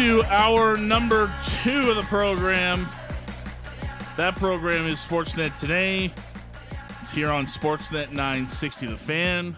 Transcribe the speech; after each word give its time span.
Into 0.00 0.22
our 0.30 0.78
number 0.78 1.30
two 1.62 1.90
of 1.90 1.96
the 1.96 2.02
program. 2.04 2.88
That 4.16 4.34
program 4.34 4.86
is 4.86 4.96
Sportsnet 4.96 5.58
Today. 5.58 6.10
It's 7.02 7.10
here 7.10 7.28
on 7.28 7.44
Sportsnet 7.46 8.10
960 8.10 8.86
The 8.86 8.96
Fan. 8.96 9.54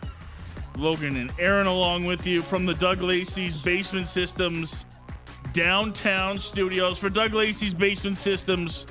Logan 0.76 1.16
and 1.16 1.32
Aaron 1.38 1.68
along 1.68 2.06
with 2.06 2.26
you 2.26 2.42
from 2.42 2.66
the 2.66 2.74
Doug 2.74 3.02
Lacey's 3.02 3.62
Basement 3.62 4.08
Systems 4.08 4.84
downtown 5.52 6.40
studios. 6.40 6.98
For 6.98 7.08
Doug 7.08 7.34
Lacey's 7.34 7.72
Basement 7.72 8.18
Systems, 8.18 8.84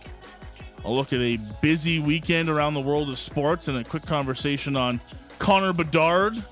A 0.86 0.90
look 0.90 1.12
at 1.12 1.20
a 1.20 1.36
busy 1.60 1.98
weekend 1.98 2.48
around 2.48 2.72
the 2.72 2.80
world 2.80 3.10
of 3.10 3.18
sports 3.18 3.68
and 3.68 3.76
a 3.76 3.84
quick 3.84 4.06
conversation 4.06 4.74
on 4.74 4.98
Connor 5.38 5.74
Bedard 5.74 6.42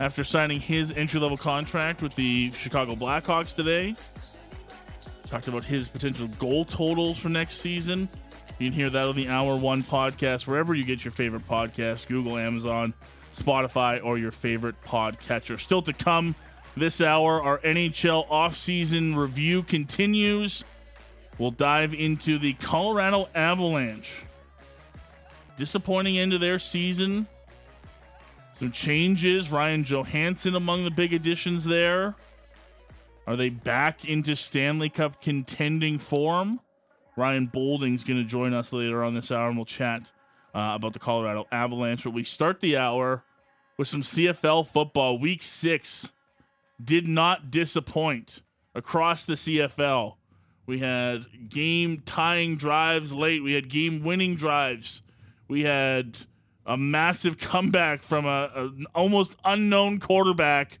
after 0.00 0.24
signing 0.24 0.58
his 0.58 0.90
entry 0.90 1.20
level 1.20 1.36
contract 1.36 2.02
with 2.02 2.16
the 2.16 2.50
Chicago 2.54 2.96
Blackhawks 2.96 3.54
today. 3.54 3.94
Talked 5.28 5.46
about 5.46 5.62
his 5.62 5.86
potential 5.86 6.26
goal 6.40 6.64
totals 6.64 7.20
for 7.20 7.28
next 7.28 7.58
season. 7.58 8.08
You 8.58 8.68
can 8.68 8.76
hear 8.76 8.90
that 8.90 9.06
on 9.06 9.14
the 9.14 9.28
Hour 9.28 9.56
One 9.56 9.84
podcast, 9.84 10.48
wherever 10.48 10.74
you 10.74 10.82
get 10.82 11.04
your 11.04 11.12
favorite 11.12 11.46
podcast 11.46 12.08
Google, 12.08 12.36
Amazon, 12.36 12.92
Spotify, 13.36 14.02
or 14.04 14.18
your 14.18 14.32
favorite 14.32 14.76
podcatcher. 14.84 15.60
Still 15.60 15.82
to 15.82 15.92
come 15.92 16.34
this 16.76 17.00
hour, 17.00 17.42
our 17.42 17.58
NHL 17.58 18.28
offseason 18.28 19.16
review 19.16 19.62
continues. 19.62 20.62
We'll 21.38 21.50
dive 21.50 21.94
into 21.94 22.38
the 22.38 22.54
Colorado 22.54 23.28
Avalanche. 23.34 24.24
Disappointing 25.56 26.18
end 26.18 26.32
of 26.32 26.40
their 26.40 26.58
season. 26.58 27.26
Some 28.58 28.72
changes. 28.72 29.50
Ryan 29.50 29.84
Johansen 29.84 30.54
among 30.54 30.84
the 30.84 30.90
big 30.90 31.12
additions 31.12 31.64
there. 31.64 32.14
Are 33.26 33.36
they 33.36 33.48
back 33.48 34.04
into 34.04 34.36
Stanley 34.36 34.88
Cup 34.88 35.20
contending 35.20 35.98
form? 35.98 36.60
Ryan 37.16 37.46
Boulding's 37.46 38.04
going 38.04 38.22
to 38.22 38.28
join 38.28 38.52
us 38.54 38.72
later 38.72 39.02
on 39.02 39.14
this 39.14 39.30
hour, 39.30 39.48
and 39.48 39.56
we'll 39.56 39.64
chat 39.64 40.12
uh, 40.54 40.72
about 40.74 40.92
the 40.92 40.98
Colorado 40.98 41.46
Avalanche. 41.50 42.04
But 42.04 42.12
we 42.12 42.24
start 42.24 42.60
the 42.60 42.76
hour 42.76 43.24
with 43.76 43.88
some 43.88 44.02
CFL 44.02 44.68
football. 44.68 45.18
Week 45.18 45.42
six 45.42 46.08
did 46.82 47.06
not 47.06 47.50
disappoint 47.50 48.42
across 48.74 49.24
the 49.24 49.34
CFL. 49.34 50.14
We 50.66 50.80
had 50.80 51.48
game 51.48 52.02
tying 52.04 52.56
drives 52.56 53.12
late. 53.12 53.42
We 53.42 53.52
had 53.52 53.68
game 53.68 54.02
winning 54.02 54.36
drives. 54.36 55.02
We 55.48 55.62
had 55.62 56.18
a 56.66 56.76
massive 56.76 57.38
comeback 57.38 58.02
from 58.02 58.26
a, 58.26 58.50
an 58.54 58.86
almost 58.94 59.36
unknown 59.44 60.00
quarterback 60.00 60.80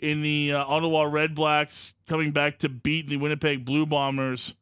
in 0.00 0.22
the 0.22 0.52
uh, 0.52 0.64
Ottawa 0.64 1.02
Red 1.02 1.34
Blacks 1.34 1.92
coming 2.08 2.32
back 2.32 2.58
to 2.58 2.68
beat 2.68 3.08
the 3.08 3.16
Winnipeg 3.16 3.64
Blue 3.64 3.86
Bombers 3.86 4.54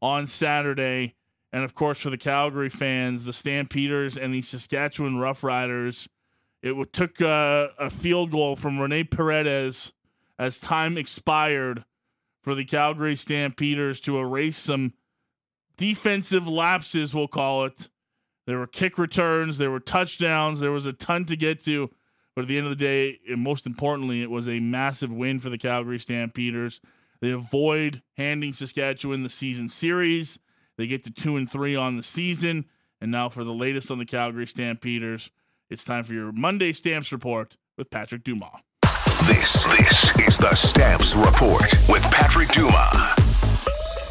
on 0.00 0.26
Saturday. 0.26 1.16
And 1.52 1.64
of 1.64 1.74
course, 1.74 1.98
for 1.98 2.10
the 2.10 2.18
Calgary 2.18 2.68
fans, 2.68 3.24
the 3.24 3.32
Stampeders 3.32 4.16
and 4.16 4.32
the 4.32 4.42
Saskatchewan 4.42 5.14
Roughriders, 5.14 6.06
it 6.62 6.92
took 6.92 7.20
uh, 7.20 7.68
a 7.78 7.90
field 7.90 8.30
goal 8.30 8.56
from 8.56 8.78
Rene 8.78 9.04
Paredes 9.04 9.92
as 10.38 10.58
time 10.58 10.96
expired 10.96 11.84
for 12.42 12.54
the 12.54 12.64
Calgary 12.64 13.16
Stampeders 13.16 14.00
to 14.00 14.18
erase 14.18 14.56
some 14.56 14.94
defensive 15.76 16.48
lapses, 16.48 17.14
we'll 17.14 17.28
call 17.28 17.64
it. 17.64 17.88
There 18.46 18.58
were 18.58 18.66
kick 18.66 18.98
returns, 18.98 19.58
there 19.58 19.70
were 19.70 19.80
touchdowns, 19.80 20.60
there 20.60 20.72
was 20.72 20.86
a 20.86 20.92
ton 20.92 21.26
to 21.26 21.36
get 21.36 21.62
to. 21.64 21.90
But 22.34 22.42
at 22.42 22.48
the 22.48 22.56
end 22.56 22.66
of 22.66 22.70
the 22.70 22.84
day, 22.84 23.18
and 23.28 23.42
most 23.42 23.66
importantly, 23.66 24.22
it 24.22 24.30
was 24.30 24.48
a 24.48 24.60
massive 24.60 25.10
win 25.10 25.40
for 25.40 25.50
the 25.50 25.58
Calgary 25.58 25.98
Stampeders. 25.98 26.80
They 27.20 27.30
avoid 27.30 28.02
handing 28.16 28.52
Saskatchewan 28.52 29.24
the 29.24 29.28
season 29.28 29.68
series. 29.68 30.38
They 30.76 30.86
get 30.86 31.02
to 31.04 31.10
two 31.10 31.36
and 31.36 31.50
three 31.50 31.74
on 31.74 31.96
the 31.96 32.02
season. 32.02 32.66
And 33.00 33.10
now 33.10 33.28
for 33.28 33.44
the 33.44 33.52
latest 33.52 33.90
on 33.90 33.98
the 33.98 34.04
Calgary 34.04 34.46
Stampeders, 34.46 35.30
it's 35.70 35.84
time 35.84 36.04
for 36.04 36.14
your 36.14 36.32
Monday 36.32 36.72
Stamps 36.72 37.12
Report 37.12 37.56
with 37.76 37.90
Patrick 37.90 38.24
Dumas. 38.24 38.48
This, 39.26 39.62
this 39.64 40.18
is 40.28 40.38
the 40.38 40.54
Stamps 40.54 41.14
Report 41.14 41.62
with 41.88 42.02
Patrick 42.04 42.48
Dumas. 42.48 43.28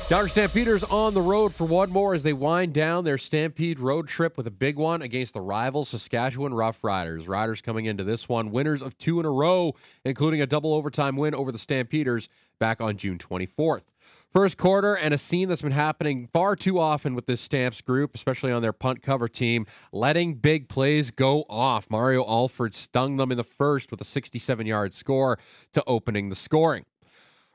Calgary 0.08 0.30
Stampeders 0.30 0.84
on 0.86 1.14
the 1.14 1.22
road 1.22 1.54
for 1.54 1.66
one 1.66 1.90
more 1.90 2.14
as 2.14 2.24
they 2.24 2.32
wind 2.32 2.74
down 2.74 3.04
their 3.04 3.18
Stampede 3.18 3.80
road 3.80 4.08
trip 4.08 4.38
with 4.38 4.48
a 4.48 4.52
big 4.52 4.78
one 4.78 5.02
against 5.02 5.34
the 5.34 5.42
rival 5.42 5.84
Saskatchewan 5.84 6.54
Roughriders. 6.54 7.28
Riders 7.28 7.62
coming 7.62 7.86
into 7.86 8.04
this 8.04 8.30
one 8.30 8.52
winners 8.52 8.82
of 8.82 8.98
two 8.98 9.20
in 9.20 9.26
a 9.26 9.32
row, 9.32 9.74
including 10.06 10.42
a 10.42 10.48
double 10.48 10.74
overtime 10.74 11.18
win 11.18 11.36
over 11.36 11.52
the 11.52 11.58
Stampeders 11.58 12.30
back 12.60 12.80
on 12.80 12.98
June 12.98 13.18
24th. 13.18 13.82
First 14.38 14.58
quarter 14.58 14.94
and 14.94 15.16
a 15.16 15.18
scene 15.18 15.50
that's 15.50 15.64
been 15.64 15.72
happening 15.72 16.30
far 16.32 16.56
too 16.56 16.78
often 16.78 17.16
with 17.16 17.26
this 17.26 17.42
Stamps 17.42 17.82
group, 17.82 18.14
especially 18.14 18.52
on 18.52 18.62
their 18.62 18.72
punt 18.72 19.02
cover 19.02 19.28
team, 19.28 19.66
letting 19.92 20.36
big 20.36 20.70
plays 20.70 21.10
go 21.10 21.44
off. 21.50 21.90
Mario 21.90 22.24
Alford 22.24 22.76
stung 22.76 23.18
them 23.18 23.32
in 23.32 23.38
the 23.38 23.44
first 23.44 23.90
with 23.90 24.00
a 24.00 24.04
67 24.04 24.68
yard 24.68 24.94
score 24.94 25.40
to 25.74 25.84
opening 25.88 26.30
the 26.30 26.36
scoring. 26.36 26.86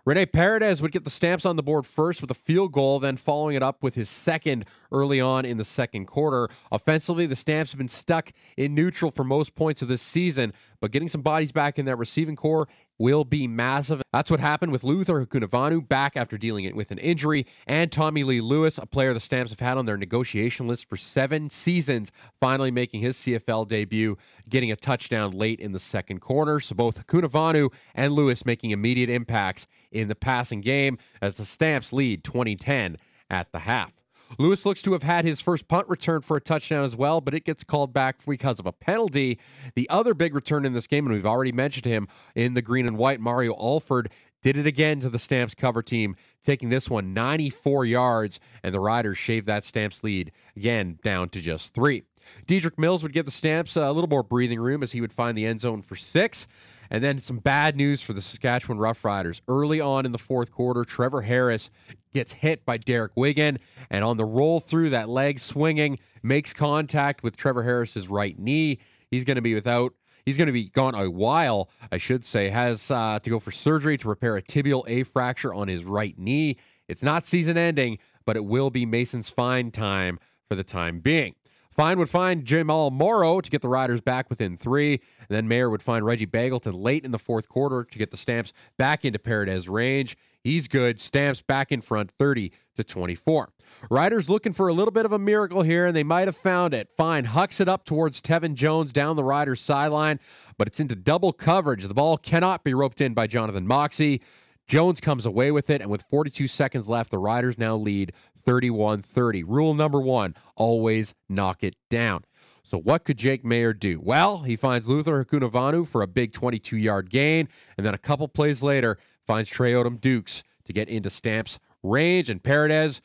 Rene 0.05 0.27
Paredes 0.27 0.83
would 0.83 0.91
get 0.91 1.05
the 1.05 1.11
stamps 1.11 1.47
on 1.47 1.55
the 1.55 1.63
board 1.63 1.87
first 1.87 2.21
with 2.21 2.33
a 2.33 2.35
field 2.35 2.73
goal, 2.73 2.99
then 2.99 3.17
following 3.17 3.55
it 3.55 3.63
up 3.63 3.85
with 3.85 3.95
his 3.95 4.11
second 4.11 4.65
early 4.91 5.21
on 5.21 5.45
in 5.45 5.59
the 5.59 5.65
second 5.65 6.07
quarter. 6.07 6.49
Offensively, 6.73 7.25
the 7.25 7.37
stamps 7.37 7.71
have 7.71 7.79
been 7.79 7.89
stuck 7.89 8.33
in 8.57 8.75
neutral 8.75 9.13
for 9.13 9.23
most 9.23 9.55
points 9.55 9.81
of 9.81 9.87
this 9.87 10.03
season, 10.03 10.53
but 10.81 10.91
getting 10.91 11.09
some 11.09 11.23
bodies 11.23 11.53
back 11.53 11.79
in 11.79 11.85
that 11.85 11.95
receiving 11.95 12.35
core 12.35 12.67
will 13.03 13.25
be 13.25 13.49
massive. 13.49 14.01
That's 14.13 14.31
what 14.31 14.39
happened 14.39 14.71
with 14.71 14.85
Luther 14.85 15.27
Hakunavanhu 15.27 15.89
back 15.89 16.17
after 16.17 16.39
dealing 16.39 16.65
it 16.65 16.77
with 16.77 16.93
an 16.93 16.99
injury, 16.99 17.47
and 17.67 17.91
Tommy 17.91 18.23
Lee 18.23 18.41
Lewis, 18.41 18.79
a 18.79 18.87
player 18.87 19.13
the 19.13 19.19
Stamps 19.19 19.51
have 19.51 19.59
had 19.59 19.77
on 19.77 19.87
their 19.87 19.97
negotiation 19.97 20.69
list 20.69 20.89
for 20.89 20.97
seven 20.97 21.51
seasons, 21.51 22.13
finally 22.41 22.71
making 22.71 23.01
his 23.01 23.17
CFL 23.17 23.67
debut, 23.67 24.17
getting 24.49 24.71
a 24.71 24.77
touchdown 24.77 25.33
late 25.33 25.59
in 25.59 25.73
the 25.73 25.81
second 25.81 26.21
quarter. 26.21 26.61
So 26.61 26.77
both 26.77 27.05
Hakunavanhu 27.05 27.73
and 27.93 28.13
Lewis 28.13 28.47
making 28.47 28.71
immediate 28.71 29.11
impacts 29.11 29.67
in 29.91 30.07
the 30.07 30.15
passing 30.15 30.61
game 30.61 30.97
as 31.21 31.39
the 31.39 31.45
Stamps 31.45 31.93
lead 31.93 32.23
2010 32.23 32.99
at 33.29 33.51
the 33.51 33.61
half. 33.61 34.02
Lewis 34.39 34.65
looks 34.65 34.83
to 34.83 34.93
have 34.93 35.03
had 35.03 35.25
his 35.25 35.41
first 35.41 35.69
punt 35.69 35.89
return 35.89 36.23
for 36.23 36.37
a 36.37 36.41
touchdown 36.41 36.85
as 36.85 36.97
well, 36.97 37.21
but 37.21 37.35
it 37.35 37.45
gets 37.45 37.65
called 37.65 37.93
back 37.93 38.25
because 38.27 38.59
of 38.59 38.67
a 38.67 38.73
penalty. 38.73 39.39
The 39.75 39.89
other 39.89 40.15
big 40.15 40.35
return 40.35 40.65
in 40.65 40.73
this 40.73 40.87
game, 40.87 41.07
and 41.07 41.15
we've 41.15 41.27
already 41.27 41.53
mentioned 41.53 41.87
him 41.87 42.09
in 42.35 42.55
the 42.55 42.63
green 42.63 42.87
and 42.87 42.97
white, 42.97 43.21
Mario 43.21 43.55
Alford 43.55 44.11
did 44.43 44.57
it 44.57 44.67
again 44.67 45.01
to 45.01 45.09
the 45.09 45.19
Stamps 45.19 45.55
cover 45.55 45.83
team, 45.83 46.17
taking 46.45 46.69
this 46.69 46.91
one 46.91 47.15
94 47.15 47.85
yards, 47.87 48.41
and 48.63 48.75
the 48.75 48.81
Riders 48.81 49.17
shaved 49.17 49.47
that 49.47 49.65
Stamps 49.65 50.03
lead 50.03 50.33
again 50.57 50.99
down 51.03 51.29
to 51.31 51.41
just 51.41 51.73
three. 51.75 52.03
Dedrick 52.47 52.79
Mills 52.79 53.03
would 53.03 53.13
give 53.13 53.25
the 53.25 53.31
Stamps 53.31 53.77
a 53.77 53.93
little 53.93 54.11
more 54.11 54.23
breathing 54.23 54.61
room 54.61 54.83
as 54.83 54.93
he 54.93 55.01
would 55.01 55.13
find 55.13 55.37
the 55.37 55.47
end 55.47 55.61
zone 55.61 55.83
for 55.83 55.97
six. 55.97 56.47
And 56.93 57.03
then 57.03 57.19
some 57.21 57.39
bad 57.39 57.75
news 57.75 58.03
for 58.03 58.13
the 58.13 58.21
Saskatchewan 58.21 58.77
Roughriders. 58.77 59.41
Early 59.49 59.81
on 59.81 60.05
in 60.05 60.13
the 60.13 60.19
fourth 60.19 60.53
quarter, 60.53 60.85
Trevor 60.85 61.23
Harris 61.23 61.71
gets 62.13 62.35
hit 62.35 62.67
by 62.67 62.77
Derek 62.77 63.13
Wiggan, 63.17 63.59
and 63.91 64.05
on 64.05 64.19
the 64.19 64.27
roll 64.27 64.61
through, 64.61 64.91
that 64.91 65.09
leg 65.09 65.39
swinging 65.39 65.99
makes 66.23 66.53
contact 66.53 67.23
with 67.23 67.35
Trevor 67.35 67.63
Harris's 67.63 68.09
right 68.09 68.39
knee. 68.39 68.79
He's 69.11 69.25
going 69.25 69.37
to 69.37 69.43
be 69.43 69.55
without. 69.55 69.95
He's 70.27 70.37
going 70.37 70.49
to 70.49 70.53
be 70.53 70.69
gone 70.69 70.95
a 70.95 71.11
while, 71.11 71.71
I 71.91 71.97
should 71.97 72.27
say. 72.27 72.51
Has 72.51 72.91
uh, 72.91 73.19
to 73.21 73.31
go 73.31 73.41
for 73.41 73.51
surgery 73.51 73.97
to 73.97 74.09
repair 74.09 74.37
a 74.37 74.43
tibial 74.43 74.85
A 74.87 75.03
fracture 75.05 75.55
on 75.55 75.69
his 75.69 75.85
right 75.85 76.17
knee, 76.19 76.59
It's 76.89 77.03
not 77.03 77.25
season 77.25 77.57
ending, 77.57 77.99
but 78.27 78.37
it 78.37 78.45
will 78.45 78.69
be 78.69 78.85
Mason's 78.85 79.31
fine 79.31 79.71
time 79.71 80.19
for 80.47 80.57
the 80.57 80.63
time 80.63 81.01
being. 81.01 81.37
Fine 81.73 81.99
would 81.99 82.11
find 82.11 82.45
Jamal 82.45 82.91
Morrow 82.91 83.41
to 83.41 83.51
get 83.51 83.63
the 83.63 83.69
Riders 83.69 84.01
back 84.01 84.29
within 84.29 84.57
three. 84.57 85.01
And 85.19 85.29
then 85.29 85.49
Maier 85.49 85.71
would 85.71 85.83
find 85.83 86.05
Reggie 86.05 86.27
Begelton 86.27 86.75
late 86.75 87.05
in 87.05 87.13
the 87.13 87.19
fourth 87.19 87.49
quarter 87.49 87.85
to 87.85 87.99
get 87.99 88.11
the 88.11 88.17
Stamps 88.17 88.53
back 88.77 89.05
into 89.05 89.19
Paredes 89.19 89.69
range. 89.69 90.17
He's 90.45 90.69
good. 90.69 91.01
Stamps 91.01 91.41
back 91.41 91.73
in 91.73 91.81
front 91.81 92.11
30 92.19 92.53
to 92.77 92.85
24. 92.85 93.53
Riders 93.91 94.29
looking 94.29 94.53
for 94.53 94.69
a 94.69 94.73
little 94.73 94.93
bit 94.93 95.07
of 95.07 95.13
a 95.13 95.19
miracle 95.19 95.63
here, 95.63 95.87
and 95.87 95.97
they 95.97 96.03
might 96.03 96.29
have 96.29 96.37
found 96.37 96.75
it. 96.75 96.89
Fine 96.97 97.27
hucks 97.27 97.61
it 97.61 97.69
up 97.69 97.85
towards 97.85 98.21
Tevin 98.21 98.55
Jones 98.55 98.93
down 98.93 99.17
the 99.17 99.25
Riders 99.25 99.61
sideline, 99.61 100.19
but 100.59 100.67
it's 100.67 100.81
into 100.81 100.97
double 100.97 101.33
coverage. 101.33 101.87
The 101.87 101.95
ball 101.95 102.19
cannot 102.19 102.65
be 102.65 102.75
roped 102.75 103.01
in 103.01 103.15
by 103.15 103.27
Jonathan 103.27 103.67
Moxey. 103.67 104.21
Jones 104.67 105.01
comes 105.01 105.27
away 105.27 105.51
with 105.51 105.71
it, 105.71 105.81
and 105.81 105.91
with 105.91 106.03
42 106.03 106.47
seconds 106.49 106.89
left, 106.89 107.11
the 107.11 107.19
Riders 107.19 107.59
now 107.59 107.77
lead 107.77 108.13
31 108.45 109.03
30. 109.03 109.43
Rule 109.45 109.75
number 109.75 110.01
one 110.01 110.35
always 110.57 111.15
knock 111.29 111.63
it 111.63 111.77
down. 111.91 112.25
So, 112.65 112.79
what 112.79 113.05
could 113.05 113.19
Jake 113.19 113.45
Maier 113.45 113.79
do? 113.79 114.01
Well, 114.03 114.45
he 114.45 114.57
finds 114.57 114.89
Luther 114.89 115.23
Hakunavanhu 115.25 115.87
for 115.87 116.01
a 116.01 116.07
big 116.07 116.33
22 116.33 116.77
yard 116.77 117.11
gain, 117.11 117.49
and 117.77 117.87
then 117.87 117.95
a 117.95 117.99
couple 117.99 118.29
plays 118.29 118.63
later, 118.63 118.99
finds 119.27 119.51
Trey 119.51 119.73
Odom 119.73 120.01
Dukes 120.01 120.43
to 120.65 120.73
get 120.73 120.89
into 120.89 121.11
Stamps' 121.11 121.59
range. 121.83 122.31
And 122.31 122.43
Paredes, 122.43 123.03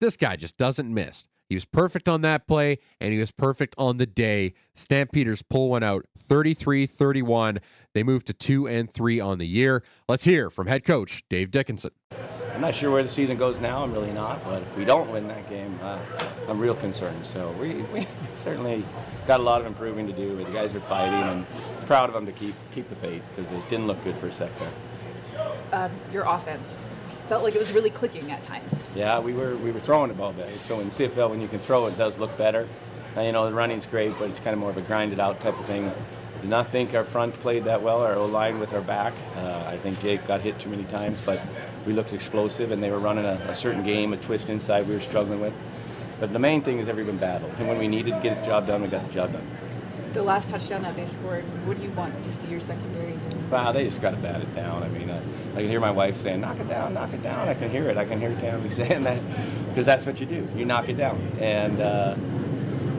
this 0.00 0.16
guy 0.16 0.36
just 0.36 0.56
doesn't 0.56 0.92
miss. 0.92 1.26
He 1.48 1.54
was 1.54 1.64
perfect 1.64 2.08
on 2.08 2.20
that 2.20 2.46
play, 2.46 2.78
and 3.00 3.12
he 3.12 3.18
was 3.18 3.30
perfect 3.30 3.74
on 3.78 3.96
the 3.96 4.06
day. 4.06 4.52
Stampeders 4.74 5.40
pull 5.40 5.70
one 5.70 5.82
out 5.82 6.04
33 6.18 6.86
31. 6.86 7.60
They 7.98 8.04
moved 8.04 8.28
to 8.28 8.32
2 8.32 8.68
and 8.68 8.88
3 8.88 9.18
on 9.18 9.38
the 9.38 9.44
year. 9.44 9.82
Let's 10.08 10.22
hear 10.22 10.50
from 10.50 10.68
head 10.68 10.84
coach 10.84 11.24
Dave 11.28 11.50
Dickenson. 11.50 11.90
I'm 12.54 12.60
not 12.60 12.76
sure 12.76 12.92
where 12.92 13.02
the 13.02 13.08
season 13.08 13.36
goes 13.36 13.60
now. 13.60 13.82
I'm 13.82 13.92
really 13.92 14.12
not. 14.12 14.44
But 14.44 14.62
if 14.62 14.76
we 14.76 14.84
don't 14.84 15.10
win 15.10 15.26
that 15.26 15.50
game, 15.50 15.76
uh, 15.82 15.98
I'm 16.46 16.60
real 16.60 16.76
concerned. 16.76 17.26
So 17.26 17.50
we, 17.60 17.74
we 17.92 18.06
certainly 18.36 18.84
got 19.26 19.40
a 19.40 19.42
lot 19.42 19.60
of 19.60 19.66
improving 19.66 20.06
to 20.06 20.12
do. 20.12 20.36
The 20.36 20.44
guys 20.52 20.76
are 20.76 20.80
fighting, 20.80 21.12
and 21.12 21.44
proud 21.88 22.08
of 22.08 22.14
them 22.14 22.24
to 22.26 22.30
keep 22.30 22.54
keep 22.72 22.88
the 22.88 22.94
faith 22.94 23.24
because 23.34 23.50
it 23.50 23.68
didn't 23.68 23.88
look 23.88 24.00
good 24.04 24.14
for 24.14 24.28
a 24.28 24.32
second. 24.32 24.68
Um, 25.72 25.90
your 26.12 26.22
offense 26.22 26.68
felt 27.28 27.42
like 27.42 27.56
it 27.56 27.58
was 27.58 27.72
really 27.72 27.90
clicking 27.90 28.30
at 28.30 28.44
times. 28.44 28.72
Yeah, 28.94 29.18
we 29.18 29.32
were 29.32 29.56
we 29.56 29.72
were 29.72 29.80
throwing 29.80 30.06
the 30.06 30.14
ball 30.14 30.32
better. 30.34 30.56
So 30.68 30.78
in 30.78 30.86
CFL, 30.90 31.30
when 31.30 31.40
you 31.40 31.48
can 31.48 31.58
throw, 31.58 31.88
it 31.88 31.98
does 31.98 32.20
look 32.20 32.38
better. 32.38 32.68
And, 33.16 33.26
you 33.26 33.32
know, 33.32 33.50
the 33.50 33.56
running's 33.56 33.86
great, 33.86 34.16
but 34.20 34.30
it's 34.30 34.38
kind 34.38 34.54
of 34.54 34.60
more 34.60 34.70
of 34.70 34.76
a 34.76 34.82
grinded 34.82 35.18
out 35.18 35.40
type 35.40 35.58
of 35.58 35.64
thing. 35.64 35.90
Did 36.40 36.50
not 36.50 36.68
think 36.68 36.94
our 36.94 37.04
front 37.04 37.34
played 37.40 37.64
that 37.64 37.82
well, 37.82 38.02
our 38.02 38.14
O 38.14 38.26
line 38.26 38.60
with 38.60 38.72
our 38.72 38.80
back. 38.80 39.12
Uh, 39.36 39.64
I 39.66 39.76
think 39.78 40.00
Jake 40.00 40.26
got 40.26 40.40
hit 40.40 40.58
too 40.58 40.68
many 40.70 40.84
times, 40.84 41.20
but 41.26 41.44
we 41.84 41.92
looked 41.92 42.12
explosive, 42.12 42.70
and 42.70 42.82
they 42.82 42.90
were 42.90 42.98
running 42.98 43.24
a, 43.24 43.40
a, 43.48 43.54
certain 43.54 43.82
game, 43.82 44.12
a 44.12 44.16
twist 44.16 44.48
inside 44.48 44.86
we 44.86 44.94
were 44.94 45.00
struggling 45.00 45.40
with. 45.40 45.54
But 46.20 46.32
the 46.32 46.38
main 46.38 46.62
thing 46.62 46.78
is 46.78 46.88
everyone 46.88 47.16
battled, 47.16 47.52
and 47.58 47.68
when 47.68 47.78
we 47.78 47.88
needed 47.88 48.14
to 48.14 48.20
get 48.20 48.40
the 48.40 48.46
job 48.46 48.66
done, 48.66 48.82
we 48.82 48.88
got 48.88 49.06
the 49.06 49.12
job 49.12 49.32
done. 49.32 49.46
The 50.12 50.22
last 50.22 50.50
touchdown 50.50 50.82
that 50.82 50.96
they 50.96 51.06
scored, 51.06 51.44
what 51.66 51.76
do 51.76 51.82
you 51.82 51.90
want 51.90 52.22
to 52.24 52.32
see 52.32 52.48
your 52.48 52.60
secondary 52.60 53.12
do? 53.12 53.38
Wow, 53.50 53.72
they 53.72 53.84
just 53.84 54.00
got 54.00 54.10
to 54.10 54.16
bat 54.16 54.40
it 54.40 54.54
down. 54.54 54.82
I 54.82 54.88
mean, 54.88 55.10
uh, 55.10 55.20
I 55.54 55.60
can 55.60 55.68
hear 55.68 55.80
my 55.80 55.90
wife 55.90 56.16
saying, 56.16 56.40
"Knock 56.40 56.58
it 56.60 56.68
down, 56.68 56.94
knock 56.94 57.12
it 57.12 57.22
down." 57.22 57.48
I 57.48 57.54
can 57.54 57.70
hear 57.70 57.88
it. 57.88 57.96
I 57.96 58.04
can 58.04 58.20
hear 58.20 58.34
Tammy 58.36 58.68
saying 58.70 59.04
that 59.04 59.20
because 59.68 59.86
that's 59.86 60.06
what 60.06 60.20
you 60.20 60.26
do. 60.26 60.46
You 60.56 60.64
knock 60.64 60.88
it 60.88 60.96
down, 60.96 61.20
and 61.40 61.80
uh, 61.80 62.14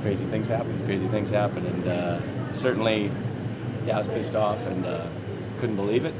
crazy 0.01 0.25
things 0.25 0.47
happen. 0.47 0.77
Crazy 0.85 1.07
things 1.07 1.29
happen, 1.29 1.65
and 1.65 1.87
uh, 1.87 2.53
certainly, 2.53 3.11
yeah, 3.85 3.95
I 3.95 3.99
was 3.99 4.07
pissed 4.07 4.35
off 4.35 4.59
and 4.67 4.85
uh, 4.85 5.07
couldn't 5.59 5.75
believe 5.75 6.05
it. 6.05 6.13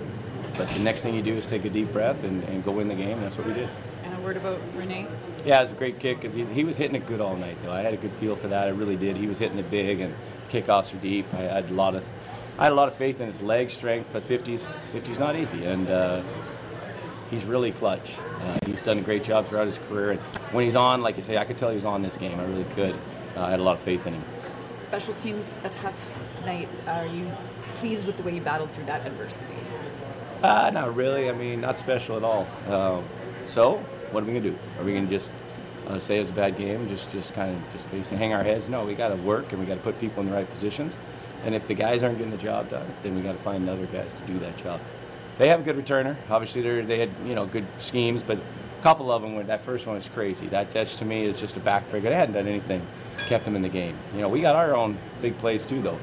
But 0.58 0.68
the 0.70 0.80
next 0.80 1.02
thing 1.02 1.16
you 1.16 1.22
do 1.22 1.34
is 1.34 1.46
take 1.46 1.64
a 1.66 1.70
deep 1.70 1.92
breath 1.94 2.24
and, 2.24 2.44
and 2.46 2.64
go 2.64 2.72
win 2.72 2.88
the 2.88 2.96
game. 2.96 3.14
And 3.14 3.24
that's 3.24 3.38
what 3.38 3.48
we 3.48 3.54
did. 3.54 3.70
And 4.04 4.14
a 4.14 4.22
word 4.22 4.38
about 4.38 4.60
Rene. 4.76 5.08
Yeah, 5.46 5.60
it 5.60 5.62
was 5.62 5.72
a 5.72 5.76
great 5.76 6.00
kick 6.00 6.20
because 6.20 6.36
he, 6.36 6.44
he 6.46 6.64
was 6.64 6.76
hitting 6.76 6.96
it 6.96 7.08
good 7.08 7.22
all 7.22 7.38
night. 7.38 7.58
Though 7.64 7.72
I 7.72 7.82
had 7.82 7.94
a 7.94 7.98
good 7.98 8.12
feel 8.12 8.36
for 8.36 8.50
that. 8.50 8.68
I 8.68 8.72
really 8.72 8.98
did. 8.98 9.16
He 9.16 9.28
was 9.28 9.38
hitting 9.38 9.58
it 9.58 9.72
big 9.72 10.02
and 10.02 10.14
kickoffs 10.50 10.94
are 10.94 10.98
deep. 10.98 11.26
I 11.34 11.38
had 11.38 11.70
a 11.70 11.74
lot 11.74 11.96
of 11.96 12.04
I 12.58 12.64
had 12.64 12.74
a 12.74 12.76
lot 12.76 12.90
of 12.90 12.96
faith 12.96 13.22
in 13.22 13.28
his 13.28 13.40
leg 13.40 13.70
strength, 13.70 14.10
but 14.12 14.22
50s 14.22 14.68
50's 14.94 15.18
not 15.18 15.38
easy, 15.38 15.64
and 15.64 15.88
uh, 15.88 16.22
he's 17.32 17.46
really 17.46 17.72
clutch. 17.72 18.16
Uh, 18.42 18.58
he's 18.66 18.82
done 18.82 18.98
a 18.98 19.02
great 19.02 19.24
job 19.24 19.46
throughout 19.46 19.68
his 19.68 19.78
career, 19.88 20.12
and 20.12 20.20
when 20.52 20.66
he's 20.66 20.76
on, 20.76 21.02
like 21.02 21.16
you 21.16 21.24
say, 21.24 21.38
I 21.38 21.46
could 21.46 21.58
tell 21.58 21.70
he 21.70 21.76
was 21.76 21.86
on 21.86 22.02
this 22.02 22.18
game. 22.18 22.38
I 22.38 22.44
really 22.44 22.66
could. 22.76 22.96
Uh, 23.38 23.44
I 23.44 23.52
had 23.52 23.62
a 23.62 23.64
lot 23.64 23.78
of 23.78 23.80
faith 23.80 24.06
in 24.06 24.14
him. 24.14 24.24
Special 24.90 25.14
teams, 25.14 25.46
a 25.64 25.70
tough 25.70 26.09
night. 26.46 26.70
Are 26.88 27.06
you 27.06 27.30
pleased 27.76 28.06
with 28.06 28.18
the 28.18 28.24
way 28.24 28.36
you 28.36 28.42
battled 28.42 28.72
through 28.72 28.86
that 28.86 29.06
adversity? 29.06 29.46
Uh, 30.42 30.70
not 30.74 30.96
really. 30.96 31.30
I 31.30 31.34
mean, 31.34 31.62
not 31.62 31.80
special 31.80 32.16
at 32.18 32.24
all. 32.24 32.48
Uh, 32.68 33.02
so, 33.46 33.78
what 34.12 34.24
are 34.24 34.26
we 34.26 34.34
gonna 34.34 34.52
do? 34.52 34.58
Are 34.78 34.84
we 34.84 34.94
gonna 34.94 35.08
just 35.08 35.32
uh, 35.88 36.00
say 36.00 36.18
it 36.18 36.20
was 36.20 36.30
a 36.30 36.34
bad 36.34 36.58
game, 36.58 36.88
just 36.88 37.12
just 37.12 37.34
kind 37.34 37.56
of 37.56 37.74
just 37.74 37.90
basically 37.92 38.18
hang 38.18 38.34
our 38.34 38.44
heads? 38.44 38.70
No, 38.70 38.86
we 38.86 38.94
got 38.96 39.10
to 39.10 39.16
work 39.16 39.52
and 39.52 39.60
we 39.60 39.66
got 39.66 39.76
to 39.76 39.82
put 39.82 40.00
people 40.00 40.22
in 40.22 40.30
the 40.30 40.36
right 40.36 40.50
positions. 40.50 40.96
And 41.46 41.56
if 41.56 41.68
the 41.68 41.74
guys 41.74 42.04
aren't 42.04 42.18
getting 42.18 42.32
the 42.32 42.38
job 42.38 42.70
done, 42.70 42.86
then 43.02 43.16
we 43.16 43.22
got 43.22 43.34
to 43.34 43.40
find 43.40 43.68
other 43.70 43.86
guys 43.88 44.14
to 44.14 44.22
do 44.32 44.40
that 44.40 44.58
job. 44.58 44.80
They 45.38 45.48
have 45.48 45.62
a 45.62 45.64
good 45.64 45.78
returner. 45.78 46.16
Obviously, 46.30 46.62
they 46.62 46.82
they 46.82 47.00
had 47.00 47.10
you 47.26 47.36
know 47.36 47.46
good 47.46 47.66
schemes, 47.80 48.24
but 48.24 48.38
a 48.38 48.84
couple 48.84 49.12
of 49.12 49.22
them. 49.22 49.36
Were, 49.36 49.44
that 49.44 49.62
first 49.62 49.88
one 49.88 49.96
was 49.96 50.08
crazy. 50.08 50.48
That 50.48 50.72
that 50.72 50.88
to 50.88 51.06
me 51.06 51.26
is 51.26 51.40
just 51.40 51.58
a 51.58 51.62
backbreaker. 51.62 52.04
They 52.04 52.14
hadn't 52.14 52.36
done 52.36 52.48
anything, 52.48 52.86
kept 53.28 53.46
them 53.46 53.56
in 53.56 53.62
the 53.62 53.70
game. 53.70 53.96
You 54.14 54.22
know, 54.22 54.30
we 54.30 54.42
got 54.42 54.56
our 54.56 54.76
own 54.76 54.98
big 55.22 55.38
plays 55.40 55.66
too, 55.66 55.82
though. 55.82 56.00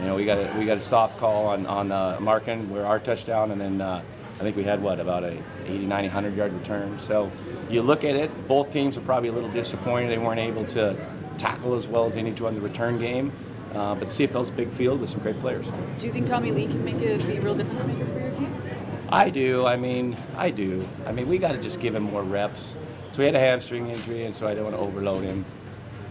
You 0.00 0.06
know, 0.06 0.16
we 0.16 0.24
got 0.24 0.38
a, 0.38 0.58
we 0.58 0.64
got 0.64 0.78
a 0.78 0.82
soft 0.82 1.18
call 1.18 1.46
on 1.46 1.66
on 1.66 1.92
uh, 1.92 2.16
Marken, 2.20 2.70
where 2.70 2.86
our 2.86 2.98
touchdown, 2.98 3.50
and 3.50 3.60
then 3.60 3.80
uh, 3.82 4.02
I 4.38 4.42
think 4.42 4.56
we 4.56 4.64
had 4.64 4.82
what 4.82 4.98
about 4.98 5.24
a 5.24 5.36
80, 5.66 5.84
90, 5.84 6.08
100 6.08 6.34
yard 6.34 6.54
return. 6.54 6.98
So 6.98 7.30
you 7.68 7.82
look 7.82 8.02
at 8.04 8.16
it, 8.16 8.48
both 8.48 8.72
teams 8.72 8.96
were 8.96 9.02
probably 9.02 9.28
a 9.28 9.32
little 9.32 9.50
disappointed 9.50 10.08
they 10.08 10.16
weren't 10.16 10.40
able 10.40 10.64
to 10.68 10.96
tackle 11.36 11.74
as 11.74 11.86
well 11.86 12.06
as 12.06 12.14
they 12.14 12.22
need 12.22 12.38
to 12.38 12.46
on 12.46 12.54
the 12.54 12.62
return 12.62 12.98
game. 12.98 13.30
Uh, 13.74 13.94
but 13.94 14.08
CFL's 14.08 14.48
a 14.48 14.52
big 14.52 14.70
field 14.70 15.00
with 15.00 15.10
some 15.10 15.20
great 15.20 15.38
players. 15.40 15.66
Do 15.98 16.06
you 16.06 16.12
think 16.12 16.26
Tommy 16.26 16.50
Lee 16.50 16.66
can 16.66 16.82
make 16.82 16.96
a, 16.96 17.18
be 17.26 17.36
a 17.36 17.40
real 17.42 17.54
difference 17.54 17.84
maker 17.84 18.06
for 18.06 18.18
your 18.18 18.32
team? 18.32 18.62
I 19.10 19.28
do. 19.28 19.66
I 19.66 19.76
mean, 19.76 20.16
I 20.36 20.50
do. 20.50 20.88
I 21.06 21.12
mean, 21.12 21.28
we 21.28 21.36
got 21.36 21.52
to 21.52 21.58
just 21.58 21.78
give 21.78 21.94
him 21.94 22.04
more 22.04 22.22
reps. 22.22 22.74
So 23.12 23.18
he 23.18 23.24
had 23.24 23.34
a 23.34 23.40
hamstring 23.40 23.88
injury, 23.90 24.24
and 24.24 24.34
so 24.34 24.48
I 24.48 24.54
don't 24.54 24.64
want 24.64 24.76
to 24.76 24.82
overload 24.82 25.24
him. 25.24 25.44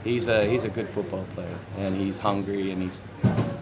He's 0.04 0.28
a 0.28 0.46
he's 0.46 0.64
a 0.64 0.70
good 0.70 0.88
football 0.88 1.26
player, 1.34 1.58
and 1.78 1.96
he's 1.96 2.18
hungry, 2.18 2.72
and 2.72 2.84
he's 2.84 3.02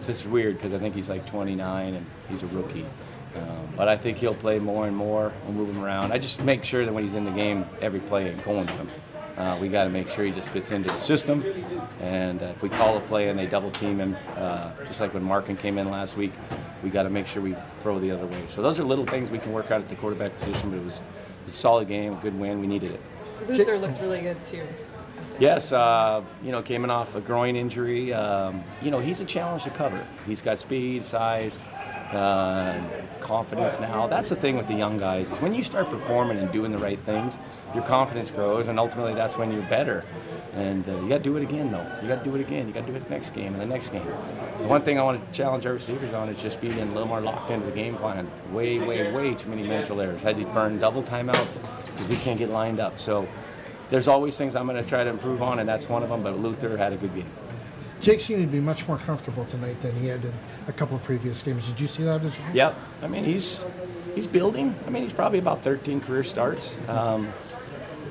it's 0.06 0.26
weird 0.26 0.56
because 0.56 0.74
I 0.74 0.78
think 0.78 0.94
he's 0.94 1.08
like 1.08 1.26
29 1.26 1.94
and 1.94 2.06
he's 2.28 2.42
a 2.42 2.46
rookie. 2.48 2.84
Um, 3.36 3.68
but 3.76 3.88
I 3.88 3.96
think 3.96 4.18
he'll 4.18 4.34
play 4.34 4.58
more 4.58 4.86
and 4.86 4.94
more. 4.94 5.32
We'll 5.44 5.54
move 5.54 5.70
him 5.70 5.82
around. 5.82 6.12
I 6.12 6.18
just 6.18 6.44
make 6.44 6.64
sure 6.64 6.84
that 6.84 6.92
when 6.92 7.04
he's 7.04 7.14
in 7.14 7.24
the 7.24 7.30
game, 7.30 7.64
every 7.80 8.00
play 8.00 8.28
and 8.28 8.42
going 8.44 8.66
to 8.66 8.72
him. 8.72 8.88
Uh, 9.38 9.56
we 9.60 9.68
got 9.68 9.84
to 9.84 9.90
make 9.90 10.08
sure 10.08 10.24
he 10.24 10.32
just 10.32 10.48
fits 10.48 10.72
into 10.72 10.88
the 10.88 10.98
system. 10.98 11.44
And 12.00 12.42
uh, 12.42 12.46
if 12.46 12.62
we 12.62 12.68
call 12.68 12.96
a 12.96 13.00
play 13.00 13.28
and 13.28 13.38
they 13.38 13.46
double 13.46 13.70
team 13.70 14.00
him, 14.00 14.16
uh, 14.36 14.72
just 14.86 15.00
like 15.00 15.14
when 15.14 15.22
Marken 15.22 15.56
came 15.56 15.78
in 15.78 15.90
last 15.90 16.16
week, 16.16 16.32
we 16.82 16.90
got 16.90 17.04
to 17.04 17.10
make 17.10 17.28
sure 17.28 17.40
we 17.40 17.54
throw 17.80 18.00
the 18.00 18.10
other 18.10 18.26
way. 18.26 18.42
So 18.48 18.62
those 18.62 18.80
are 18.80 18.84
little 18.84 19.06
things 19.06 19.30
we 19.30 19.38
can 19.38 19.52
work 19.52 19.70
out 19.70 19.80
at 19.80 19.88
the 19.88 19.94
quarterback 19.94 20.36
position. 20.40 20.70
But 20.70 20.78
it 20.78 20.84
was 20.84 21.00
a 21.46 21.50
solid 21.50 21.86
game, 21.86 22.14
a 22.14 22.16
good 22.16 22.38
win. 22.38 22.60
We 22.60 22.66
needed 22.66 22.90
it. 22.92 23.00
Luther 23.46 23.78
looks 23.78 24.00
really 24.00 24.22
good 24.22 24.44
too. 24.44 24.66
Yes, 25.38 25.72
uh, 25.72 26.22
you 26.42 26.50
know, 26.50 26.62
came 26.62 26.84
in 26.84 26.90
off 26.90 27.14
a 27.14 27.20
groin 27.20 27.54
injury. 27.56 28.12
Um, 28.12 28.64
you 28.82 28.90
know, 28.90 28.98
he's 28.98 29.20
a 29.20 29.24
challenge 29.24 29.64
to 29.64 29.70
cover. 29.70 30.04
He's 30.26 30.40
got 30.40 30.58
speed, 30.58 31.04
size, 31.04 31.58
uh, 32.12 32.80
confidence 33.20 33.78
now. 33.78 34.06
That's 34.06 34.28
the 34.28 34.36
thing 34.36 34.56
with 34.56 34.66
the 34.66 34.74
young 34.74 34.98
guys. 34.98 35.30
Is 35.30 35.38
when 35.38 35.54
you 35.54 35.62
start 35.62 35.90
performing 35.90 36.38
and 36.38 36.50
doing 36.50 36.72
the 36.72 36.78
right 36.78 36.98
things, 37.00 37.38
your 37.74 37.84
confidence 37.84 38.30
grows, 38.30 38.68
and 38.68 38.78
ultimately 38.78 39.14
that's 39.14 39.36
when 39.36 39.52
you're 39.52 39.62
better. 39.62 40.04
And 40.54 40.88
uh, 40.88 41.00
you 41.02 41.08
got 41.08 41.18
to 41.18 41.22
do 41.22 41.36
it 41.36 41.42
again, 41.42 41.70
though. 41.70 41.86
You 42.02 42.08
got 42.08 42.24
to 42.24 42.30
do 42.30 42.34
it 42.34 42.40
again. 42.40 42.66
You 42.66 42.72
got 42.72 42.86
to 42.86 42.90
do 42.90 42.96
it 42.96 43.08
next 43.10 43.30
game 43.30 43.52
and 43.52 43.60
the 43.60 43.66
next 43.66 43.90
game. 43.90 44.06
The 44.58 44.66
one 44.66 44.82
thing 44.82 44.98
I 44.98 45.04
want 45.04 45.24
to 45.24 45.32
challenge 45.36 45.66
our 45.66 45.74
receivers 45.74 46.12
on 46.12 46.28
is 46.30 46.42
just 46.42 46.60
being 46.60 46.78
a 46.80 46.84
little 46.86 47.06
more 47.06 47.20
locked 47.20 47.50
into 47.50 47.66
the 47.66 47.72
game 47.72 47.94
plan. 47.94 48.28
Way, 48.50 48.80
way, 48.80 49.12
way 49.12 49.34
too 49.34 49.50
many 49.50 49.62
mental 49.62 50.00
errors. 50.00 50.22
Had 50.22 50.36
to 50.36 50.44
burn 50.46 50.80
double 50.80 51.02
timeouts 51.02 51.60
because 51.92 52.08
we 52.08 52.16
can't 52.16 52.38
get 52.38 52.50
lined 52.50 52.80
up. 52.80 52.98
So 52.98 53.28
there's 53.90 54.08
always 54.08 54.36
things 54.36 54.54
I'm 54.54 54.66
going 54.66 54.82
to 54.82 54.88
try 54.88 55.04
to 55.04 55.10
improve 55.10 55.42
on, 55.42 55.58
and 55.58 55.68
that's 55.68 55.88
one 55.88 56.02
of 56.02 56.08
them. 56.08 56.22
But 56.22 56.38
Luther 56.38 56.76
had 56.76 56.92
a 56.92 56.96
good 56.96 57.14
game. 57.14 57.26
Jake 58.00 58.20
seemed 58.20 58.42
to 58.42 58.46
be 58.46 58.60
much 58.60 58.86
more 58.86 58.98
comfortable 58.98 59.44
tonight 59.46 59.80
than 59.82 59.94
he 59.96 60.06
had 60.06 60.24
in 60.24 60.32
a 60.68 60.72
couple 60.72 60.96
of 60.96 61.02
previous 61.02 61.42
games. 61.42 61.66
Did 61.66 61.80
you 61.80 61.86
see 61.86 62.04
that 62.04 62.22
as 62.22 62.38
well? 62.38 62.54
Yep. 62.54 62.76
I 63.02 63.08
mean, 63.08 63.24
he's 63.24 63.62
he's 64.14 64.28
building. 64.28 64.74
I 64.86 64.90
mean, 64.90 65.02
he's 65.02 65.12
probably 65.12 65.38
about 65.38 65.62
13 65.62 66.00
career 66.00 66.22
starts. 66.24 66.76
Um, 66.88 67.32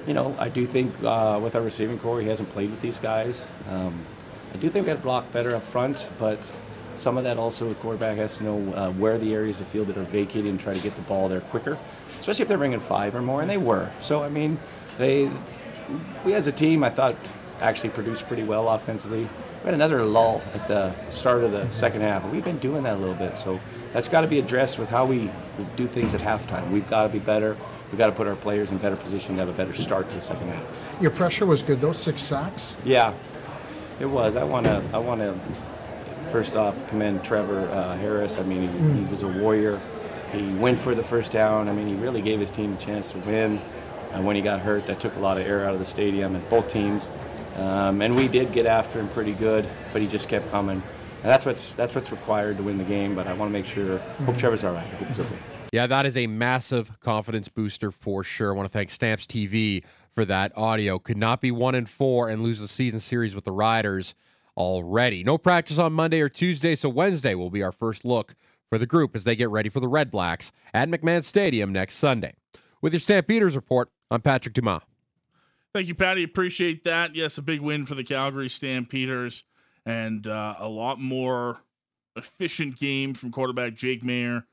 you 0.05 0.13
know, 0.13 0.35
I 0.39 0.49
do 0.49 0.65
think 0.65 0.93
uh, 1.03 1.39
with 1.41 1.55
our 1.55 1.61
receiving 1.61 1.99
core, 1.99 2.21
he 2.21 2.27
hasn't 2.27 2.49
played 2.49 2.69
with 2.69 2.81
these 2.81 2.99
guys. 2.99 3.45
Um, 3.69 3.99
I 4.53 4.57
do 4.57 4.69
think 4.69 4.85
we 4.85 4.91
got 4.91 4.97
to 4.97 5.03
block 5.03 5.31
better 5.33 5.55
up 5.55 5.63
front, 5.63 6.09
but 6.17 6.39
some 6.95 7.17
of 7.17 7.25
that 7.25 7.37
also 7.37 7.69
a 7.69 7.75
quarterback 7.75 8.17
has 8.17 8.37
to 8.37 8.43
know 8.43 8.73
uh, 8.73 8.91
where 8.91 9.17
the 9.17 9.33
areas 9.33 9.59
of 9.59 9.67
the 9.67 9.71
field 9.71 9.87
that 9.87 9.97
are 9.97 10.03
vacated 10.03 10.47
and 10.47 10.59
try 10.59 10.73
to 10.73 10.79
get 10.81 10.95
the 10.95 11.01
ball 11.03 11.27
there 11.27 11.41
quicker, 11.41 11.77
especially 12.19 12.43
if 12.43 12.47
they're 12.47 12.57
bringing 12.57 12.79
five 12.79 13.15
or 13.15 13.21
more, 13.21 13.41
and 13.41 13.49
they 13.49 13.57
were. 13.57 13.91
So, 13.99 14.23
I 14.23 14.29
mean, 14.29 14.57
they 14.97 15.29
we 16.25 16.33
as 16.33 16.47
a 16.47 16.51
team, 16.51 16.83
I 16.83 16.89
thought, 16.89 17.15
actually 17.61 17.89
produced 17.89 18.27
pretty 18.27 18.43
well 18.43 18.69
offensively. 18.69 19.21
We 19.21 19.65
had 19.65 19.73
another 19.73 20.03
lull 20.03 20.41
at 20.53 20.67
the 20.67 20.93
start 21.09 21.43
of 21.43 21.51
the 21.51 21.69
second 21.71 22.01
half, 22.01 22.23
we've 22.31 22.43
been 22.45 22.59
doing 22.59 22.83
that 22.83 22.93
a 22.95 22.99
little 22.99 23.15
bit. 23.15 23.35
So 23.35 23.59
that's 23.93 24.07
got 24.07 24.21
to 24.21 24.27
be 24.27 24.39
addressed 24.39 24.77
with 24.79 24.89
how 24.89 25.05
we 25.05 25.29
do 25.75 25.87
things 25.87 26.13
at 26.13 26.21
halftime. 26.21 26.69
We've 26.71 26.87
got 26.89 27.03
to 27.03 27.09
be 27.09 27.19
better. 27.19 27.57
We've 27.91 27.97
got 27.97 28.07
to 28.07 28.11
put 28.11 28.27
our 28.27 28.35
players 28.35 28.71
in 28.71 28.77
better 28.77 28.97
position 28.97 29.35
to 29.35 29.39
have 29.45 29.49
a 29.49 29.53
better 29.53 29.73
start 29.73 30.09
to 30.09 30.15
the 30.15 30.21
second 30.21 30.49
half. 30.49 30.63
Your 31.01 31.11
pressure 31.11 31.45
was 31.45 31.61
good, 31.61 31.79
those 31.81 31.97
six 31.97 32.21
sacks. 32.21 32.75
Yeah, 32.83 33.13
it 33.99 34.05
was. 34.05 34.35
I 34.35 34.43
want 34.43 34.65
to. 34.65 34.83
I 34.93 34.97
want 34.99 35.21
to. 35.21 35.33
First 36.31 36.57
off, 36.57 36.87
commend 36.89 37.23
Trevor 37.23 37.61
uh, 37.69 37.95
Harris. 37.97 38.37
I 38.37 38.43
mean, 38.43 38.63
he, 38.63 38.67
Mm. 38.67 38.99
he 39.05 39.05
was 39.11 39.23
a 39.23 39.27
warrior. 39.29 39.79
He 40.33 40.53
went 40.55 40.77
for 40.77 40.93
the 40.93 41.03
first 41.03 41.31
down. 41.31 41.69
I 41.69 41.71
mean, 41.71 41.87
he 41.87 41.95
really 41.95 42.21
gave 42.21 42.41
his 42.41 42.51
team 42.51 42.73
a 42.73 42.77
chance 42.77 43.11
to 43.13 43.17
win. 43.19 43.61
And 44.13 44.25
when 44.25 44.35
he 44.35 44.41
got 44.41 44.61
hurt, 44.61 44.87
that 44.87 44.99
took 44.99 45.15
a 45.15 45.19
lot 45.19 45.37
of 45.37 45.45
air 45.45 45.65
out 45.65 45.73
of 45.73 45.79
the 45.79 45.85
stadium 45.85 46.35
and 46.35 46.49
both 46.49 46.71
teams. 46.71 47.09
Um, 47.55 48.01
and 48.01 48.15
we 48.15 48.27
did 48.27 48.51
get 48.51 48.65
after 48.65 48.99
him 48.99 49.09
pretty 49.09 49.33
good, 49.33 49.67
but 49.91 50.01
he 50.01 50.07
just 50.07 50.29
kept 50.29 50.49
coming. 50.51 50.81
And 51.23 51.25
that's 51.25 51.45
what's 51.45 51.71
that's 51.71 51.95
what's 51.95 52.11
required 52.11 52.57
to 52.57 52.63
win 52.63 52.77
the 52.77 52.83
game. 52.83 53.15
But 53.15 53.27
I 53.27 53.33
want 53.33 53.49
to 53.49 53.53
make 53.53 53.65
sure. 53.65 53.97
Hope 54.25 54.37
Trevor's 54.37 54.63
all 54.63 54.73
right. 54.73 54.85
Hope 54.85 55.19
okay. 55.19 55.37
Yeah, 55.73 55.87
that 55.87 56.05
is 56.05 56.15
a 56.15 56.27
massive 56.27 56.99
confidence 57.01 57.49
booster 57.49 57.91
for 57.91 58.23
sure. 58.23 58.53
I 58.53 58.55
want 58.55 58.67
to 58.67 58.73
thank 58.73 58.89
Stamps 58.89 59.25
TV 59.25 59.83
for 60.13 60.23
that 60.25 60.51
audio. 60.55 60.97
Could 60.99 61.17
not 61.17 61.41
be 61.41 61.51
one 61.51 61.75
and 61.75 61.89
four 61.89 62.29
and 62.29 62.41
lose 62.41 62.59
the 62.59 62.67
season 62.67 62.99
series 62.99 63.35
with 63.35 63.43
the 63.43 63.51
Riders 63.51 64.15
already. 64.55 65.23
No 65.23 65.37
practice 65.37 65.77
on 65.77 65.93
Monday 65.93 66.21
or 66.21 66.29
Tuesday, 66.29 66.75
so 66.75 66.89
Wednesday 66.89 67.35
will 67.35 67.49
be 67.49 67.61
our 67.61 67.71
first 67.71 68.05
look 68.05 68.35
for 68.69 68.77
the 68.77 68.85
group 68.85 69.15
as 69.15 69.23
they 69.23 69.35
get 69.35 69.49
ready 69.49 69.69
for 69.69 69.79
the 69.79 69.87
Red 69.87 70.09
Blacks 70.09 70.51
at 70.73 70.89
McMahon 70.89 71.23
Stadium 71.23 71.71
next 71.71 71.95
Sunday. 71.95 72.33
With 72.81 72.93
your 72.93 72.99
Stampeders 72.99 73.55
report, 73.55 73.89
I'm 74.09 74.21
Patrick 74.21 74.53
Dumas. 74.53 74.83
Thank 75.73 75.87
you, 75.87 75.95
Patty. 75.95 76.23
Appreciate 76.23 76.83
that. 76.85 77.15
Yes, 77.15 77.37
a 77.37 77.41
big 77.41 77.59
win 77.59 77.85
for 77.85 77.93
the 77.93 78.03
Calgary 78.03 78.49
Stampeders 78.49 79.43
and 79.85 80.25
uh, 80.25 80.55
a 80.59 80.67
lot 80.67 80.99
more 80.99 81.59
efficient 82.15 82.77
game 82.77 83.13
from 83.13 83.31
quarterback 83.31 83.75
Jake 83.75 84.03
Maier. 84.03 84.43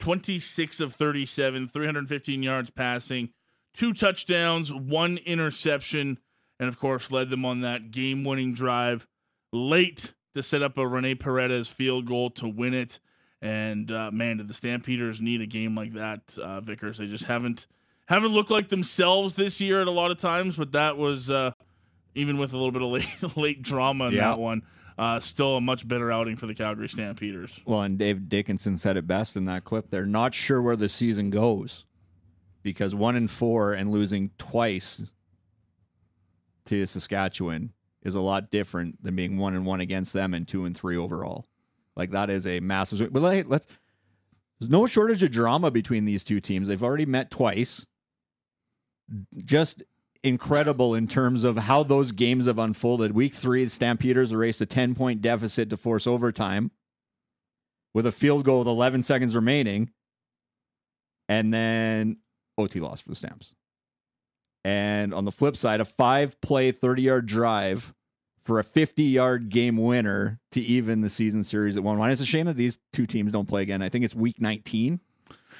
26 0.00 0.80
of 0.80 0.94
37, 0.94 1.68
315 1.68 2.42
yards 2.42 2.70
passing, 2.70 3.30
two 3.72 3.92
touchdowns, 3.92 4.72
one 4.72 5.18
interception, 5.18 6.18
and 6.58 6.68
of 6.68 6.78
course 6.78 7.10
led 7.10 7.30
them 7.30 7.44
on 7.44 7.60
that 7.60 7.90
game 7.90 8.24
winning 8.24 8.52
drive 8.52 9.06
late 9.52 10.12
to 10.34 10.42
set 10.42 10.62
up 10.62 10.76
a 10.76 10.86
Rene 10.86 11.14
Paredes 11.14 11.68
field 11.68 12.06
goal 12.06 12.30
to 12.30 12.48
win 12.48 12.74
it. 12.74 12.98
And 13.40 13.90
uh, 13.92 14.10
man, 14.10 14.38
did 14.38 14.48
the 14.48 14.54
Stampeders 14.54 15.20
need 15.20 15.40
a 15.40 15.46
game 15.46 15.76
like 15.76 15.94
that, 15.94 16.36
uh, 16.36 16.60
Vickers? 16.60 16.98
They 16.98 17.06
just 17.06 17.24
haven't 17.24 17.66
haven't 18.06 18.32
looked 18.32 18.50
like 18.50 18.68
themselves 18.68 19.34
this 19.34 19.60
year 19.60 19.80
at 19.80 19.86
a 19.86 19.90
lot 19.90 20.10
of 20.10 20.18
times. 20.18 20.56
But 20.56 20.72
that 20.72 20.96
was 20.96 21.30
uh, 21.30 21.52
even 22.14 22.38
with 22.38 22.52
a 22.52 22.56
little 22.56 22.72
bit 22.72 22.82
of 22.82 22.88
late 22.90 23.36
late 23.36 23.62
drama 23.62 24.06
in 24.08 24.14
Yeah. 24.14 24.28
that 24.30 24.38
one, 24.38 24.62
uh, 24.98 25.20
still 25.20 25.56
a 25.56 25.60
much 25.60 25.86
better 25.88 26.12
outing 26.12 26.36
for 26.36 26.46
the 26.46 26.54
Calgary 26.54 26.88
Stampeders. 26.88 27.58
Well, 27.64 27.82
and 27.82 27.98
Dave 27.98 28.28
Dickenson 28.28 28.76
said 28.76 28.96
it 28.96 29.06
best 29.06 29.36
in 29.36 29.44
that 29.46 29.64
clip. 29.64 29.90
They're 29.90 30.06
not 30.06 30.34
sure 30.34 30.60
where 30.62 30.76
the 30.76 30.88
season 30.88 31.30
goes 31.30 31.84
because 32.62 32.94
one 32.94 33.16
and 33.16 33.30
four 33.30 33.72
and 33.74 33.90
losing 33.90 34.30
twice 34.38 35.02
to 36.66 36.86
Saskatchewan 36.86 37.72
is 38.02 38.14
a 38.14 38.20
lot 38.20 38.50
different 38.50 39.02
than 39.02 39.16
being 39.16 39.38
one 39.38 39.54
and 39.54 39.66
one 39.66 39.80
against 39.80 40.12
them 40.12 40.34
and 40.34 40.46
two 40.46 40.64
and 40.64 40.76
three 40.76 40.96
overall. 40.96 41.46
Like 41.96 42.10
that 42.10 42.30
is 42.30 42.46
a 42.46 42.60
massive. 42.60 43.12
But 43.12 43.22
like, 43.22 43.46
let's. 43.48 43.66
There's 44.60 44.70
no 44.70 44.86
shortage 44.86 45.22
of 45.22 45.30
drama 45.32 45.70
between 45.70 46.04
these 46.04 46.22
two 46.22 46.40
teams. 46.40 46.68
They've 46.68 46.82
already 46.82 47.06
met 47.06 47.30
twice. 47.30 47.84
Just 49.44 49.82
incredible 50.22 50.94
in 50.94 51.06
terms 51.06 51.44
of 51.44 51.56
how 51.56 51.82
those 51.82 52.10
games 52.10 52.46
have 52.46 52.58
unfolded. 52.58 53.12
Week 53.12 53.34
three, 53.34 53.64
the 53.64 53.70
Stampeders 53.70 54.32
erased 54.32 54.60
a 54.60 54.66
10 54.66 54.94
point 54.94 55.20
deficit 55.20 55.70
to 55.70 55.76
force 55.76 56.06
overtime 56.06 56.70
with 57.92 58.06
a 58.06 58.12
field 58.12 58.44
goal 58.44 58.60
with 58.60 58.68
11 58.68 59.02
seconds 59.02 59.36
remaining. 59.36 59.90
And 61.28 61.54
then 61.54 62.18
OT 62.58 62.80
loss 62.80 63.00
for 63.00 63.10
the 63.10 63.14
Stamps. 63.14 63.54
And 64.64 65.12
on 65.12 65.26
the 65.26 65.32
flip 65.32 65.56
side, 65.56 65.80
a 65.80 65.84
five 65.84 66.40
play, 66.40 66.72
30 66.72 67.02
yard 67.02 67.26
drive 67.26 67.92
for 68.44 68.58
a 68.58 68.64
50 68.64 69.02
yard 69.04 69.50
game 69.50 69.76
winner 69.76 70.40
to 70.52 70.60
even 70.60 71.02
the 71.02 71.10
season 71.10 71.44
series 71.44 71.76
at 71.76 71.82
1 71.82 71.98
1. 71.98 72.10
It's 72.10 72.20
a 72.20 72.26
shame 72.26 72.46
that 72.46 72.56
these 72.56 72.76
two 72.92 73.06
teams 73.06 73.32
don't 73.32 73.48
play 73.48 73.62
again. 73.62 73.82
I 73.82 73.90
think 73.90 74.04
it's 74.04 74.14
week 74.14 74.40
19, 74.40 75.00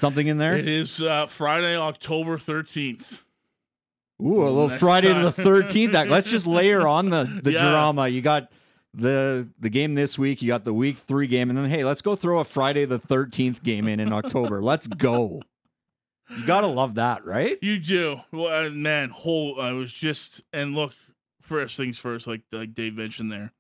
something 0.01 0.27
in 0.27 0.39
there. 0.39 0.57
It 0.57 0.69
is 0.69 1.03
uh, 1.03 1.27
Friday, 1.27 1.77
October 1.77 2.39
13th. 2.39 3.21
Ooh, 4.23 4.43
a 4.43 4.49
little 4.49 4.69
Next 4.69 4.81
Friday 4.81 5.13
time. 5.13 5.25
the 5.25 5.33
thirteenth. 5.33 5.93
Let's 5.93 6.31
just 6.31 6.47
layer 6.47 6.87
on 6.89 7.11
the 7.11 7.41
the 7.43 7.53
Yeah. 7.53 7.69
drama. 7.69 8.09
You 8.09 8.21
got 8.23 8.51
the 8.93 9.49
the 9.59 9.69
game 9.71 9.95
this 9.95 10.17
week. 10.19 10.41
You 10.41 10.49
got 10.49 10.65
the 10.65 10.73
week 10.75 10.99
three 10.99 11.27
game, 11.27 11.51
and 11.51 11.59
then 11.59 11.69
hey, 11.69 11.85
let's 11.85 12.01
go 12.01 12.15
throw 12.17 12.39
a 12.39 12.45
Friday 12.45 12.85
the 12.85 12.99
thirteenth 12.99 13.63
game 13.63 13.89
in 13.89 13.99
in 14.01 14.13
October. 14.13 14.63
let's 14.63 14.87
go. 14.87 15.43
You 16.31 16.47
gotta 16.47 16.69
love 16.69 16.95
that, 16.95 17.25
right? 17.27 17.59
You 17.61 17.79
do, 17.79 18.21
well, 18.33 18.67
uh, 18.67 18.71
man. 18.71 19.11
Whole, 19.11 19.61
I 19.61 19.73
was 19.73 19.93
just 19.93 20.41
and 20.53 20.75
look. 20.75 20.93
First 21.43 21.77
things 21.77 21.99
first, 21.99 22.27
like 22.27 22.41
like 22.53 22.73
Dave 22.73 22.95
mentioned 22.95 23.31
there. 23.31 23.53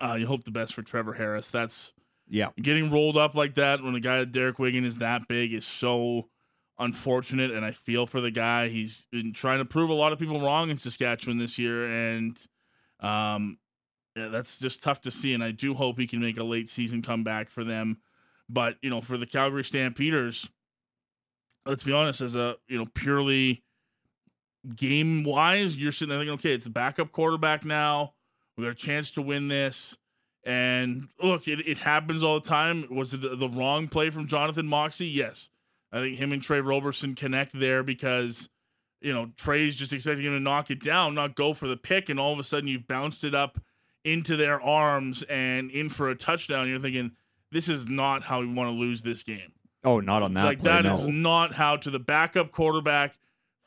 Uh, 0.00 0.14
you 0.14 0.26
hope 0.26 0.44
the 0.44 0.50
best 0.50 0.72
for 0.72 0.80
Trevor 0.82 1.12
Harris. 1.12 1.50
That's 1.50 1.92
Yeah. 2.30 2.48
getting 2.60 2.90
rolled 2.90 3.18
up 3.18 3.34
like 3.34 3.54
that 3.56 3.82
when 3.82 3.94
a 3.94 4.00
guy 4.00 4.20
like 4.20 4.32
Derek 4.32 4.58
Wiggan 4.58 4.86
is 4.86 4.96
that 4.98 5.28
big 5.28 5.52
is 5.52 5.66
so 5.66 6.28
unfortunate. 6.78 7.50
And 7.50 7.64
I 7.64 7.72
feel 7.72 8.06
for 8.06 8.20
the 8.20 8.30
guy. 8.30 8.68
He's 8.68 9.06
been 9.10 9.32
trying 9.32 9.58
to 9.58 9.64
prove 9.64 9.90
a 9.90 9.94
lot 9.94 10.12
of 10.12 10.18
people 10.18 10.40
wrong 10.40 10.70
in 10.70 10.78
Saskatchewan 10.78 11.38
this 11.38 11.58
year, 11.58 11.86
and 11.86 12.38
um, 13.00 13.58
yeah, 14.16 14.28
that's 14.28 14.58
just 14.58 14.82
tough 14.82 15.00
to 15.02 15.10
see. 15.10 15.32
And 15.32 15.42
I 15.42 15.50
do 15.50 15.74
hope 15.74 15.98
he 15.98 16.06
can 16.06 16.20
make 16.20 16.38
a 16.38 16.44
late 16.44 16.70
season 16.70 17.02
comeback 17.02 17.50
for 17.50 17.64
them. 17.64 17.98
But 18.48 18.76
you 18.82 18.90
know, 18.90 19.00
for 19.00 19.16
the 19.16 19.26
Calgary 19.26 19.64
Stampeders, 19.64 20.48
let's 21.66 21.82
be 21.82 21.92
honest, 21.92 22.20
as 22.20 22.36
a 22.36 22.56
you 22.68 22.78
know 22.78 22.86
purely 22.94 23.62
game 24.76 25.24
wise, 25.24 25.76
you're 25.76 25.92
sitting 25.92 26.10
there 26.10 26.18
thinking, 26.18 26.34
okay, 26.34 26.54
it's 26.54 26.66
a 26.66 26.70
backup 26.70 27.12
quarterback 27.12 27.64
now. 27.64 28.14
We 28.56 28.64
got 28.64 28.70
a 28.70 28.74
chance 28.74 29.10
to 29.12 29.22
win 29.22 29.48
this. 29.48 29.96
And 30.44 31.08
look, 31.22 31.46
it, 31.46 31.66
it 31.66 31.78
happens 31.78 32.22
all 32.22 32.40
the 32.40 32.48
time. 32.48 32.86
Was 32.90 33.14
it 33.14 33.22
the, 33.22 33.36
the 33.36 33.48
wrong 33.48 33.88
play 33.88 34.10
from 34.10 34.26
Jonathan 34.26 34.66
Moxey? 34.66 35.06
Yes. 35.06 35.50
I 35.92 36.00
think 36.00 36.16
him 36.18 36.32
and 36.32 36.42
Tre 36.42 36.60
Roberson 36.60 37.14
connect 37.14 37.58
there 37.58 37.82
because, 37.82 38.48
you 39.00 39.12
know, 39.12 39.30
Trey's 39.36 39.76
just 39.76 39.92
expecting 39.92 40.24
him 40.24 40.32
to 40.32 40.40
knock 40.40 40.70
it 40.70 40.82
down, 40.82 41.14
not 41.14 41.34
go 41.36 41.52
for 41.54 41.68
the 41.68 41.76
pick. 41.76 42.08
And 42.08 42.18
all 42.18 42.32
of 42.32 42.38
a 42.38 42.44
sudden 42.44 42.68
you've 42.68 42.88
bounced 42.88 43.24
it 43.24 43.34
up 43.34 43.60
into 44.04 44.36
their 44.36 44.60
arms 44.60 45.22
and 45.24 45.70
in 45.70 45.88
for 45.88 46.08
a 46.08 46.14
touchdown. 46.14 46.68
You're 46.68 46.80
thinking, 46.80 47.12
this 47.50 47.68
is 47.68 47.86
not 47.86 48.22
how 48.24 48.40
we 48.40 48.46
want 48.46 48.68
to 48.68 48.72
lose 48.72 49.02
this 49.02 49.22
game 49.22 49.52
Oh, 49.84 50.00
not 50.00 50.22
on 50.22 50.32
that. 50.34 50.44
like 50.44 50.60
play, 50.60 50.72
that 50.72 50.84
no. 50.84 51.00
is 51.00 51.08
not 51.08 51.54
how 51.54 51.76
to 51.76 51.90
the 51.90 51.98
backup 51.98 52.52
quarterback 52.52 53.16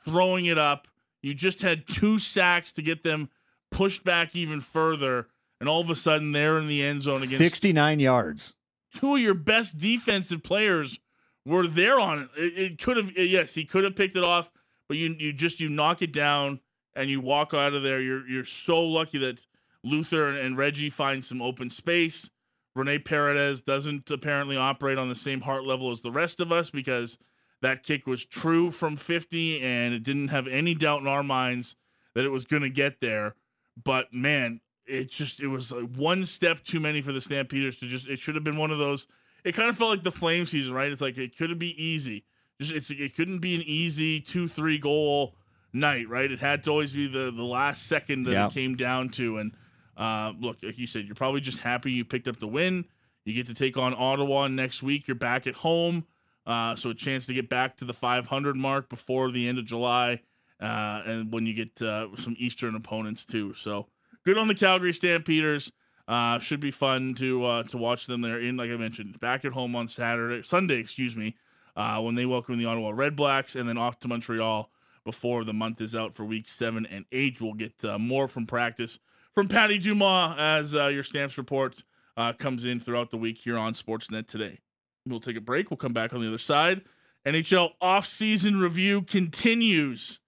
throwing 0.03 0.46
it 0.46 0.58
up. 0.58 0.88
You 1.22 1.34
just 1.34 1.62
had 1.62 1.88
two 1.88 2.20
sacks 2.20 2.72
to 2.74 2.82
get 2.82 3.03
them 3.03 3.29
pushed 3.72 4.03
back 4.03 4.36
even 4.36 4.62
further, 4.62 5.27
and 5.60 5.67
all 5.67 5.82
of 5.82 5.89
a 5.89 5.96
sudden 5.96 6.32
they're 6.32 6.58
in 6.58 6.67
the 6.67 6.84
end 6.84 7.01
zone 7.01 7.17
against 7.24 7.38
sixty 7.39 7.74
nine 7.74 8.00
yards. 8.00 8.53
two 8.96 9.15
of 9.15 9.22
your 9.22 9.34
best 9.34 9.77
defensive 9.77 10.41
players 10.44 11.00
were 11.45 11.67
there 11.67 11.99
on 11.99 12.19
it. 12.19 12.29
It, 12.37 12.59
it 12.59 12.81
could 12.81 12.97
have 12.97 13.17
yes, 13.17 13.55
he 13.55 13.65
could 13.65 13.83
have 13.83 13.95
picked 13.95 14.15
it 14.15 14.23
off, 14.23 14.51
but 14.87 14.97
you 14.97 15.15
you 15.17 15.33
just 15.33 15.59
you 15.59 15.69
knock 15.69 16.01
it 16.01 16.11
down 16.11 16.59
and 16.95 17.09
you 17.09 17.21
walk 17.21 17.53
out 17.53 17.73
of 17.73 17.83
there. 17.83 18.01
You're 18.01 18.27
you're 18.27 18.45
so 18.45 18.81
lucky 18.81 19.17
that 19.19 19.45
Luther 19.83 20.27
and, 20.27 20.37
and 20.37 20.57
Reggie 20.57 20.89
find 20.89 21.23
some 21.23 21.41
open 21.41 21.69
space. 21.69 22.29
Rene 22.75 22.99
Paredes 22.99 23.61
doesn't 23.61 24.11
apparently 24.11 24.57
operate 24.57 24.97
on 24.97 25.07
the 25.07 25.15
same 25.15 25.41
heart 25.41 25.65
level 25.65 25.91
as 25.91 26.01
the 26.01 26.11
rest 26.11 26.41
of 26.41 26.51
us 26.51 26.69
because 26.69 27.17
that 27.61 27.83
kick 27.83 28.05
was 28.05 28.25
true 28.25 28.69
from 28.69 28.97
50 28.97 29.61
and 29.61 29.93
it 29.93 30.03
didn't 30.03 30.27
have 30.27 30.45
any 30.45 30.75
doubt 30.75 31.01
in 31.01 31.07
our 31.07 31.23
minds 31.23 31.77
that 32.13 32.25
it 32.25 32.29
was 32.29 32.45
going 32.45 32.63
to 32.63 32.69
get 32.69 32.99
there. 32.99 33.35
But 33.81 34.13
man, 34.13 34.59
it 34.85 35.09
just 35.09 35.39
it 35.39 35.47
was 35.47 35.71
like 35.71 35.95
one 35.95 36.25
step 36.25 36.63
too 36.63 36.79
many 36.79 37.01
for 37.01 37.11
the 37.13 37.21
Stampeders 37.21 37.77
to 37.77 37.87
just 37.87 38.07
it 38.07 38.19
should 38.19 38.35
have 38.35 38.43
been 38.43 38.57
one 38.57 38.71
of 38.71 38.77
those 38.77 39.07
it 39.45 39.53
kind 39.55 39.69
of 39.69 39.77
felt 39.77 39.91
like 39.91 40.03
the 40.03 40.11
flame 40.11 40.45
season, 40.45 40.73
right? 40.73 40.91
It's 40.91 41.01
like 41.01 41.17
it 41.17 41.37
couldn't 41.37 41.59
be 41.59 41.81
easy. 41.81 42.25
Just 42.59 42.71
it's 42.73 42.89
it 42.91 43.15
couldn't 43.15 43.39
be 43.39 43.55
an 43.55 43.61
easy 43.61 44.19
2-3 44.21 44.81
goal 44.81 45.35
night, 45.71 46.09
right? 46.09 46.29
It 46.31 46.39
had 46.39 46.63
to 46.63 46.71
always 46.71 46.91
be 46.93 47.07
the 47.07 47.31
the 47.31 47.43
last 47.43 47.87
second 47.87 48.23
that 48.23 48.31
Yeah. 48.31 48.47
it 48.47 48.53
came 48.53 48.75
down 48.75 49.09
to 49.11 49.37
and 49.37 49.51
uh, 49.97 50.33
look, 50.39 50.57
like 50.61 50.77
you 50.77 50.87
said, 50.87 51.05
you're 51.05 51.15
probably 51.15 51.39
just 51.39 51.59
happy 51.59 51.89
you 51.91 52.03
picked 52.03 52.27
up 52.27 52.39
the 52.39 52.47
win. 52.47 52.83
You 53.23 53.33
get 53.33 53.47
to 53.47 53.53
take 53.53 53.77
on 53.77 53.93
Ottawa 53.93 54.47
next 54.49 54.83
week. 54.83 55.07
You're 55.07 55.15
back 55.15 55.47
at 55.47 55.55
home, 55.55 56.05
uh, 56.45 56.75
so 56.75 56.89
a 56.89 56.93
chance 56.93 57.25
to 57.27 57.33
get 57.33 57.47
back 57.49 57.77
to 57.77 57.85
the 57.85 57.93
500 57.93 58.55
mark 58.57 58.89
before 58.89 59.31
the 59.31 59.47
end 59.47 59.57
of 59.57 59.65
July, 59.65 60.19
uh, 60.61 61.01
and 61.05 61.31
when 61.31 61.45
you 61.45 61.53
get 61.53 61.81
uh, 61.81 62.07
some 62.17 62.35
Eastern 62.37 62.75
opponents 62.75 63.23
too. 63.25 63.53
So 63.53 63.87
good 64.25 64.37
on 64.37 64.47
the 64.49 64.55
Calgary 64.55 64.93
Stampeders. 64.93 65.71
Uh, 66.07 66.38
should 66.38 66.59
be 66.59 66.69
fun 66.69 67.15
to 67.15 67.43
uh, 67.43 67.63
to 67.63 67.77
watch 67.77 68.05
them. 68.05 68.21
They're 68.21 68.39
in, 68.39 68.57
like 68.57 68.69
I 68.69 68.75
mentioned, 68.75 69.19
back 69.19 69.43
at 69.43 69.53
home 69.53 69.75
on 69.75 69.88
Saturday, 69.88 70.43
Sunday, 70.43 70.75
excuse 70.75 71.15
me, 71.15 71.35
uh, 71.75 72.00
when 72.00 72.13
they 72.13 72.27
welcome 72.27 72.59
the 72.59 72.65
Ottawa 72.65 72.91
Red 72.93 73.15
Blacks, 73.15 73.55
and 73.55 73.67
then 73.67 73.77
off 73.77 74.00
to 74.01 74.07
Montreal 74.07 74.69
before 75.03 75.43
the 75.43 75.53
month 75.53 75.81
is 75.81 75.95
out 75.95 76.15
for 76.15 76.24
week 76.24 76.47
seven 76.47 76.85
and 76.85 77.05
eight. 77.12 77.41
We'll 77.41 77.53
get 77.53 77.83
uh, 77.83 77.97
more 77.97 78.27
from 78.27 78.45
practice 78.45 79.00
from 79.33 79.47
Patty 79.47 79.79
Dumas 79.79 80.35
as 80.38 80.75
uh, 80.75 80.88
your 80.88 81.03
stamps 81.03 81.39
report 81.39 81.83
uh, 82.17 82.33
comes 82.33 82.65
in 82.65 82.79
throughout 82.79 83.09
the 83.09 83.17
week 83.17 83.39
here 83.39 83.57
on 83.57 83.74
Sportsnet 83.74 84.27
today. 84.27 84.59
We'll 85.07 85.19
take 85.19 85.38
a 85.38 85.41
break. 85.41 85.71
We'll 85.71 85.77
come 85.77 85.93
back 85.93 86.13
on 86.13 86.21
the 86.21 86.27
other 86.27 86.38
side 86.38 86.81
NHL 87.25 87.71
offseason 87.81 88.62
review 88.62 89.01
continues. 89.01 90.19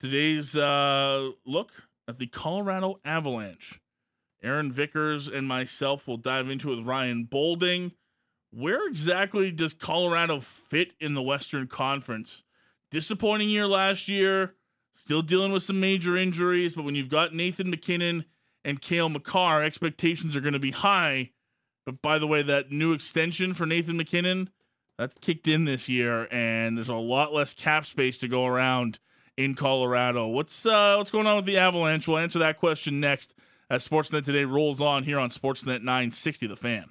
Today's 0.00 0.56
look 0.56 1.70
at 2.08 2.18
the 2.18 2.26
Colorado 2.26 2.98
Avalanche. 3.04 3.80
Aaron 4.42 4.72
Vickers 4.72 5.28
and 5.28 5.46
myself 5.46 6.06
will 6.06 6.16
dive 6.16 6.48
into 6.48 6.68
with 6.68 6.86
Ryan 6.86 7.24
Bolding. 7.24 7.92
Where 8.50 8.86
exactly 8.86 9.50
does 9.50 9.74
Colorado 9.74 10.40
fit 10.40 10.94
in 10.98 11.14
the 11.14 11.22
Western 11.22 11.66
Conference? 11.66 12.42
Disappointing 12.90 13.48
year 13.48 13.66
last 13.66 14.08
year, 14.08 14.54
still 14.96 15.22
dealing 15.22 15.52
with 15.52 15.62
some 15.62 15.78
major 15.78 16.16
injuries, 16.16 16.74
but 16.74 16.84
when 16.84 16.94
you've 16.94 17.08
got 17.08 17.34
Nathan 17.34 17.70
MacKinnon 17.70 18.24
and 18.64 18.80
Cale 18.80 19.08
Makar, 19.08 19.62
expectations 19.62 20.34
are 20.34 20.40
going 20.40 20.54
to 20.54 20.58
be 20.58 20.72
high. 20.72 21.30
But 21.86 22.02
by 22.02 22.18
the 22.18 22.26
way, 22.26 22.42
that 22.42 22.72
new 22.72 22.92
extension 22.92 23.54
for 23.54 23.66
Nathan 23.66 23.96
MacKinnon, 23.96 24.50
that's 24.98 25.16
kicked 25.20 25.46
in 25.48 25.64
this 25.64 25.88
year, 25.88 26.28
and 26.32 26.76
there's 26.76 26.88
a 26.88 26.94
lot 26.94 27.32
less 27.32 27.54
cap 27.54 27.86
space 27.86 28.18
to 28.18 28.28
go 28.28 28.44
around 28.46 28.98
in 29.36 29.54
Colorado. 29.54 30.26
What's 30.26 30.66
uh, 30.66 30.96
what's 30.98 31.10
going 31.10 31.26
on 31.26 31.36
with 31.36 31.46
the 31.46 31.56
Avalanche? 31.56 32.06
We'll 32.06 32.18
answer 32.18 32.38
that 32.40 32.58
question 32.58 33.00
next 33.00 33.32
as 33.70 33.86
Sportsnet 33.86 34.24
today 34.24 34.44
rolls 34.44 34.80
on 34.80 35.04
here 35.04 35.20
on 35.20 35.30
Sportsnet 35.30 35.82
960 35.82 36.48
The 36.48 36.56
Fan. 36.56 36.86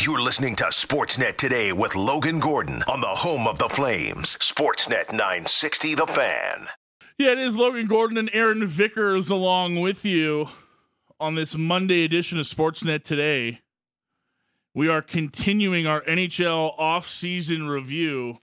You're 0.00 0.22
listening 0.22 0.56
to 0.56 0.64
Sportsnet 0.64 1.36
today 1.36 1.72
with 1.72 1.94
Logan 1.94 2.40
Gordon 2.40 2.82
on 2.88 3.02
the 3.02 3.08
home 3.08 3.46
of 3.46 3.58
the 3.58 3.68
Flames. 3.68 4.38
Sportsnet 4.38 5.10
960 5.10 5.94
The 5.94 6.06
Fan. 6.06 6.68
Yeah, 7.18 7.32
it 7.32 7.38
is 7.38 7.54
Logan 7.54 7.86
Gordon 7.86 8.16
and 8.16 8.30
Aaron 8.32 8.66
Vickers 8.66 9.28
along 9.28 9.80
with 9.80 10.06
you 10.06 10.48
on 11.20 11.34
this 11.34 11.54
Monday 11.54 12.04
edition 12.04 12.38
of 12.38 12.46
Sportsnet 12.46 13.04
today. 13.04 13.60
We 14.74 14.88
are 14.88 15.02
continuing 15.02 15.86
our 15.86 16.02
NHL 16.02 16.78
off-season 16.78 17.68
review. 17.68 18.38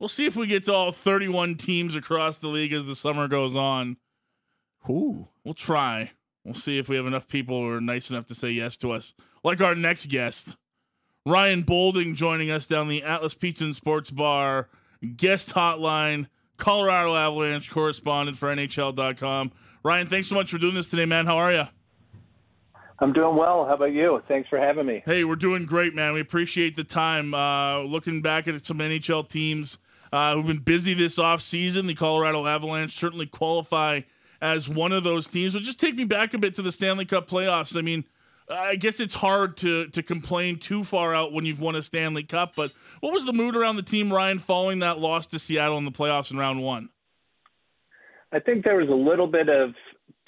We'll 0.00 0.08
see 0.08 0.26
if 0.26 0.34
we 0.34 0.46
get 0.46 0.64
to 0.64 0.72
all 0.72 0.92
31 0.92 1.56
teams 1.56 1.94
across 1.94 2.38
the 2.38 2.48
league 2.48 2.72
as 2.72 2.86
the 2.86 2.94
summer 2.96 3.28
goes 3.28 3.54
on. 3.54 3.98
Ooh. 4.88 5.28
We'll 5.44 5.54
try. 5.54 6.12
We'll 6.44 6.54
see 6.54 6.78
if 6.78 6.88
we 6.88 6.96
have 6.96 7.06
enough 7.06 7.28
people 7.28 7.60
who 7.60 7.68
are 7.68 7.80
nice 7.80 8.10
enough 8.10 8.26
to 8.26 8.34
say 8.34 8.50
yes 8.50 8.76
to 8.78 8.92
us. 8.92 9.14
Like 9.44 9.60
our 9.60 9.74
next 9.74 10.08
guest, 10.08 10.56
Ryan 11.26 11.62
Bolding 11.62 12.14
joining 12.14 12.50
us 12.50 12.66
down 12.66 12.88
the 12.88 13.02
Atlas 13.02 13.34
Pizza 13.34 13.64
and 13.64 13.76
Sports 13.76 14.10
Bar 14.10 14.68
guest 15.16 15.50
hotline, 15.50 16.28
Colorado 16.56 17.16
Avalanche 17.16 17.70
correspondent 17.70 18.36
for 18.36 18.54
NHL.com. 18.54 19.52
Ryan, 19.82 20.06
thanks 20.06 20.28
so 20.28 20.34
much 20.34 20.50
for 20.50 20.58
doing 20.58 20.74
this 20.74 20.86
today, 20.86 21.06
man. 21.06 21.26
How 21.26 21.36
are 21.36 21.52
you? 21.52 21.64
I'm 22.98 23.14
doing 23.14 23.34
well. 23.34 23.64
How 23.64 23.74
about 23.74 23.92
you? 23.92 24.22
Thanks 24.28 24.48
for 24.50 24.58
having 24.58 24.84
me. 24.84 25.02
Hey, 25.06 25.24
we're 25.24 25.36
doing 25.36 25.64
great, 25.64 25.94
man. 25.94 26.12
We 26.12 26.20
appreciate 26.20 26.76
the 26.76 26.84
time. 26.84 27.32
Uh, 27.32 27.80
looking 27.80 28.20
back 28.20 28.46
at 28.46 28.64
some 28.66 28.78
NHL 28.78 29.26
teams 29.26 29.78
uh, 30.12 30.34
who've 30.34 30.46
been 30.46 30.58
busy 30.58 30.92
this 30.92 31.18
off 31.18 31.40
season, 31.40 31.86
the 31.86 31.94
Colorado 31.94 32.46
Avalanche 32.46 32.94
certainly 32.94 33.24
qualify 33.24 34.02
as 34.40 34.68
one 34.68 34.92
of 34.92 35.04
those 35.04 35.26
teams. 35.26 35.52
But 35.52 35.62
just 35.62 35.78
take 35.78 35.94
me 35.94 36.04
back 36.04 36.34
a 36.34 36.38
bit 36.38 36.54
to 36.56 36.62
the 36.62 36.72
Stanley 36.72 37.04
Cup 37.04 37.28
playoffs. 37.28 37.76
I 37.76 37.82
mean, 37.82 38.04
I 38.50 38.76
guess 38.76 39.00
it's 39.00 39.14
hard 39.14 39.56
to 39.58 39.86
to 39.88 40.02
complain 40.02 40.58
too 40.58 40.84
far 40.84 41.14
out 41.14 41.32
when 41.32 41.44
you've 41.44 41.60
won 41.60 41.76
a 41.76 41.82
Stanley 41.82 42.24
Cup. 42.24 42.54
But 42.56 42.72
what 43.00 43.12
was 43.12 43.24
the 43.24 43.32
mood 43.32 43.56
around 43.56 43.76
the 43.76 43.82
team, 43.82 44.12
Ryan, 44.12 44.38
following 44.38 44.80
that 44.80 44.98
loss 44.98 45.26
to 45.28 45.38
Seattle 45.38 45.78
in 45.78 45.84
the 45.84 45.92
playoffs 45.92 46.30
in 46.30 46.36
round 46.36 46.62
one? 46.62 46.88
I 48.32 48.38
think 48.38 48.64
there 48.64 48.76
was 48.76 48.88
a 48.88 48.92
little 48.92 49.26
bit 49.26 49.48
of 49.48 49.74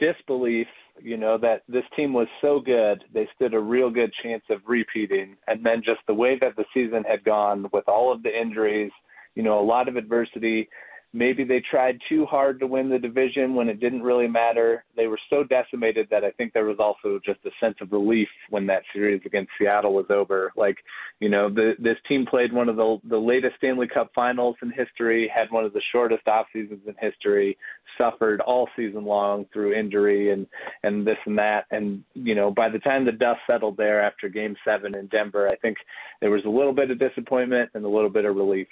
disbelief, 0.00 0.66
you 1.00 1.16
know, 1.16 1.38
that 1.38 1.62
this 1.68 1.84
team 1.94 2.12
was 2.12 2.26
so 2.40 2.60
good, 2.60 3.04
they 3.12 3.28
stood 3.34 3.54
a 3.54 3.60
real 3.60 3.90
good 3.90 4.12
chance 4.22 4.42
of 4.50 4.60
repeating. 4.66 5.36
And 5.46 5.64
then 5.64 5.82
just 5.84 6.00
the 6.06 6.14
way 6.14 6.38
that 6.42 6.56
the 6.56 6.64
season 6.74 7.04
had 7.08 7.24
gone 7.24 7.66
with 7.72 7.88
all 7.88 8.12
of 8.12 8.22
the 8.22 8.36
injuries, 8.36 8.90
you 9.34 9.42
know, 9.42 9.60
a 9.60 9.62
lot 9.64 9.88
of 9.88 9.96
adversity, 9.96 10.68
maybe 11.12 11.44
they 11.44 11.60
tried 11.70 11.98
too 12.08 12.24
hard 12.26 12.58
to 12.60 12.66
win 12.66 12.88
the 12.88 12.98
division 12.98 13.54
when 13.54 13.68
it 13.68 13.80
didn't 13.80 14.02
really 14.02 14.28
matter. 14.28 14.84
They 14.96 15.06
were 15.06 15.18
so 15.28 15.44
decimated 15.44 16.08
that 16.10 16.24
I 16.24 16.30
think 16.30 16.52
there 16.52 16.64
was 16.64 16.78
also 16.78 17.20
just 17.24 17.40
a 17.44 17.50
sense 17.60 17.76
of 17.80 17.92
relief 17.92 18.28
when 18.48 18.66
that 18.66 18.82
series 18.92 19.20
against 19.26 19.52
Seattle 19.58 19.92
was 19.92 20.06
over. 20.14 20.52
Like, 20.56 20.78
you 21.20 21.28
know, 21.28 21.50
the, 21.50 21.72
this 21.78 21.98
team 22.08 22.24
played 22.26 22.52
one 22.52 22.68
of 22.68 22.76
the 22.76 22.98
the 23.08 23.18
latest 23.18 23.56
Stanley 23.58 23.88
Cup 23.88 24.10
Finals 24.14 24.56
in 24.62 24.70
history, 24.70 25.30
had 25.32 25.50
one 25.50 25.64
of 25.64 25.72
the 25.72 25.82
shortest 25.92 26.26
off 26.28 26.46
seasons 26.52 26.80
in 26.86 26.94
history, 27.00 27.58
suffered 28.00 28.40
all 28.40 28.68
season 28.76 29.04
long 29.04 29.46
through 29.52 29.74
injury 29.74 30.30
and 30.32 30.46
and 30.82 31.06
this 31.06 31.18
and 31.26 31.38
that. 31.38 31.66
And 31.70 32.04
you 32.14 32.34
know, 32.34 32.50
by 32.50 32.68
the 32.70 32.78
time 32.78 33.04
the 33.04 33.12
dust 33.12 33.40
settled 33.50 33.76
there 33.76 34.02
after 34.02 34.28
Game 34.28 34.56
Seven 34.64 34.96
in 34.96 35.08
Denver, 35.08 35.48
I 35.50 35.56
think 35.56 35.76
there 36.20 36.30
was 36.30 36.44
a 36.46 36.50
little 36.50 36.72
bit 36.72 36.90
of 36.90 36.98
disappointment 36.98 37.70
and 37.74 37.84
a 37.84 37.88
little 37.88 38.10
bit 38.10 38.24
of 38.24 38.34
relief. 38.34 38.68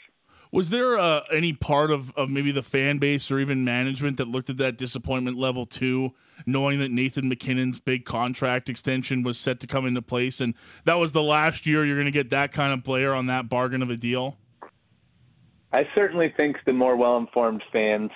Was 0.53 0.71
there 0.71 0.99
uh, 0.99 1.21
any 1.33 1.53
part 1.53 1.93
of, 1.93 2.13
of 2.17 2.29
maybe 2.29 2.51
the 2.51 2.63
fan 2.63 2.99
base 2.99 3.31
or 3.31 3.39
even 3.39 3.65
management 3.65 4.17
that 4.17 4.27
looked 4.27 4.51
at 4.51 4.57
that 4.57 4.77
disappointment 4.77 5.39
level 5.39 5.65
too, 5.65 6.13
knowing 6.45 6.81
that 6.81 6.91
Nathan 6.91 7.29
MacKinnon's 7.29 7.79
big 7.79 8.05
contract 8.05 8.69
extension 8.69 9.23
was 9.23 9.39
set 9.39 9.61
to 9.61 9.69
come 9.69 9.87
into 9.87 10.03
place, 10.03 10.41
and 10.41 10.55
that 10.85 10.95
was 10.95 11.13
the 11.13 11.23
last 11.23 11.67
year 11.67 11.85
you're 11.85 11.97
going 11.97 12.07
to 12.07 12.11
get 12.11 12.31
that 12.31 12.53
kind 12.53 12.73
of 12.73 12.85
player 12.85 13.15
on 13.15 13.27
that 13.27 13.49
bargain 13.49 13.81
of 13.81 13.91
a 13.91 13.97
deal? 13.97 14.39
I 15.73 15.87
certainly 15.95 16.35
think 16.37 16.57
the 16.67 16.73
more 16.73 16.97
well-informed 16.97 17.63
fans 17.73 18.11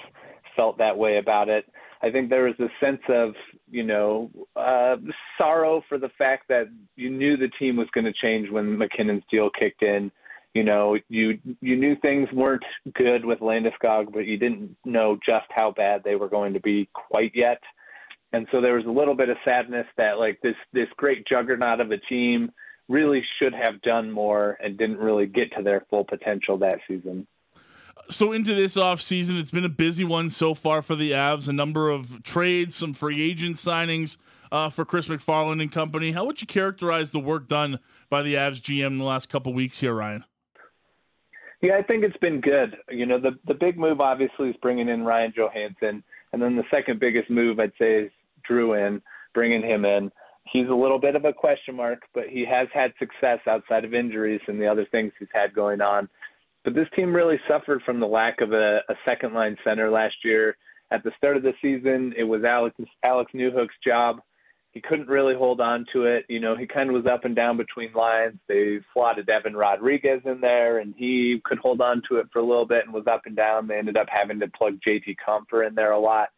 felt 0.57 0.79
that 0.79 0.99
way 0.99 1.19
about 1.19 1.49
it. 1.49 1.67
I 2.03 2.11
think 2.11 2.31
there 2.31 2.43
was 2.43 2.59
a 2.59 2.69
sense 2.85 3.01
of, 3.09 3.35
you 3.71 3.85
know, 3.85 4.29
uh, 4.57 4.97
sorrow 5.41 5.83
for 5.89 5.99
the 5.99 6.11
fact 6.19 6.49
that 6.49 6.67
you 6.97 7.11
knew 7.11 7.37
the 7.37 7.49
team 7.61 7.77
was 7.77 7.87
going 7.95 8.05
to 8.05 8.13
change 8.13 8.51
when 8.51 8.77
MacKinnon's 8.77 9.23
deal 9.31 9.51
kicked 9.51 9.85
in 9.85 10.11
you 10.55 10.63
know, 10.63 10.97
you 11.09 11.39
you 11.61 11.77
knew 11.77 11.97
things 11.97 12.29
weren't 12.33 12.65
good 12.95 13.25
with 13.25 13.41
Landeskog, 13.41 14.13
but 14.13 14.25
you 14.25 14.39
didn't 14.39 14.77
know 14.85 15.19
just 15.27 15.47
how 15.51 15.73
bad 15.73 16.03
they 16.05 16.15
were 16.15 16.29
going 16.29 16.55
to 16.55 16.61
be 16.61 16.89
quite 16.95 17.33
yet. 17.35 17.61
And 18.33 18.47
so 18.51 18.61
there 18.61 18.75
was 18.75 18.87
a 18.87 18.91
little 18.91 19.17
bit 19.17 19.29
of 19.29 19.37
sadness 19.45 19.87
that 19.97 20.19
like 20.19 20.41
this 20.43 20.55
this 20.73 20.89
great 20.97 21.27
juggernaut 21.27 21.81
of 21.81 21.91
a 21.91 21.99
team 21.99 22.53
really 22.89 23.23
should 23.39 23.53
have 23.53 23.83
done 23.83 24.11
more 24.11 24.57
and 24.63 24.79
didn't 24.79 24.99
really 24.99 25.27
get 25.27 25.53
to 25.57 25.63
their 25.63 25.85
full 25.91 26.05
potential 26.05 26.59
that 26.59 26.79
season. 26.87 27.27
So 28.11 28.33
into 28.33 28.55
this 28.55 28.77
off 28.77 29.01
season, 29.01 29.37
it's 29.37 29.51
been 29.51 29.65
a 29.65 29.71
busy 29.71 30.05
one 30.05 30.31
so 30.31 30.55
far 30.55 30.83
for 30.83 30.95
the 30.95 31.13
Avs. 31.13 31.49
A 31.49 31.53
number 31.53 31.89
of 31.89 32.23
trades, 32.23 32.77
some 32.77 32.93
free 32.93 33.23
agent 33.23 33.57
signings 33.57 34.19
uh, 34.53 34.69
for 34.69 34.85
Chris 34.85 35.09
MacFarland 35.09 35.63
and 35.63 35.73
company. 35.73 36.13
How 36.13 36.25
would 36.27 36.41
you 36.41 36.47
characterize 36.47 37.11
the 37.11 37.19
work 37.19 37.49
done 37.49 37.81
by 38.11 38.23
the 38.23 38.35
Avs 38.35 38.61
GM 38.61 38.87
in 38.89 38.99
the 38.99 39.05
last 39.05 39.29
couple 39.29 39.55
weeks 39.55 39.81
here, 39.81 39.95
Ryan? 39.95 40.25
Yeah, 41.65 41.79
I 41.79 41.83
think 41.83 42.05
it's 42.05 42.17
been 42.19 42.43
good. 42.43 42.77
You 42.91 43.07
know, 43.07 43.19
the 43.19 43.39
the 43.47 43.55
big 43.55 43.79
move 43.79 44.03
obviously 44.03 44.51
is 44.51 44.57
bringing 44.61 44.91
in 44.91 45.03
Ryan 45.03 45.33
Johansen, 45.35 46.03
and 46.35 46.43
then 46.43 46.57
the 46.57 46.65
second 46.71 47.01
biggest 47.01 47.31
move 47.31 47.59
I'd 47.59 47.73
say 47.79 48.03
is 48.03 48.11
Drouin, 48.47 49.01
bringing 49.33 49.63
him 49.63 49.87
in. 49.87 50.13
He's 50.53 50.69
a 50.69 50.75
little 50.75 50.99
bit 50.99 51.17
of 51.17 51.25
a 51.25 51.33
question 51.33 51.75
mark, 51.75 52.03
but 52.13 52.25
he 52.29 52.45
has 52.45 52.69
had 52.75 52.93
success 52.99 53.39
outside 53.49 53.87
of 53.87 53.95
injuries 53.95 54.43
and 54.47 54.61
the 54.61 54.67
other 54.67 54.85
things 54.93 55.13
he's 55.19 55.29
had 55.33 55.55
going 55.55 55.81
on. 55.81 56.07
But 56.65 56.75
this 56.75 56.87
team 56.99 57.17
really 57.17 57.41
suffered 57.49 57.81
from 57.87 57.99
the 57.99 58.07
lack 58.07 58.43
of 58.43 58.53
a, 58.53 58.81
a 58.91 58.95
second 59.09 59.33
line 59.33 59.57
center 59.67 59.91
last 59.91 60.17
year. 60.23 60.59
At 60.91 61.03
the 61.03 61.13
start 61.17 61.39
of 61.39 61.45
the 61.45 61.55
season, 61.63 62.13
it 62.15 62.25
was 62.25 62.45
Alex 62.45 62.77
Alex 63.07 63.33
Newhook's 63.35 63.73
job 63.83 64.21
he 64.75 64.81
couldn't 64.81 65.09
really 65.09 65.37
hold 65.37 65.61
on 65.61 65.87
to 65.93 66.05
it. 66.05 66.25
You 66.29 66.41
know, 66.41 66.57
he 66.57 66.67
kind 66.67 66.91
of 66.91 66.97
was 66.97 67.07
up 67.07 67.25
and 67.25 67.37
down 67.37 67.57
between 67.57 67.93
lines. 67.93 68.41
They 68.49 68.81
slotted 68.93 69.31
Evan 69.31 69.57
Rodrigues 69.57 70.23
in 70.25 70.41
there, 70.41 70.79
and 70.79 70.95
he 70.99 71.41
could 71.45 71.59
hold 71.59 71.81
on 71.81 72.03
to 72.11 72.17
it 72.17 72.27
for 72.33 72.41
a 72.41 72.45
little 72.45 72.67
bit 72.67 72.85
and 72.85 72.93
was 72.93 73.07
up 73.07 73.23
and 73.25 73.37
down. 73.37 73.69
They 73.69 73.79
ended 73.79 73.97
up 73.97 74.09
having 74.11 74.41
to 74.41 74.49
plug 74.49 74.81
JT 74.87 75.15
Compher 75.27 75.65
in 75.67 75.77
there 75.77 75.93
a 75.93 76.01
lot, 76.01 76.31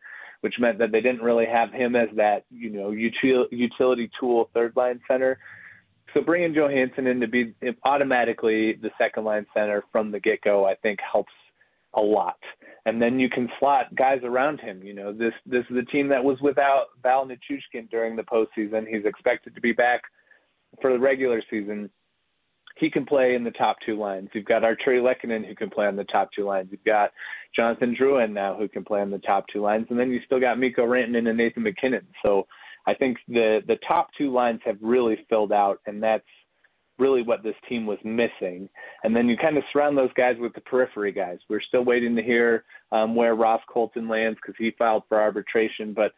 which 0.43 0.57
meant 0.59 0.79
that 0.81 0.93
they 0.93 1.01
didn't 1.01 1.23
really 1.23 1.47
have 1.51 1.73
him 1.73 1.97
as 1.97 2.11
that, 2.17 2.45
you 2.51 2.69
know, 2.69 2.91
util- 2.91 3.49
utility 3.51 4.11
tool 4.21 4.51
third 4.53 4.75
line 4.77 5.01
center. 5.11 5.39
So 6.13 6.21
bringing 6.21 6.53
Johansen 6.53 7.11
in 7.11 7.21
to 7.21 7.29
be 7.29 7.55
automatically 7.85 8.75
the 8.75 8.91
second 8.99 9.25
line 9.25 9.47
center 9.55 9.83
from 9.91 10.11
the 10.11 10.21
get 10.21 10.43
go, 10.43 10.67
I 10.67 10.75
think 10.75 10.99
helps 11.01 11.33
a 11.97 12.03
lot 12.03 12.39
and 12.87 13.03
then 13.03 13.19
you 13.19 13.29
can 13.29 13.49
slot 13.59 13.95
guys 13.95 14.21
around 14.23 14.61
him. 14.61 14.83
You 14.83 14.95
know, 14.95 15.13
this 15.13 15.35
this 15.45 15.65
is 15.71 15.77
a 15.77 15.85
team 15.91 16.09
that 16.09 16.25
was 16.25 16.39
without 16.41 16.87
Val 17.03 17.27
Nichushkin 17.27 17.91
during 17.91 18.17
the 18.17 18.23
postseason. 18.23 18.87
He's 18.89 19.05
expected 19.05 19.55
to 19.57 19.61
be 19.61 19.73
back 19.73 20.03
for 20.81 20.93
the 20.93 20.99
regular 20.99 21.43
season. 21.51 21.91
He 22.79 22.91
can 22.91 23.05
play 23.05 23.35
in 23.35 23.43
the 23.43 23.51
top 23.51 23.79
two 23.85 23.99
lines. 23.99 24.29
You've 24.35 24.45
got 24.45 24.63
Artturi 24.63 25.05
Lehkonen 25.05 25.47
who 25.47 25.55
can 25.55 25.71
play 25.71 25.87
on 25.87 25.97
the 25.97 26.05
top 26.05 26.29
two 26.37 26.45
lines. 26.45 26.69
You've 26.71 26.85
got 26.85 27.11
Jonathan 27.59 27.97
Drouin 27.99 28.33
now 28.33 28.57
who 28.57 28.69
can 28.69 28.85
play 28.85 29.01
on 29.01 29.11
the 29.11 29.19
top 29.19 29.47
two 29.53 29.63
lines, 29.63 29.87
and 29.91 29.99
then 29.99 30.11
you 30.11 30.21
still 30.25 30.41
got 30.41 30.59
Mikko 30.59 30.87
Rantanen 30.87 31.29
and 31.29 31.39
Nathan 31.39 31.65
MacKinnon. 31.65 32.07
So 32.25 32.47
I 32.89 32.95
think 32.95 33.17
the 33.27 33.63
the 33.67 33.79
top 33.89 34.11
two 34.17 34.33
lines 34.33 34.61
have 34.65 34.77
really 34.81 35.19
filled 35.29 35.53
out, 35.53 35.81
and 35.87 36.01
that's 36.01 36.25
really 36.99 37.23
what 37.23 37.43
this 37.43 37.57
team 37.69 37.87
was 37.87 37.99
missing. 38.05 38.69
And 39.05 39.15
then 39.15 39.29
you 39.29 39.37
kind 39.37 39.57
of 39.57 39.65
surround 39.73 39.97
those 39.97 40.13
guys 40.15 40.37
with 40.39 40.55
the 40.55 40.61
periphery 40.63 41.13
guys. 41.13 41.39
We're 41.49 41.61
still 41.61 41.85
waiting 41.85 42.17
to 42.17 42.23
hear 42.23 42.65
um, 42.93 43.15
where 43.15 43.35
Ross 43.35 43.63
Colton 43.69 44.09
lands 44.09 44.39
because 44.41 44.57
he 44.59 44.71
filed 44.79 45.05
for 45.09 45.21
arbitration. 45.21 45.93
But 45.95 46.13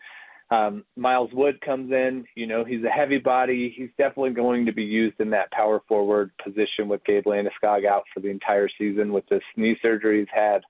Um, 0.51 0.85
Miles 0.97 1.31
Wood 1.35 1.61
comes 1.61 1.93
in. 1.93 2.25
You 2.35 2.47
know, 2.47 2.65
he's 2.65 2.83
a 2.83 2.89
heavy 2.89 3.19
body. 3.19 3.71
He's 3.77 3.91
definitely 3.99 4.33
going 4.33 4.65
to 4.65 4.73
be 4.73 4.85
used 4.85 5.21
in 5.21 5.31
that 5.31 5.51
power 5.51 5.83
forward 5.87 6.31
position 6.43 6.89
with 6.89 7.05
Gabe 7.05 7.27
Landeskog 7.27 7.85
out 7.85 8.05
for 8.15 8.21
the 8.21 8.31
entire 8.31 8.69
season 8.79 9.13
with 9.13 9.27
this 9.29 9.43
knee 9.59 9.77
surgery 9.85 10.21
he's 10.21 10.29
had. 10.33 10.61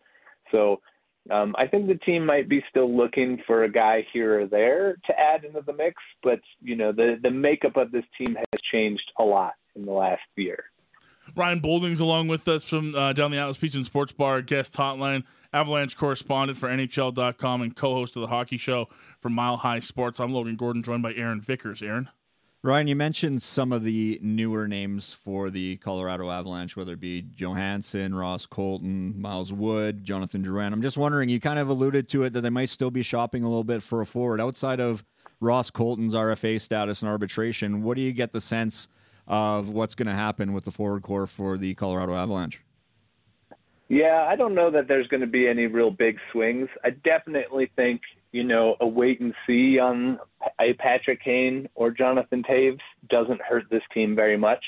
So 0.51 0.81
um, 1.31 1.55
I 1.63 1.69
think 1.69 1.87
the 1.87 1.95
team 1.95 2.27
might 2.27 2.49
be 2.49 2.65
still 2.71 2.91
looking 2.93 3.41
for 3.47 3.63
a 3.63 3.71
guy 3.71 4.05
here 4.13 4.41
or 4.41 4.47
there 4.47 4.97
to 5.07 5.13
add 5.17 5.45
into 5.45 5.61
the 5.61 5.75
mix, 5.75 5.95
but 6.25 6.41
you 6.61 6.75
know 6.75 6.91
the 6.91 7.19
the 7.23 7.31
makeup 7.31 7.77
of 7.77 7.93
this 7.93 8.05
team 8.17 8.35
has 8.35 8.61
changed 8.73 9.13
a 9.19 9.23
lot 9.23 9.53
in 9.79 9.87
the 9.87 9.93
last 9.93 10.23
year. 10.37 10.65
Ryan 11.37 11.61
Boulding's 11.61 12.01
along 12.01 12.29
with 12.29 12.49
us 12.49 12.65
from 12.65 12.95
uh, 12.95 13.13
down 13.13 13.31
the 13.31 13.39
Atlas 13.39 13.59
Pizza 13.59 13.79
and 13.79 13.87
Sports 13.87 14.13
Bar 14.13 14.43
guest 14.43 14.75
hotline, 14.75 15.25
Avalanche 15.53 15.97
correspondent 15.97 16.59
for 16.59 16.69
NHL.com 16.69 17.63
and 17.63 17.77
co-host 17.77 18.17
of 18.17 18.23
the 18.23 18.29
Hockey 18.29 18.59
Show 18.59 18.89
for 19.21 19.29
Mile 19.29 19.59
High 19.59 19.81
Sports. 19.81 20.21
I'm 20.21 20.33
Logan 20.33 20.57
Gordon, 20.57 20.83
joined 20.83 21.03
by 21.03 21.15
Aaron 21.15 21.41
Vickers. 21.41 21.83
Aaron. 21.83 22.09
Ryan, 22.61 22.89
you 22.89 22.97
mentioned 22.97 23.41
some 23.41 23.71
of 23.71 23.85
the 23.85 24.19
newer 24.21 24.67
names 24.67 25.13
for 25.13 25.49
the 25.49 25.77
Colorado 25.77 26.29
Avalanche, 26.29 26.77
whether 26.77 26.95
it 26.95 27.01
be 27.01 27.23
Johansen, 27.23 28.19
Ross 28.19 28.47
Colton, 28.47 29.21
Miles 29.21 29.53
Wood, 29.53 30.05
Jonathan 30.05 30.43
Drouin. 30.43 30.73
I'm 30.73 30.83
just 30.83 30.97
wondering, 30.97 31.29
you 31.29 31.39
kind 31.39 31.61
of 31.61 31.69
alluded 31.69 32.09
to 32.09 32.25
it 32.25 32.33
that 32.33 32.41
they 32.41 32.51
might 32.51 32.69
still 32.69 32.91
be 32.91 33.03
shopping 33.03 33.45
a 33.45 33.49
little 33.49 33.63
bit 33.63 33.83
for 33.83 34.01
a 34.01 34.07
forward 34.07 34.41
outside 34.41 34.81
of 34.81 35.05
Ross 35.41 35.71
Colton's 35.71 36.15
RFA 36.15 36.61
status 36.61 37.01
and 37.01 37.09
arbitration. 37.09 37.85
What 37.85 37.95
do 37.95 38.03
you 38.03 38.13
get 38.13 38.33
the 38.33 38.41
sense 38.41 38.89
of 39.29 39.69
what's 39.69 39.95
going 39.95 40.09
to 40.09 40.15
happen 40.15 40.53
with 40.53 40.65
the 40.65 40.73
forward 40.73 41.03
core 41.03 41.27
for 41.27 41.57
the 41.57 41.75
Colorado 41.75 42.15
Avalanche? 42.15 42.61
Yeah, 43.89 44.27
I 44.29 44.37
don't 44.37 44.55
know 44.55 44.71
that 44.71 44.87
there's 44.87 45.07
going 45.09 45.23
to 45.23 45.27
be 45.27 45.49
any 45.49 45.67
real 45.67 45.91
big 45.91 46.19
swings. 46.33 46.69
I 46.85 46.91
definitely 46.91 47.71
think, 47.75 48.03
you 48.33 48.45
know, 48.45 48.77
a 48.81 48.87
wait 48.87 49.21
and 49.21 49.33
see 49.47 49.79
on 49.79 50.19
a 50.61 50.75
Patrick 50.75 51.23
Kane 51.25 51.69
or 51.75 51.91
Jonathan 51.91 52.43
Toews 52.43 52.81
doesn't 53.09 53.41
hurt 53.41 53.65
this 53.71 53.83
team 53.95 54.15
very 54.15 54.37
much. 54.37 54.63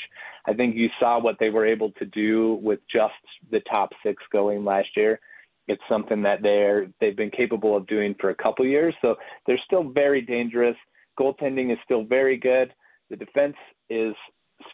I 0.46 0.54
think 0.54 0.74
you 0.74 0.88
saw 0.98 1.20
what 1.20 1.36
they 1.38 1.50
were 1.50 1.66
able 1.66 1.92
to 1.92 2.06
do 2.06 2.58
with 2.62 2.80
just 2.90 3.12
the 3.50 3.60
top 3.72 3.90
six 4.02 4.22
going 4.32 4.64
last 4.64 4.88
year. 4.96 5.20
It's 5.68 5.82
something 5.88 6.22
that 6.22 6.42
they're 6.42 6.88
they've 7.00 7.16
been 7.16 7.30
capable 7.30 7.76
of 7.76 7.86
doing 7.86 8.14
for 8.18 8.30
a 8.30 8.34
couple 8.34 8.66
years. 8.66 8.94
So 9.02 9.16
they're 9.46 9.60
still 9.66 9.84
very 9.84 10.22
dangerous. 10.22 10.76
Goaltending 11.18 11.70
is 11.70 11.78
still 11.84 12.04
very 12.04 12.38
good. 12.38 12.72
The 13.10 13.16
defense 13.16 13.56
is 13.90 14.14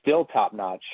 still 0.00 0.24
top 0.26 0.52
notch 0.52 0.84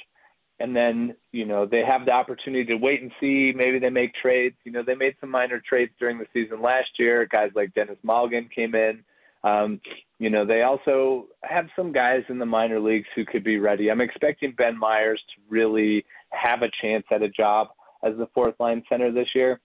and 0.61 0.77
then 0.77 1.17
you 1.33 1.45
know 1.45 1.67
they 1.67 1.83
have 1.87 2.05
the 2.07 2.13
opportunity 2.13 2.65
to 2.65 2.77
wait 2.77 3.03
and 3.03 3.11
see. 3.21 3.53
Maybe 3.55 3.79
they 3.81 3.91
make 3.91 4.15
trades. 4.15 4.55
You 4.65 4.73
know 4.73 4.83
they 4.87 4.95
made 4.95 5.17
some 5.21 5.31
minor 5.31 5.61
trades 5.67 5.93
during 5.99 6.19
the 6.19 6.27
season 6.33 6.63
last 6.63 6.91
year. 6.99 7.27
Guys 7.27 7.51
like 7.55 7.75
Denis 7.75 7.99
Malgin 8.07 8.51
came 8.51 8.75
in. 8.75 9.03
Um, 9.43 9.81
you 10.21 10.31
know 10.31 10.47
they 10.47 10.63
also 10.63 11.27
have 11.43 11.67
some 11.75 11.93
guys 11.93 12.23
in 12.29 12.39
the 12.39 12.47
minor 12.47 12.79
leagues 12.79 13.09
who 13.17 13.25
could 13.25 13.43
be 13.43 13.59
ready. 13.59 13.91
I'm 13.91 14.01
expecting 14.01 14.55
Ben 14.57 14.79
Meyers 14.79 15.21
to 15.35 15.43
really 15.49 16.05
have 16.31 16.63
a 16.63 16.71
chance 16.81 17.05
at 17.11 17.23
a 17.23 17.29
job 17.29 17.69
as 18.05 18.17
the 18.17 18.29
fourth 18.33 18.55
line 18.61 18.85
center 18.89 19.11
this 19.11 19.29
year 19.35 19.61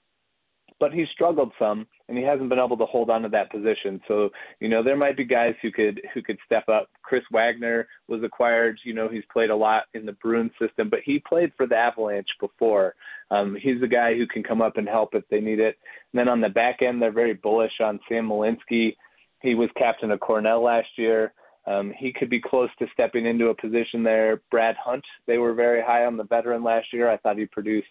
but 0.79 0.93
he 0.93 1.05
struggled 1.13 1.51
some 1.59 1.87
and 2.07 2.17
he 2.17 2.23
hasn't 2.23 2.49
been 2.49 2.61
able 2.61 2.77
to 2.77 2.85
hold 2.85 3.09
on 3.09 3.21
to 3.23 3.29
that 3.29 3.51
position. 3.51 4.01
So, 4.07 4.29
you 4.59 4.69
know, 4.69 4.81
there 4.83 4.95
might 4.95 5.17
be 5.17 5.25
guys 5.25 5.55
who 5.61 5.71
could 5.71 6.01
who 6.13 6.21
could 6.21 6.37
step 6.45 6.69
up. 6.69 6.89
Chris 7.03 7.23
Wagner 7.31 7.87
was 8.07 8.23
acquired, 8.23 8.79
you 8.83 8.93
know, 8.93 9.09
he's 9.09 9.23
played 9.31 9.49
a 9.49 9.55
lot 9.55 9.83
in 9.93 10.05
the 10.05 10.13
Bruins 10.13 10.51
system, 10.59 10.89
but 10.89 10.99
he 11.03 11.19
played 11.19 11.51
for 11.57 11.67
the 11.67 11.75
Avalanche 11.75 12.29
before. 12.39 12.95
Um, 13.29 13.57
he's 13.61 13.81
a 13.83 13.87
guy 13.87 14.15
who 14.15 14.25
can 14.25 14.43
come 14.43 14.61
up 14.61 14.77
and 14.77 14.87
help 14.87 15.13
if 15.13 15.27
they 15.29 15.41
need 15.41 15.59
it. 15.59 15.77
And 16.13 16.19
then 16.19 16.29
on 16.29 16.41
the 16.41 16.49
back 16.49 16.77
end, 16.81 17.01
they're 17.01 17.11
very 17.11 17.33
bullish 17.33 17.81
on 17.83 17.99
Sam 18.07 18.29
Malinski. 18.29 18.95
He 19.41 19.55
was 19.55 19.69
captain 19.77 20.11
of 20.11 20.19
Cornell 20.19 20.63
last 20.63 20.87
year. 20.97 21.33
Um, 21.65 21.93
he 21.97 22.13
could 22.13 22.29
be 22.29 22.39
close 22.39 22.69
to 22.79 22.87
stepping 22.93 23.25
into 23.25 23.49
a 23.49 23.53
position 23.53 24.01
there. 24.01 24.41
Brad 24.49 24.75
Hunt, 24.81 25.03
they 25.27 25.37
were 25.37 25.53
very 25.53 25.81
high 25.81 26.05
on 26.05 26.15
the 26.15 26.23
veteran 26.23 26.63
last 26.63 26.93
year. 26.93 27.09
I 27.09 27.17
thought 27.17 27.37
he 27.37 27.45
produced 27.45 27.87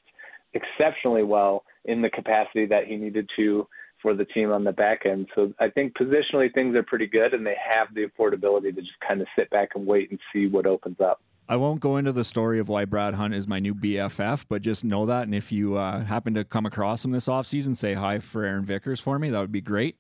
exceptionally 0.55 1.23
well 1.23 1.65
in 1.85 2.01
the 2.01 2.09
capacity 2.09 2.65
that 2.67 2.87
he 2.87 2.97
needed 2.97 3.29
to 3.37 3.69
for 4.07 4.15
the 4.15 4.25
team 4.25 4.53
on 4.53 4.63
the 4.63 4.71
back 4.71 5.05
end. 5.05 5.27
So 5.35 5.53
I 5.59 5.69
think 5.69 5.95
positionally 5.95 6.55
things 6.55 6.77
are 6.77 6.85
pretty 6.85 7.09
good, 7.09 7.35
and 7.35 7.45
they 7.45 7.57
have 7.73 7.89
the 7.93 8.07
affordability 8.07 8.73
to 8.73 8.81
just 8.81 9.01
kind 9.01 9.21
of 9.21 9.27
sit 9.37 9.51
back 9.51 9.71
and 9.75 9.85
wait 9.85 10.13
and 10.13 10.21
see 10.33 10.47
what 10.47 10.65
opens 10.65 11.01
up. 11.01 11.21
I 11.49 11.57
won't 11.57 11.81
go 11.81 11.97
into 11.97 12.13
the 12.13 12.25
story 12.25 12.61
of 12.61 12.69
why 12.69 12.85
Brad 12.85 13.15
Hunt 13.15 13.35
is 13.35 13.49
my 13.49 13.59
new 13.59 13.75
BFF, 13.75 14.45
but 14.49 14.63
just 14.63 14.85
know 14.85 15.07
that. 15.07 15.25
And 15.25 15.35
if 15.35 15.51
you 15.51 15.77
uh, 15.77 16.05
happen 16.05 16.35
to 16.35 16.45
come 16.45 16.67
across 16.67 17.05
him 17.05 17.11
this 17.11 17.27
offseason, 17.27 17.77
say 17.77 17.95
hi 17.95 18.21
for 18.21 18.45
Aaron 18.45 18.65
Vickers 18.65 19.01
for 19.01 19.19
me. 19.19 19.29
That 19.31 19.41
would 19.41 19.51
be 19.51 19.61
great. 19.61 19.97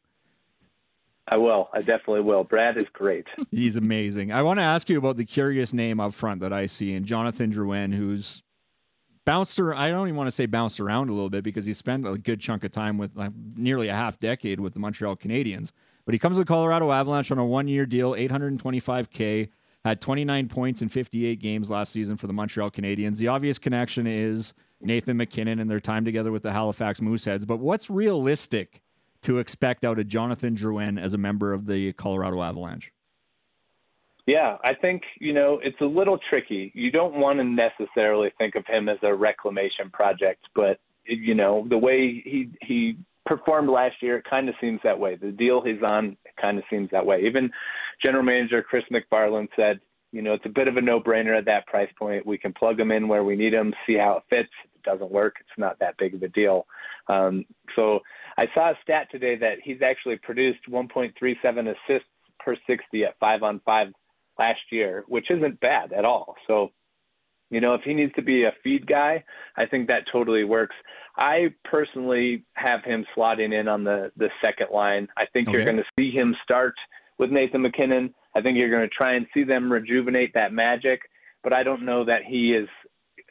I 1.26 1.36
will. 1.38 1.68
I 1.72 1.80
definitely 1.80 2.20
will. 2.20 2.44
Brad 2.44 2.78
is 2.78 2.86
great. 2.92 3.26
He's 3.50 3.74
amazing. 3.74 4.30
I 4.30 4.42
want 4.42 4.60
to 4.60 4.62
ask 4.64 4.88
you 4.88 4.98
about 4.98 5.16
the 5.16 5.24
curious 5.24 5.72
name 5.72 5.98
up 5.98 6.14
front 6.14 6.42
that 6.42 6.52
I 6.52 6.66
see 6.66 6.94
in 6.94 7.04
Jonathan 7.04 7.52
Drouin, 7.52 7.92
who's 7.92 8.44
bounced 9.26 9.60
around, 9.60 9.78
I 9.78 9.90
don't 9.90 10.08
even 10.08 10.16
want 10.16 10.28
to 10.28 10.34
say 10.34 10.46
bounced 10.46 10.80
around 10.80 11.10
a 11.10 11.12
little 11.12 11.28
bit 11.28 11.44
because 11.44 11.66
he 11.66 11.74
spent 11.74 12.06
a 12.06 12.16
good 12.16 12.40
chunk 12.40 12.64
of 12.64 12.72
time 12.72 12.96
with 12.96 13.14
like, 13.14 13.32
nearly 13.56 13.88
a 13.88 13.94
half 13.94 14.18
decade 14.18 14.58
with 14.60 14.72
the 14.72 14.78
Montreal 14.78 15.16
Canadiens. 15.16 15.72
But 16.06 16.14
he 16.14 16.18
comes 16.18 16.36
to 16.36 16.42
the 16.42 16.46
Colorado 16.46 16.90
Avalanche 16.92 17.30
on 17.30 17.38
a 17.38 17.44
one 17.44 17.68
year 17.68 17.84
deal, 17.84 18.12
825K, 18.12 19.50
had 19.84 20.00
29 20.00 20.48
points 20.48 20.80
in 20.80 20.88
58 20.88 21.38
games 21.38 21.68
last 21.68 21.92
season 21.92 22.16
for 22.16 22.26
the 22.26 22.32
Montreal 22.32 22.70
Canadiens. 22.70 23.18
The 23.18 23.28
obvious 23.28 23.58
connection 23.58 24.06
is 24.06 24.54
Nathan 24.80 25.16
MacKinnon 25.16 25.58
and 25.58 25.70
their 25.70 25.80
time 25.80 26.04
together 26.04 26.32
with 26.32 26.42
the 26.42 26.52
Halifax 26.52 27.00
Mooseheads. 27.00 27.46
But 27.46 27.58
what's 27.58 27.90
realistic 27.90 28.82
to 29.22 29.38
expect 29.38 29.84
out 29.84 29.98
of 29.98 30.06
Jonathan 30.06 30.56
Drouin 30.56 31.00
as 31.00 31.12
a 31.12 31.18
member 31.18 31.52
of 31.52 31.66
the 31.66 31.92
Colorado 31.94 32.42
Avalanche? 32.42 32.92
Yeah, 34.26 34.56
I 34.64 34.74
think, 34.74 35.02
you 35.20 35.32
know, 35.32 35.60
it's 35.62 35.80
a 35.80 35.84
little 35.84 36.18
tricky. 36.28 36.72
You 36.74 36.90
don't 36.90 37.14
want 37.14 37.38
to 37.38 37.44
necessarily 37.44 38.32
think 38.36 38.56
of 38.56 38.66
him 38.66 38.88
as 38.88 38.98
a 39.02 39.14
reclamation 39.14 39.90
project, 39.92 40.46
but 40.54 40.80
you 41.04 41.34
know, 41.34 41.64
the 41.70 41.78
way 41.78 42.22
he 42.24 42.50
he 42.60 42.96
performed 43.24 43.68
last 43.68 43.96
year, 44.02 44.18
it 44.18 44.24
kind 44.28 44.48
of 44.48 44.56
seems 44.60 44.80
that 44.82 44.98
way. 44.98 45.16
The 45.16 45.30
deal 45.30 45.62
he's 45.62 45.82
on 45.88 46.16
kind 46.42 46.58
of 46.58 46.64
seems 46.68 46.90
that 46.90 47.06
way. 47.06 47.22
Even 47.24 47.50
general 48.04 48.24
manager 48.24 48.62
Chris 48.62 48.84
MacFarland 48.90 49.48
said, 49.56 49.80
you 50.12 50.22
know, 50.22 50.34
it's 50.34 50.46
a 50.46 50.50
bit 50.50 50.68
of 50.68 50.76
a 50.76 50.80
no-brainer 50.80 51.36
at 51.36 51.44
that 51.46 51.66
price 51.66 51.90
point. 51.98 52.26
We 52.26 52.38
can 52.38 52.52
plug 52.52 52.80
him 52.80 52.90
in 52.90 53.08
where 53.08 53.24
we 53.24 53.36
need 53.36 53.52
him, 53.52 53.74
see 53.86 53.96
how 53.96 54.18
it 54.18 54.22
fits. 54.30 54.52
If 54.64 54.76
it 54.76 54.82
doesn't 54.82 55.10
work, 55.10 55.36
it's 55.40 55.58
not 55.58 55.78
that 55.80 55.96
big 55.98 56.14
of 56.14 56.22
a 56.22 56.28
deal. 56.28 56.66
Um, 57.08 57.44
so 57.74 58.00
I 58.38 58.46
saw 58.54 58.70
a 58.70 58.78
stat 58.82 59.08
today 59.10 59.36
that 59.36 59.58
he's 59.62 59.82
actually 59.82 60.16
produced 60.16 60.60
1.37 60.70 61.14
assists 61.44 62.08
per 62.38 62.56
60 62.66 63.04
at 63.04 63.18
five 63.18 63.42
on 63.42 63.60
five 63.64 63.88
last 64.38 64.60
year, 64.70 65.04
which 65.08 65.30
isn't 65.30 65.60
bad 65.60 65.92
at 65.92 66.04
all. 66.04 66.34
So, 66.46 66.70
you 67.50 67.60
know, 67.60 67.74
if 67.74 67.82
he 67.82 67.94
needs 67.94 68.12
to 68.14 68.22
be 68.22 68.44
a 68.44 68.52
feed 68.62 68.86
guy, 68.86 69.24
I 69.56 69.66
think 69.66 69.88
that 69.88 70.04
totally 70.10 70.44
works. 70.44 70.74
I 71.16 71.54
personally 71.64 72.44
have 72.54 72.84
him 72.84 73.06
slotting 73.16 73.58
in 73.58 73.68
on 73.68 73.84
the 73.84 74.12
the 74.16 74.28
second 74.44 74.68
line. 74.72 75.08
I 75.16 75.26
think 75.32 75.48
okay. 75.48 75.56
you're 75.56 75.66
going 75.66 75.78
to 75.78 75.84
see 75.98 76.10
him 76.10 76.34
start 76.42 76.74
with 77.18 77.30
Nathan 77.30 77.62
MacKinnon. 77.62 78.14
I 78.34 78.42
think 78.42 78.58
you're 78.58 78.70
going 78.70 78.88
to 78.88 78.94
try 78.94 79.14
and 79.14 79.26
see 79.32 79.44
them 79.44 79.72
rejuvenate 79.72 80.34
that 80.34 80.52
magic, 80.52 81.00
but 81.42 81.54
I 81.54 81.62
don't 81.62 81.86
know 81.86 82.04
that 82.04 82.24
he 82.26 82.52
is 82.52 82.68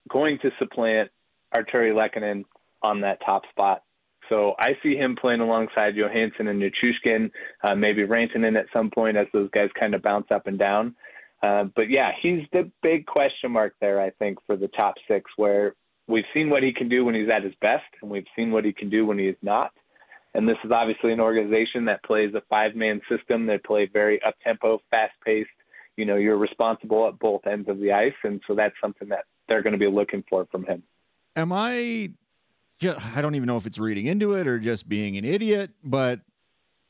going 0.09 0.39
to 0.39 0.49
supplant 0.57 1.11
Artturi 1.55 1.93
Lehkonen 1.93 2.45
on 2.81 3.01
that 3.01 3.19
top 3.25 3.43
spot. 3.51 3.83
So 4.29 4.55
I 4.59 4.77
see 4.81 4.95
him 4.95 5.15
playing 5.19 5.41
alongside 5.41 5.95
Johansen 5.95 6.47
and 6.47 6.61
Nichushkin, 6.61 7.31
uh, 7.67 7.75
maybe 7.75 8.03
Rantanen 8.03 8.57
at 8.57 8.65
some 8.73 8.89
point 8.89 9.17
as 9.17 9.27
those 9.33 9.49
guys 9.51 9.69
kind 9.79 9.93
of 9.93 10.01
bounce 10.01 10.27
up 10.33 10.47
and 10.47 10.57
down. 10.57 10.95
Uh, 11.43 11.65
but 11.75 11.89
yeah, 11.89 12.11
he's 12.21 12.41
the 12.51 12.71
big 12.81 13.05
question 13.05 13.51
mark 13.51 13.75
there, 13.79 14.01
I 14.01 14.09
think, 14.11 14.39
for 14.47 14.55
the 14.55 14.67
top 14.69 14.95
six, 15.07 15.29
where 15.37 15.75
we've 16.07 16.25
seen 16.33 16.49
what 16.49 16.63
he 16.63 16.73
can 16.73 16.89
do 16.89 17.05
when 17.05 17.13
he's 17.13 17.29
at 17.29 17.43
his 17.43 17.53
best, 17.61 17.85
and 18.01 18.09
we've 18.09 18.25
seen 18.35 18.51
what 18.51 18.65
he 18.65 18.73
can 18.73 18.89
do 18.89 19.05
when 19.05 19.19
he 19.19 19.27
is 19.27 19.37
not. 19.41 19.71
And 20.33 20.47
this 20.49 20.57
is 20.65 20.71
obviously 20.73 21.13
an 21.13 21.21
organization 21.21 21.85
that 21.85 22.03
plays 22.03 22.33
a 22.33 22.41
five 22.51 22.75
man 22.75 23.01
system. 23.09 23.45
They 23.45 23.57
play 23.57 23.89
very 23.91 24.21
up 24.21 24.35
tempo, 24.43 24.81
fast 24.91 25.13
paced. 25.25 25.49
You 25.95 26.05
know, 26.05 26.17
you're 26.17 26.37
responsible 26.37 27.07
at 27.07 27.17
both 27.19 27.47
ends 27.47 27.69
of 27.69 27.79
the 27.79 27.93
ice. 27.93 28.13
And 28.23 28.41
so 28.45 28.53
that's 28.53 28.75
something 28.81 29.07
that 29.09 29.23
they're 29.47 29.63
going 29.63 29.73
to 29.73 29.79
be 29.79 29.87
looking 29.87 30.25
for 30.29 30.45
from 30.51 30.65
him. 30.65 30.83
Am 31.37 31.53
I 31.53 32.09
I 32.83 33.21
don't 33.21 33.35
even 33.35 33.47
know 33.47 33.57
if 33.57 33.65
it's 33.65 33.79
reading 33.79 34.05
into 34.05 34.33
it 34.33 34.47
or 34.47 34.59
just 34.59 34.87
being 34.89 35.17
an 35.17 35.25
idiot, 35.25 35.71
but 35.83 36.19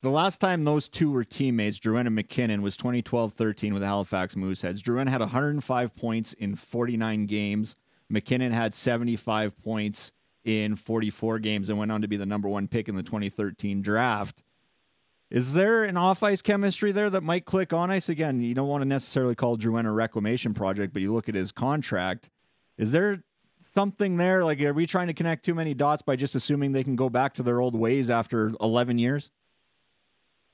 the 0.01 0.09
last 0.09 0.39
time 0.39 0.63
those 0.63 0.89
two 0.89 1.11
were 1.11 1.23
teammates, 1.23 1.79
Drouin 1.79 2.05
and 2.05 2.15
MacKinnon, 2.15 2.61
was 2.61 2.77
2012-13 2.77 3.73
with 3.73 3.81
the 3.81 3.87
Halifax 3.87 4.35
Mooseheads. 4.35 4.81
Drouin 4.81 5.09
had 5.09 5.19
105 5.19 5.95
points 5.95 6.33
in 6.33 6.55
49 6.55 7.25
games. 7.25 7.75
MacKinnon 8.09 8.51
had 8.51 8.73
75 8.73 9.57
points 9.63 10.11
in 10.43 10.75
44 10.75 11.39
games 11.39 11.69
and 11.69 11.79
went 11.79 11.91
on 11.91 12.01
to 12.01 12.07
be 12.07 12.17
the 12.17 12.25
number 12.25 12.47
one 12.47 12.67
pick 12.67 12.87
in 12.87 12.95
the 12.95 13.03
2013 13.03 13.81
draft. 13.81 14.43
Is 15.31 15.53
there 15.53 15.83
an 15.83 15.97
off 15.97 16.21
ice 16.21 16.43
chemistry 16.43 16.91
there 16.91 17.09
that 17.09 17.21
might 17.21 17.45
click 17.45 17.73
on 17.73 17.89
ice? 17.89 18.09
Again, 18.09 18.41
you 18.41 18.53
don't 18.53 18.67
want 18.67 18.81
to 18.81 18.87
necessarily 18.87 19.33
call 19.33 19.57
Drouin 19.57 19.87
a 19.87 19.91
reclamation 19.91 20.53
project, 20.53 20.93
but 20.93 21.01
you 21.01 21.13
look 21.13 21.27
at 21.27 21.35
his 21.35 21.51
contract. 21.51 22.29
Is 22.77 22.91
there 22.91 23.23
something 23.73 24.17
there? 24.17 24.43
Like, 24.43 24.61
are 24.61 24.73
we 24.73 24.85
trying 24.85 25.07
to 25.07 25.13
connect 25.13 25.45
too 25.45 25.55
many 25.55 25.73
dots 25.73 26.01
by 26.01 26.15
just 26.15 26.35
assuming 26.35 26.71
they 26.71 26.83
can 26.83 26.95
go 26.95 27.09
back 27.09 27.33
to 27.35 27.43
their 27.43 27.59
old 27.59 27.75
ways 27.75 28.09
after 28.09 28.51
11 28.61 28.97
years? 28.97 29.31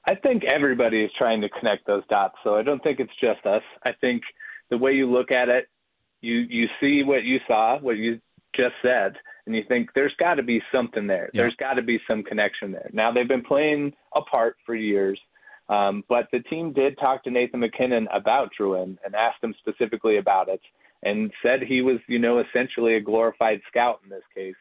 I 0.08 0.16
think 0.16 0.44
everybody 0.52 1.04
is 1.04 1.12
trying 1.18 1.42
to 1.42 1.50
connect 1.50 1.86
those 1.86 2.04
dots. 2.10 2.36
So 2.44 2.56
I 2.56 2.64
don't 2.64 2.82
think 2.82 3.00
it's 3.00 3.12
just 3.22 3.46
us. 3.46 3.62
I 3.86 3.92
think 4.02 4.24
the 4.70 4.78
way 4.78 4.94
you 4.94 5.10
look 5.12 5.32
at 5.32 5.50
it, 5.50 5.68
you 6.22 6.46
you 6.50 6.68
see 6.80 7.04
what 7.04 7.24
you 7.24 7.40
saw, 7.48 7.80
what 7.80 7.98
you 7.98 8.20
just 8.56 8.76
said, 8.82 9.16
and 9.46 9.56
you 9.56 9.64
think 9.70 9.90
there's 9.96 10.14
got 10.20 10.36
to 10.36 10.44
be 10.44 10.62
something 10.72 11.08
there. 11.08 11.30
Yeah. 11.34 11.44
There's 11.44 11.56
got 11.56 11.78
to 11.78 11.84
be 11.84 12.00
some 12.10 12.24
connection 12.24 12.72
there. 12.72 12.90
Now 12.94 13.12
they've 13.12 13.28
been 13.28 13.44
playing 13.44 13.94
apart 14.16 14.58
for 14.66 14.76
years, 14.76 15.20
um, 15.70 16.04
but 16.10 16.28
the 16.32 16.40
team 16.40 16.74
did 16.74 16.98
talk 16.98 17.24
to 17.24 17.32
Nathan 17.32 17.60
MacKinnon 17.60 18.08
about 18.14 18.52
Drouin 18.60 18.98
and 19.06 19.16
asked 19.16 19.44
him 19.44 19.54
specifically 19.60 20.18
about 20.18 20.50
it, 20.50 20.62
and 21.04 21.32
said 21.46 21.62
he 21.62 21.82
was, 21.82 21.98
you 22.08 22.20
know, 22.20 22.40
essentially 22.40 22.96
a 22.96 23.02
glorified 23.02 23.62
scout 23.68 24.02
in 24.04 24.10
this 24.10 24.24
case, 24.36 24.56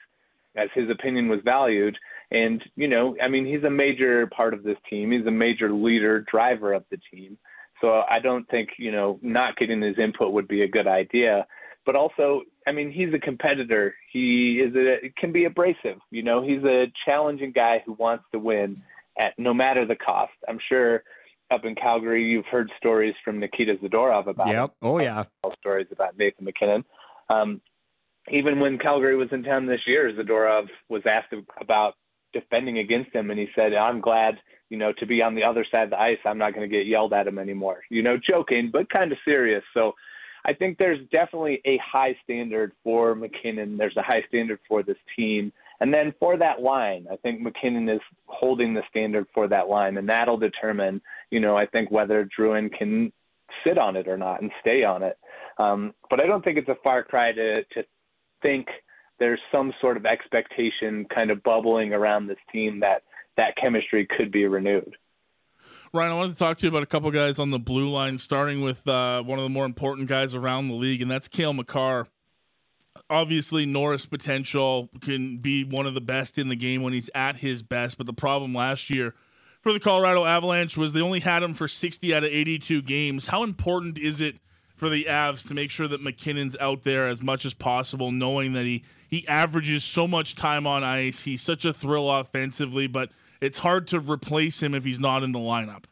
as 0.56 0.68
his 0.74 0.90
opinion 0.90 1.28
was 1.28 1.40
valued. 1.44 1.96
And 2.30 2.62
you 2.76 2.88
know, 2.88 3.16
I 3.22 3.28
mean, 3.28 3.46
he's 3.46 3.64
a 3.64 3.70
major 3.70 4.26
part 4.26 4.54
of 4.54 4.62
this 4.62 4.78
team. 4.88 5.10
He's 5.10 5.26
a 5.26 5.32
major 5.32 5.72
leader, 5.72 6.24
driver 6.32 6.72
of 6.72 6.84
the 6.90 6.98
team. 7.12 7.38
So 7.80 8.02
I 8.08 8.20
don't 8.20 8.48
think 8.48 8.70
you 8.78 8.92
know 8.92 9.18
not 9.22 9.56
getting 9.56 9.82
his 9.82 9.98
input 9.98 10.32
would 10.32 10.48
be 10.48 10.62
a 10.62 10.68
good 10.68 10.86
idea. 10.86 11.46
But 11.86 11.96
also, 11.96 12.42
I 12.66 12.72
mean, 12.72 12.92
he's 12.92 13.12
a 13.14 13.18
competitor. 13.18 13.94
He 14.12 14.62
is 14.64 14.74
a 14.76 15.10
can 15.18 15.32
be 15.32 15.44
abrasive. 15.44 15.98
You 16.10 16.22
know, 16.22 16.42
he's 16.42 16.62
a 16.62 16.92
challenging 17.04 17.52
guy 17.52 17.82
who 17.84 17.94
wants 17.94 18.24
to 18.32 18.38
win 18.38 18.82
at 19.20 19.38
no 19.38 19.52
matter 19.54 19.86
the 19.86 19.96
cost. 19.96 20.32
I'm 20.48 20.60
sure 20.68 21.02
up 21.50 21.64
in 21.64 21.74
Calgary, 21.74 22.24
you've 22.24 22.46
heard 22.46 22.70
stories 22.78 23.14
from 23.24 23.40
Nikita 23.40 23.76
Zadorov 23.82 24.26
about 24.28 24.48
Yep. 24.48 24.70
it. 24.70 24.76
Oh 24.82 24.98
yeah. 24.98 25.24
Stories 25.58 25.88
about 25.90 26.16
Nathan 26.18 26.44
MacKinnon. 26.44 26.84
Um, 27.28 27.60
even 28.30 28.60
when 28.60 28.78
Calgary 28.78 29.16
was 29.16 29.28
in 29.32 29.42
town 29.42 29.66
this 29.66 29.80
year, 29.86 30.12
Zadorov 30.12 30.68
was 30.88 31.02
asked 31.06 31.32
about 31.60 31.94
defending 32.32 32.78
against 32.78 33.12
him, 33.14 33.30
and 33.30 33.38
he 33.40 33.48
said, 33.54 33.74
"I'm 33.74 34.00
glad, 34.00 34.38
you 34.68 34.76
know, 34.78 34.92
to 34.98 35.06
be 35.06 35.22
on 35.22 35.34
the 35.34 35.44
other 35.44 35.64
side 35.74 35.84
of 35.84 35.90
the 35.90 36.00
ice. 36.00 36.18
I'm 36.24 36.38
not 36.38 36.54
going 36.54 36.68
to 36.68 36.76
get 36.76 36.86
yelled 36.86 37.12
at 37.12 37.26
him 37.26 37.38
anymore." 37.38 37.82
You 37.90 38.02
know, 38.02 38.16
joking 38.18 38.70
but 38.72 38.88
kind 38.90 39.10
of 39.10 39.18
serious. 39.24 39.64
So, 39.74 39.94
I 40.46 40.54
think 40.54 40.78
there's 40.78 41.00
definitely 41.12 41.60
a 41.64 41.78
high 41.78 42.16
standard 42.24 42.72
for 42.84 43.14
MacKinnon. 43.14 43.76
There's 43.76 43.96
a 43.96 44.02
high 44.02 44.22
standard 44.28 44.60
for 44.68 44.82
this 44.82 44.96
team, 45.16 45.52
and 45.80 45.92
then 45.94 46.14
for 46.20 46.36
that 46.36 46.60
line, 46.60 47.06
I 47.10 47.16
think 47.16 47.40
MacKinnon 47.40 47.88
is 47.88 48.00
holding 48.26 48.74
the 48.74 48.82
standard 48.90 49.26
for 49.32 49.48
that 49.48 49.68
line, 49.68 49.96
and 49.96 50.08
that'll 50.08 50.36
determine, 50.36 51.00
you 51.30 51.40
know, 51.40 51.56
I 51.56 51.66
think 51.66 51.90
whether 51.90 52.28
Drouin 52.38 52.70
can 52.76 53.12
sit 53.64 53.78
on 53.78 53.96
it 53.96 54.06
or 54.06 54.16
not 54.16 54.42
and 54.42 54.50
stay 54.60 54.84
on 54.84 55.02
it. 55.02 55.18
Um, 55.58 55.94
but 56.08 56.22
I 56.22 56.26
don't 56.26 56.44
think 56.44 56.58
it's 56.58 56.68
a 56.68 56.76
far 56.84 57.02
cry 57.02 57.32
to 57.32 57.64
to 57.64 57.84
think 58.44 58.68
there's 59.18 59.40
some 59.52 59.72
sort 59.80 59.96
of 59.96 60.06
expectation 60.06 61.06
kind 61.14 61.30
of 61.30 61.42
bubbling 61.42 61.92
around 61.92 62.26
this 62.26 62.38
team 62.52 62.80
that 62.80 63.02
that 63.36 63.56
chemistry 63.62 64.06
could 64.06 64.30
be 64.30 64.46
renewed. 64.46 64.96
Ryan, 65.92 66.12
I 66.12 66.14
wanted 66.14 66.32
to 66.32 66.38
talk 66.38 66.58
to 66.58 66.66
you 66.66 66.68
about 66.68 66.84
a 66.84 66.86
couple 66.86 67.10
guys 67.10 67.38
on 67.38 67.50
the 67.50 67.58
blue 67.58 67.90
line, 67.90 68.18
starting 68.18 68.60
with 68.60 68.86
uh, 68.86 69.22
one 69.22 69.38
of 69.38 69.42
the 69.42 69.48
more 69.48 69.64
important 69.64 70.08
guys 70.08 70.34
around 70.34 70.68
the 70.68 70.74
league, 70.74 71.02
and 71.02 71.10
that's 71.10 71.26
Cale 71.26 71.52
Makar. 71.52 72.06
Obviously, 73.08 73.66
Norris 73.66 74.06
potential 74.06 74.88
can 75.00 75.38
be 75.38 75.64
one 75.64 75.86
of 75.86 75.94
the 75.94 76.00
best 76.00 76.38
in 76.38 76.48
the 76.48 76.56
game 76.56 76.82
when 76.82 76.92
he's 76.92 77.10
at 77.14 77.36
his 77.36 77.62
best, 77.62 77.96
but 77.96 78.06
the 78.06 78.12
problem 78.12 78.54
last 78.54 78.90
year 78.90 79.14
for 79.60 79.72
the 79.72 79.80
Colorado 79.80 80.24
Avalanche 80.24 80.76
was 80.76 80.92
they 80.92 81.00
only 81.00 81.20
had 81.20 81.42
him 81.42 81.54
for 81.54 81.68
60 81.68 82.14
out 82.14 82.24
of 82.24 82.30
82 82.30 82.82
games. 82.82 83.26
How 83.26 83.42
important 83.42 83.98
is 83.98 84.20
it 84.20 84.36
for 84.74 84.88
the 84.88 85.04
Avs 85.04 85.46
to 85.48 85.54
make 85.54 85.70
sure 85.70 85.86
that 85.86 86.02
McKinnon's 86.02 86.56
out 86.58 86.84
there 86.84 87.06
as 87.06 87.22
much 87.22 87.44
as 87.44 87.52
possible, 87.52 88.10
knowing 88.10 88.54
that 88.54 88.64
he, 88.64 88.84
he 89.08 89.26
averages 89.28 89.84
so 89.84 90.08
much 90.08 90.34
time 90.34 90.66
on 90.66 90.82
ice? 90.82 91.24
He's 91.24 91.42
such 91.42 91.64
a 91.64 91.72
thrill 91.72 92.10
offensively, 92.10 92.86
but 92.86 93.10
it's 93.40 93.58
hard 93.58 93.86
to 93.88 94.00
replace 94.00 94.62
him 94.62 94.74
if 94.74 94.84
he's 94.84 94.98
not 94.98 95.22
in 95.22 95.32
the 95.32 95.38
lineup. 95.38 95.84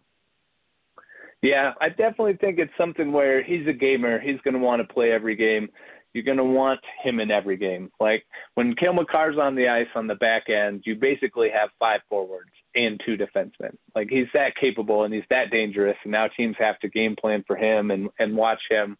Yeah, 1.43 1.73
I 1.81 1.91
definitely 1.91 2.37
think 2.41 2.59
it's 2.59 2.73
something 2.77 3.13
where 3.13 3.45
he's 3.45 3.67
a 3.69 3.73
gamer. 3.73 4.19
He's 4.19 4.41
going 4.41 4.55
to 4.55 4.61
want 4.61 4.87
to 4.87 4.93
play 4.93 5.13
every 5.13 5.37
game. 5.37 5.69
You're 6.13 6.25
going 6.25 6.39
to 6.39 6.45
want 6.45 6.81
him 7.03 7.21
in 7.21 7.31
every 7.31 7.57
game. 7.57 7.91
Like 8.01 8.25
when 8.55 8.75
Cale 8.75 8.95
Makar's 8.95 9.39
on 9.39 9.55
the 9.55 9.69
ice 9.69 9.89
on 9.95 10.07
the 10.07 10.15
back 10.15 10.45
end, 10.49 10.83
you 10.85 10.97
basically 10.97 11.49
have 11.51 11.71
five 11.79 12.01
forwards 12.09 12.51
and 12.75 13.01
two 13.05 13.17
defensemen. 13.17 13.77
Like 13.95 14.09
he's 14.11 14.27
that 14.35 14.57
capable 14.61 15.05
and 15.05 15.13
he's 15.13 15.25
that 15.31 15.51
dangerous. 15.51 15.97
And 16.05 16.13
now 16.13 16.25
teams 16.37 16.57
have 16.59 16.79
to 16.81 16.89
game 16.89 17.17
plan 17.21 17.45
for 17.47 17.57
him 17.57 17.91
and 17.91 18.09
and 18.19 18.37
watch 18.37 18.61
him. 18.71 18.97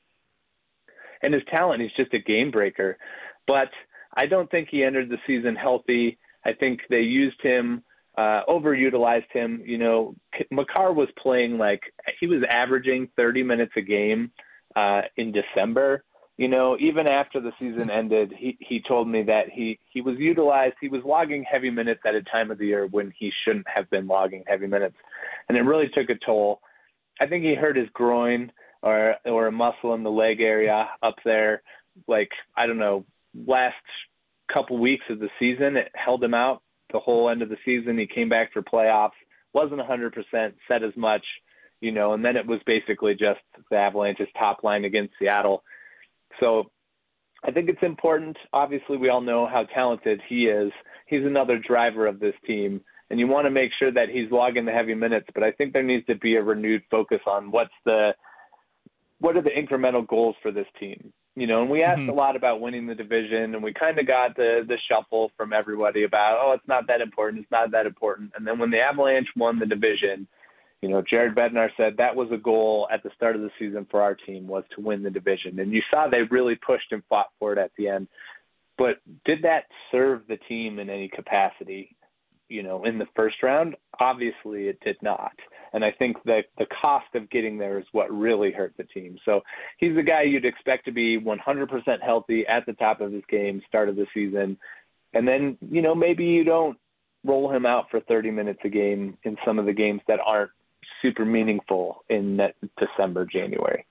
And 1.23 1.35
his 1.35 1.43
talent, 1.53 1.83
he's 1.83 1.97
just 1.97 2.15
a 2.15 2.19
game 2.19 2.51
breaker. 2.51 2.99
But 3.47 3.71
I 4.17 4.27
don't 4.27 4.51
think 4.51 4.69
he 4.71 4.85
entered 4.85 5.09
the 5.09 5.19
season 5.27 5.57
healthy. 5.57 6.19
I 6.45 6.53
think 6.53 6.81
they 6.89 7.01
used 7.01 7.41
him 7.43 7.83
uh, 8.19 8.43
overutilized 8.49 9.31
him. 9.33 9.63
You 9.65 9.79
know, 9.79 10.17
Makar 10.51 10.93
was 10.93 11.09
playing 11.23 11.57
like 11.57 11.81
he 12.19 12.27
was 12.27 12.43
averaging 12.51 13.09
30 13.17 13.45
minutes 13.45 13.73
a 13.77 13.81
game 13.81 14.33
uh, 14.75 15.03
in 15.17 15.33
December. 15.33 16.03
You 16.39 16.47
know, 16.47 16.77
even 16.79 17.11
after 17.11 17.41
the 17.41 17.51
season 17.59 17.91
ended, 17.91 18.33
he 18.37 18.57
he 18.61 18.81
told 18.87 19.09
me 19.09 19.25
that 19.25 19.51
he 19.53 19.81
he 19.91 20.01
was 20.01 20.17
utilized. 20.19 20.77
He 20.81 20.89
was 20.89 21.03
logging 21.05 21.45
heavy 21.51 21.69
minutes 21.69 22.01
at 22.07 22.15
a 22.15 22.23
time 22.23 22.53
of 22.53 22.59
the 22.59 22.67
year 22.67 22.87
when 22.87 23.13
he 23.19 23.33
shouldn't 23.45 23.67
have 23.75 23.91
been 23.91 24.07
logging 24.07 24.45
heavy 24.47 24.69
minutes, 24.69 24.95
and 25.49 25.59
it 25.59 25.65
really 25.65 25.89
took 25.89 26.09
a 26.11 26.15
toll. 26.25 26.61
I 27.21 27.27
think 27.27 27.45
he 27.45 27.57
hurt 27.57 27.77
his 27.77 27.89
groin 27.93 28.53
or 28.83 29.17
or 29.25 29.49
a 29.49 29.53
muscle 29.53 29.95
in 29.95 30.05
the 30.05 30.11
leg 30.11 30.41
area 30.41 30.89
up 31.03 31.17
there. 31.25 31.63
Like 32.07 32.31
I 32.57 32.69
don't 32.69 32.79
know, 32.79 33.05
last 33.35 33.75
couple 34.53 34.79
weeks 34.79 35.05
of 35.11 35.19
the 35.19 35.31
season, 35.41 35.77
it 35.77 35.91
held 35.95 36.23
him 36.23 36.35
out 36.35 36.63
the 36.93 37.01
whole 37.01 37.29
end 37.29 37.43
of 37.43 37.49
the 37.49 37.59
season. 37.65 37.99
He 37.99 38.07
came 38.07 38.29
back 38.29 38.53
for 38.53 38.63
playoffs, 38.63 39.11
wasn't 39.53 39.81
a 39.81 39.85
100%, 39.85 40.13
said 40.67 40.83
as 40.83 40.97
much, 40.97 41.25
you 41.81 41.93
know, 41.93 42.15
and 42.15 42.25
then 42.25 42.37
it 42.37 42.47
was 42.47 42.61
basically 42.65 43.15
just 43.15 43.41
the 43.71 43.77
Avalanche's 43.77 44.29
top 44.41 44.65
line 44.65 44.85
against 44.85 45.15
Seattle. 45.19 45.63
So 46.41 46.71
I 47.45 47.51
think 47.53 47.69
it's 47.69 47.83
important. 47.83 48.37
Obviously, 48.53 48.97
we 48.97 49.09
all 49.09 49.21
know 49.21 49.47
how 49.47 49.65
talented 49.65 50.21
he 50.29 50.47
is. 50.47 50.73
He's 51.07 51.25
another 51.25 51.59
driver 51.59 52.07
of 52.07 52.21
this 52.21 52.35
team, 52.47 52.81
and 53.11 53.21
you 53.21 53.27
want 53.27 53.47
to 53.47 53.51
make 53.51 53.71
sure 53.79 53.93
that 53.93 54.09
he's 54.09 54.31
logging 54.31 54.65
the 54.65 54.73
heavy 54.73 54.95
minutes. 54.95 55.27
But 55.35 55.43
I 55.43 55.53
think 55.53 55.73
there 55.73 55.83
needs 55.83 56.07
to 56.07 56.17
be 56.17 56.37
a 56.37 56.43
renewed 56.43 56.83
focus 56.91 57.21
on 57.27 57.51
what's 57.51 57.75
the 57.85 58.15
what 59.21 59.37
are 59.37 59.43
the 59.43 59.51
incremental 59.51 60.07
goals 60.07 60.37
for 60.43 60.53
this 60.53 60.67
team. 60.79 61.13
You 61.35 61.47
know, 61.47 61.63
and 61.63 61.71
we 61.71 61.83
asked 61.83 62.01
Mhm. 62.01 62.09
a 62.09 62.15
lot 62.15 62.35
about 62.35 62.61
winning 62.61 62.87
the 62.87 62.97
division, 62.97 63.55
and 63.55 63.63
we 63.63 63.73
kind 63.73 64.01
of 64.01 64.07
got 64.07 64.35
the 64.35 64.65
the 64.67 64.77
shuffle 64.89 65.31
from 65.37 65.53
everybody 65.53 66.03
about, 66.03 66.39
oh, 66.43 66.53
it's 66.53 66.67
not 66.67 66.89
that 66.89 67.01
important, 67.01 67.43
it's 67.43 67.51
not 67.51 67.71
that 67.71 67.87
important. 67.87 68.33
And 68.35 68.45
then 68.45 68.59
when 68.59 68.71
the 68.71 68.81
Avalanche 68.81 69.29
won 69.37 69.61
the 69.61 69.67
division, 69.67 70.27
you 70.83 70.89
know, 70.89 71.03
Jared 71.03 71.35
Bednar 71.35 71.71
said 71.77 71.97
that 71.99 72.15
was 72.15 72.29
a 72.31 72.37
goal 72.37 72.89
at 72.93 73.03
the 73.03 73.11
start 73.17 73.35
of 73.35 73.43
the 73.43 73.51
season 73.59 73.87
for 73.91 74.01
our 74.01 74.15
team 74.15 74.47
was 74.47 74.65
to 74.77 74.81
win 74.81 75.03
the 75.03 75.11
division, 75.11 75.59
and 75.59 75.73
you 75.73 75.83
saw 75.93 76.09
they 76.09 76.23
really 76.23 76.55
pushed 76.55 76.93
and 76.93 77.03
fought 77.09 77.29
for 77.39 77.53
it 77.53 77.59
at 77.59 77.73
the 77.77 77.89
end. 77.89 78.09
But 78.77 78.99
did 79.25 79.43
that 79.43 79.65
serve 79.91 80.23
the 80.29 80.37
team 80.37 80.79
in 80.79 80.89
any 80.89 81.09
capacity? 81.09 81.97
You 82.49 82.63
know, 82.63 82.85
in 82.85 82.99
the 82.99 83.09
first 83.17 83.43
round, 83.43 83.75
obviously 84.01 84.69
it 84.69 84.81
did 84.81 84.97
not. 85.03 85.33
And 85.73 85.85
I 85.85 85.91
think 85.91 86.17
that 86.25 86.45
the 86.57 86.67
cost 86.67 87.15
of 87.15 87.29
getting 87.29 87.59
there 87.59 87.79
is 87.79 87.85
what 87.93 88.11
really 88.11 88.53
hurt 88.53 88.75
the 88.79 88.85
team. 88.85 89.19
So 89.25 89.43
he's 89.77 89.95
the 89.95 90.03
guy 90.03 90.23
you'd 90.23 90.47
expect 90.47 90.87
to 90.87 90.93
be 90.93 91.19
100% 91.19 92.03
healthy 92.03 92.47
at 92.47 92.65
the 92.65 92.73
top 92.73 93.01
of 93.01 93.13
his 93.13 93.25
game, 93.29 93.61
start 93.69 93.91
of 93.91 93.97
the 93.97 94.07
season. 94.15 94.57
And 95.13 95.29
then, 95.29 95.59
you 95.61 95.83
know, 95.83 95.95
maybe 95.95 96.25
you 96.25 96.45
don't 96.45 96.79
roll 97.25 97.53
him 97.55 97.67
out 97.67 97.91
for 97.91 98.01
30 98.01 98.31
minutes 98.31 98.61
a 98.65 98.69
game 98.71 99.19
in 99.25 99.37
some 99.45 99.59
of 99.59 99.67
the 99.67 99.75
games 99.75 100.01
that 100.09 100.21
aren't 100.25 100.53
super 101.03 101.25
meaningful 101.25 102.05
in 102.09 102.37
that 102.39 102.55
December, 102.79 103.27
January. 103.27 103.85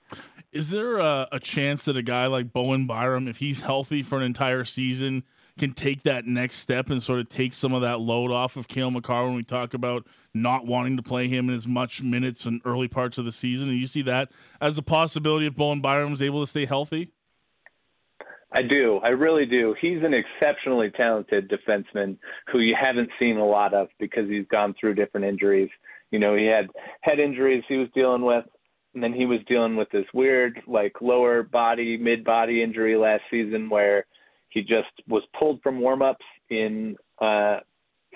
Is 0.52 0.70
there 0.70 0.98
a, 0.98 1.28
a 1.32 1.40
chance 1.40 1.84
that 1.84 1.96
a 1.96 2.02
guy 2.02 2.26
like 2.26 2.52
Bowen 2.52 2.86
Byram, 2.86 3.28
if 3.28 3.38
he's 3.38 3.60
healthy 3.60 4.02
for 4.02 4.18
an 4.18 4.24
entire 4.24 4.64
season, 4.64 5.24
can 5.58 5.72
take 5.74 6.04
that 6.04 6.24
next 6.24 6.58
step 6.58 6.88
and 6.88 7.02
sort 7.02 7.18
of 7.18 7.28
take 7.28 7.52
some 7.52 7.74
of 7.74 7.82
that 7.82 8.00
load 8.00 8.30
off 8.30 8.56
of 8.56 8.68
Cale 8.68 8.90
Makar 8.90 9.26
when 9.26 9.34
we 9.34 9.42
talk 9.42 9.74
about 9.74 10.06
not 10.32 10.66
wanting 10.66 10.96
to 10.96 11.02
play 11.02 11.28
him 11.28 11.50
in 11.50 11.56
as 11.56 11.66
much 11.66 12.02
minutes 12.02 12.46
in 12.46 12.60
early 12.64 12.88
parts 12.88 13.18
of 13.18 13.24
the 13.24 13.32
season? 13.32 13.68
And 13.68 13.78
you 13.78 13.86
see 13.86 14.02
that 14.02 14.30
as 14.60 14.78
a 14.78 14.82
possibility 14.82 15.46
if 15.46 15.56
Bowen 15.56 15.80
Byram 15.80 16.12
is 16.12 16.22
able 16.22 16.40
to 16.40 16.46
stay 16.46 16.64
healthy? 16.64 17.12
I 18.56 18.62
do. 18.62 19.00
I 19.04 19.10
really 19.10 19.44
do. 19.44 19.74
He's 19.78 20.02
an 20.02 20.14
exceptionally 20.14 20.90
talented 20.90 21.50
defenseman 21.50 22.16
who 22.50 22.60
you 22.60 22.74
haven't 22.80 23.10
seen 23.18 23.36
a 23.36 23.44
lot 23.44 23.74
of 23.74 23.88
because 23.98 24.28
he's 24.28 24.46
gone 24.46 24.74
through 24.80 24.94
different 24.94 25.26
injuries. 25.26 25.68
You 26.10 26.18
know, 26.18 26.36
he 26.36 26.46
had 26.46 26.68
head 27.02 27.20
injuries 27.20 27.64
he 27.68 27.76
was 27.76 27.88
dealing 27.94 28.22
with, 28.22 28.44
and 28.94 29.02
then 29.02 29.12
he 29.12 29.26
was 29.26 29.40
dealing 29.46 29.76
with 29.76 29.90
this 29.90 30.06
weird, 30.14 30.60
like, 30.66 31.00
lower 31.00 31.42
body, 31.42 31.96
mid 31.96 32.24
body 32.24 32.62
injury 32.62 32.96
last 32.96 33.22
season 33.30 33.68
where 33.68 34.06
he 34.48 34.62
just 34.62 34.88
was 35.06 35.22
pulled 35.38 35.62
from 35.62 35.80
warm 35.80 36.02
ups 36.02 36.24
in 36.48 36.96
uh, 37.20 37.58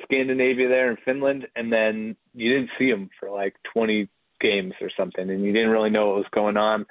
Scandinavia 0.05 0.69
there 0.71 0.91
in 0.91 0.97
Finland, 1.07 1.47
and 1.55 1.73
then 1.73 2.17
you 2.35 2.53
didn't 2.53 2.71
see 2.79 2.89
him 2.89 3.11
for 3.21 3.31
like 3.31 3.55
20 3.75 4.09
games 4.41 4.73
or 4.81 4.91
something, 4.97 5.29
and 5.29 5.45
you 5.45 5.53
didn't 5.53 5.71
really 5.71 5.91
know 5.91 6.09
what 6.09 6.17
was 6.17 6.27
going 6.35 6.57
on. 6.57 6.87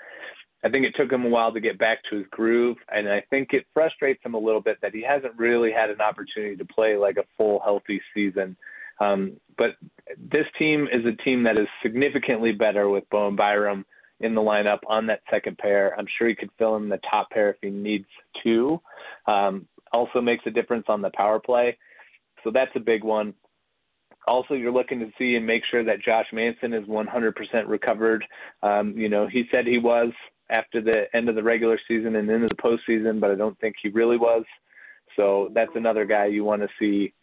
I 0.64 0.70
think 0.70 0.86
it 0.86 0.94
took 0.96 1.12
him 1.12 1.26
a 1.26 1.30
while 1.30 1.52
to 1.54 1.60
get 1.60 1.80
back 1.80 2.00
to 2.10 2.18
his 2.18 2.28
groove, 2.30 2.78
and 2.90 3.10
I 3.10 3.24
think 3.32 3.50
it 3.54 3.66
frustrates 3.74 4.24
him 4.24 4.36
a 4.36 4.40
little 4.40 4.62
bit 4.62 4.78
that 4.82 4.94
he 4.94 5.04
hasn't 5.04 5.38
really 5.38 5.72
had 5.76 5.90
an 5.90 6.02
opportunity 6.02 6.56
to 6.56 6.66
play 6.66 6.96
like 6.98 7.18
a 7.18 7.26
full 7.36 7.60
healthy 7.64 8.00
season. 8.14 8.56
Um, 9.02 9.38
but 9.58 9.72
this 10.18 10.46
team 10.58 10.88
is 10.92 11.06
a 11.06 11.24
team 11.24 11.44
that 11.44 11.60
is 11.60 11.68
significantly 11.84 12.52
better 12.52 12.90
with 12.90 13.10
Bowen 13.10 13.36
Byram 13.36 13.86
in 14.20 14.36
the 14.36 14.42
lineup 14.42 14.80
on 14.88 15.08
that 15.08 15.22
second 15.30 15.58
pair. 15.58 15.96
I'm 15.98 16.06
sure 16.18 16.28
he 16.28 16.36
could 16.36 16.52
fill 16.58 16.76
in 16.76 16.90
the 16.90 17.00
top 17.12 17.32
pair 17.32 17.50
if 17.50 17.58
he 17.62 17.70
needs 17.70 18.08
to. 18.44 18.82
Um, 19.26 19.68
also 19.94 20.22
makes 20.22 20.46
a 20.46 20.52
difference 20.52 20.86
on 20.88 21.02
the 21.02 21.12
power 21.16 21.40
play. 21.40 21.78
So 22.44 22.52
that's 22.52 22.72
a 22.76 22.80
big 22.80 23.04
one. 23.04 23.34
Also, 24.28 24.54
you're 24.54 24.72
looking 24.72 25.00
to 25.00 25.12
see 25.18 25.36
and 25.36 25.46
make 25.46 25.64
sure 25.70 25.84
that 25.84 26.04
Josh 26.04 26.28
Manson 26.32 26.74
is 26.74 26.88
100% 26.88 27.34
recovered. 27.68 28.24
Um, 28.62 28.96
you 28.96 29.10
know, 29.10 29.28
he 29.28 29.46
said 29.54 29.66
he 29.66 29.80
was 29.80 30.12
after 30.50 30.82
the 30.82 31.06
end 31.14 31.28
of 31.28 31.36
the 31.36 31.44
regular 31.44 31.80
season 31.88 32.16
and 32.16 32.30
into 32.30 32.48
the 32.48 32.56
postseason, 32.56 33.20
but 33.20 33.32
I 33.32 33.36
don't 33.36 33.60
think 33.60 33.76
he 33.82 33.90
really 33.90 34.18
was. 34.18 34.44
So 35.16 35.50
that's 35.54 35.72
another 35.76 36.06
guy 36.06 36.28
you 36.28 36.44
want 36.44 36.62
to 36.62 36.68
see. 36.80 37.14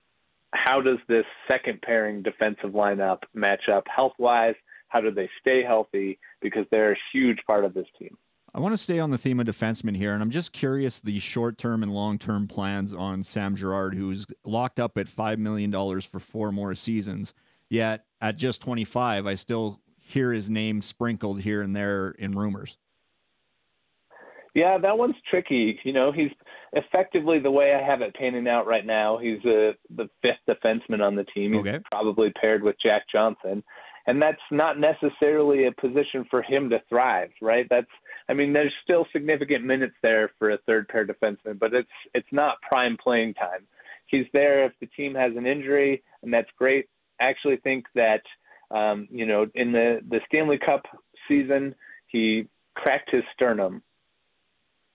How 0.53 0.81
does 0.81 0.99
this 1.09 1.25
second 1.51 1.83
pairing 1.83 2.23
defensive 2.23 2.71
lineup 2.71 3.19
match 3.35 3.69
up 3.73 3.85
health 3.95 4.15
wise? 4.19 4.55
How 4.89 5.01
do 5.01 5.11
they 5.11 5.29
stay 5.41 5.63
healthy? 5.63 6.19
Because 6.41 6.65
they're 6.71 6.93
a 6.93 6.99
huge 7.13 7.39
part 7.47 7.65
of 7.65 7.75
this 7.75 7.87
team. 7.99 8.17
I 8.55 8.61
want 8.61 8.73
to 8.73 8.79
stay 8.79 8.99
on 8.99 9.11
the 9.11 9.19
theme 9.19 9.41
of 9.41 9.47
defensemen 9.47 9.97
here, 9.97 10.15
and 10.15 10.23
I'm 10.23 10.31
just 10.31 10.53
curious 10.53 11.01
the 11.01 11.21
short 11.21 11.59
term 11.59 11.83
and 11.83 11.93
long 11.93 12.19
term 12.19 12.49
plans 12.49 12.95
on 12.95 13.23
Sam 13.23 13.57
Girard, 13.57 13.95
who's 13.95 14.27
locked 14.45 14.81
up 14.81 14.97
at 14.97 15.07
$5 15.07 15.39
million 15.39 15.71
for 16.01 16.19
four 16.19 16.51
more 16.51 16.75
seasons. 16.75 17.35
Yet 17.69 18.07
at 18.21 18.37
just 18.37 18.63
25, 18.63 19.27
I 19.27 19.35
still 19.35 19.81
hear 19.99 20.33
his 20.33 20.49
name 20.49 20.81
sprinkled 20.81 21.43
here 21.43 21.61
and 21.61 21.77
there 21.77 22.11
in 22.13 22.33
rumors. 22.33 22.79
Yeah, 24.55 24.79
that 24.79 24.97
one's 24.97 25.17
tricky. 25.31 25.79
You 25.85 25.93
know, 25.93 26.11
he's 26.11 26.31
effectively 26.73 27.39
the 27.39 27.51
way 27.51 27.75
I 27.75 27.85
have 27.85 28.03
it 28.03 28.15
panning 28.15 28.49
out 28.49 28.67
right 28.67 28.85
now. 28.85 29.19
He's 29.19 29.45
a, 29.45 29.73
the 29.95 30.09
fifth 30.23 30.41
defenseman 30.49 31.01
on 31.01 31.17
the 31.17 31.25
team. 31.25 31.53
He's 31.53 31.61
okay. 31.61 31.79
probably 31.91 32.33
paired 32.41 32.63
with 32.63 32.77
Jack 32.83 33.03
Johnson, 33.11 33.63
and 34.07 34.21
that's 34.21 34.39
not 34.51 34.79
necessarily 34.79 35.67
a 35.67 35.73
position 35.73 36.27
for 36.31 36.43
him 36.43 36.71
to 36.71 36.83
thrive. 36.89 37.31
Right? 37.41 37.67
That's 37.69 37.87
I 38.29 38.35
mean, 38.35 38.53
there's 38.53 38.75
still 38.85 39.07
significant 39.13 39.65
minutes 39.65 39.95
there 40.03 40.31
for 40.39 40.51
a 40.51 40.59
third 40.67 40.89
pair 40.89 41.07
defenseman, 41.07 41.59
but 41.59 41.73
it's 41.73 41.89
it's 42.15 42.29
not 42.33 42.61
prime 42.63 42.97
playing 43.03 43.35
time. 43.35 43.67
He's 44.07 44.27
there 44.33 44.65
if 44.65 44.73
the 44.81 44.87
team 44.87 45.15
has 45.15 45.37
an 45.37 45.47
injury, 45.47 46.03
and 46.23 46.33
that's 46.33 46.51
great. 46.59 46.89
I 47.21 47.27
actually 47.29 47.57
think 47.57 47.87
that 47.95 48.23
um, 48.71 49.09
you 49.11 49.27
know 49.27 49.47
in 49.55 49.73
the 49.73 50.01
the 50.09 50.21
Stanley 50.31 50.59
Cup 50.59 50.83
season 51.27 51.75
he 52.07 52.49
cracked 52.75 53.11
his 53.11 53.25
sternum, 53.35 53.83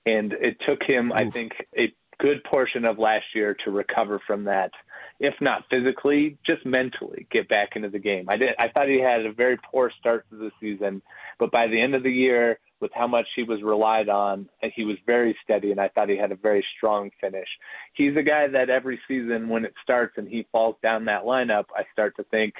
and 0.05 0.33
it 0.33 0.57
took 0.67 0.83
him, 0.83 1.11
Oof. 1.11 1.17
I 1.21 1.29
think, 1.29 1.53
a 1.77 1.93
good 2.19 2.43
portion 2.43 2.87
of 2.87 2.99
last 2.99 3.25
year 3.33 3.55
to 3.65 3.71
recover 3.71 4.21
from 4.25 4.45
that, 4.45 4.71
if 5.19 5.33
not 5.41 5.65
physically, 5.71 6.37
just 6.45 6.65
mentally 6.65 7.27
get 7.31 7.49
back 7.49 7.75
into 7.75 7.89
the 7.89 7.99
game. 7.99 8.25
I 8.29 8.37
did. 8.37 8.49
I 8.59 8.69
thought 8.69 8.87
he 8.87 8.99
had 8.99 9.25
a 9.25 9.33
very 9.33 9.57
poor 9.71 9.91
start 9.99 10.25
to 10.29 10.37
the 10.37 10.51
season, 10.59 11.01
but 11.39 11.51
by 11.51 11.67
the 11.67 11.81
end 11.81 11.95
of 11.95 12.03
the 12.03 12.11
year, 12.11 12.59
with 12.79 12.91
how 12.93 13.07
much 13.07 13.27
he 13.35 13.43
was 13.43 13.63
relied 13.63 14.09
on, 14.09 14.49
he 14.75 14.83
was 14.83 14.97
very 15.05 15.35
steady, 15.43 15.71
and 15.71 15.79
I 15.79 15.87
thought 15.87 16.09
he 16.09 16.17
had 16.17 16.33
a 16.33 16.35
very 16.35 16.65
strong 16.77 17.11
finish. 17.21 17.47
He's 17.93 18.15
a 18.17 18.21
guy 18.23 18.47
that 18.49 18.69
every 18.69 18.99
season, 19.07 19.47
when 19.47 19.63
it 19.63 19.73
starts 19.81 20.17
and 20.17 20.27
he 20.27 20.45
falls 20.51 20.75
down 20.83 21.05
that 21.05 21.23
lineup, 21.23 21.65
I 21.73 21.83
start 21.93 22.17
to 22.17 22.23
think, 22.25 22.55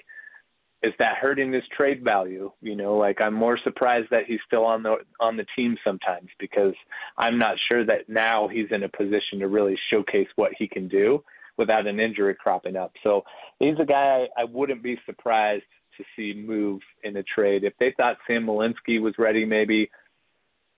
is 0.84 0.94
that 1.00 1.18
hurting 1.22 1.54
his 1.54 1.64
trade 1.76 2.04
value? 2.04 2.52
You 2.62 2.76
know, 2.76 2.98
like 2.98 3.20
I'm 3.22 3.34
more 3.34 3.58
surprised 3.64 4.08
that 4.12 4.26
he's 4.28 4.42
still 4.46 4.66
on 4.66 4.84
the 4.84 4.98
on 5.20 5.38
the 5.38 5.46
team 5.56 5.78
sometimes 5.84 6.30
because 6.40 6.74
I'm 7.18 7.38
not 7.38 7.56
sure 7.72 7.86
that 7.86 8.10
now 8.10 8.50
he's 8.50 8.68
in 8.70 8.84
a 8.84 8.90
position 8.90 9.40
to 9.40 9.48
really 9.48 9.78
showcase 9.90 10.28
what 10.36 10.52
he 10.58 10.68
can 10.68 10.90
do 10.90 11.24
without 11.58 11.88
an 11.88 12.00
injury 12.00 12.36
cropping 12.36 12.76
up. 12.76 12.92
So 13.04 13.24
he's 13.60 13.80
a 13.80 13.86
guy 13.86 14.26
I, 14.38 14.44
wouldn't 14.44 14.84
be 14.84 15.00
surprised 15.06 15.64
to 15.98 16.04
see 16.16 16.34
move 16.34 16.82
in 17.04 17.16
a 17.16 17.24
trade. 17.24 17.64
If 17.64 17.74
they 17.80 17.94
thought 17.96 18.18
Sam 18.28 18.48
Malinski 18.48 19.00
was 19.00 19.14
ready, 19.18 19.46
maybe 19.46 19.92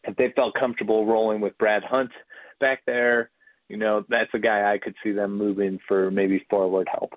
if 0.04 0.15
they 0.18 0.34
felt 0.36 0.54
comfortable 0.60 1.06
rolling 1.06 1.41
with 1.41 1.58
Brad 1.58 1.84
Hunt 1.84 2.12
back 2.60 2.82
there, 2.86 3.30
you 3.70 3.78
know, 3.78 4.04
that's 4.10 4.30
a 4.34 4.39
guy 4.39 4.72
I 4.72 4.78
could 4.78 4.96
see 5.02 5.13
them 5.13 5.38
moving 5.38 5.80
for 5.88 6.12
maybe 6.12 6.46
forward 6.50 6.89
help. 6.91 7.13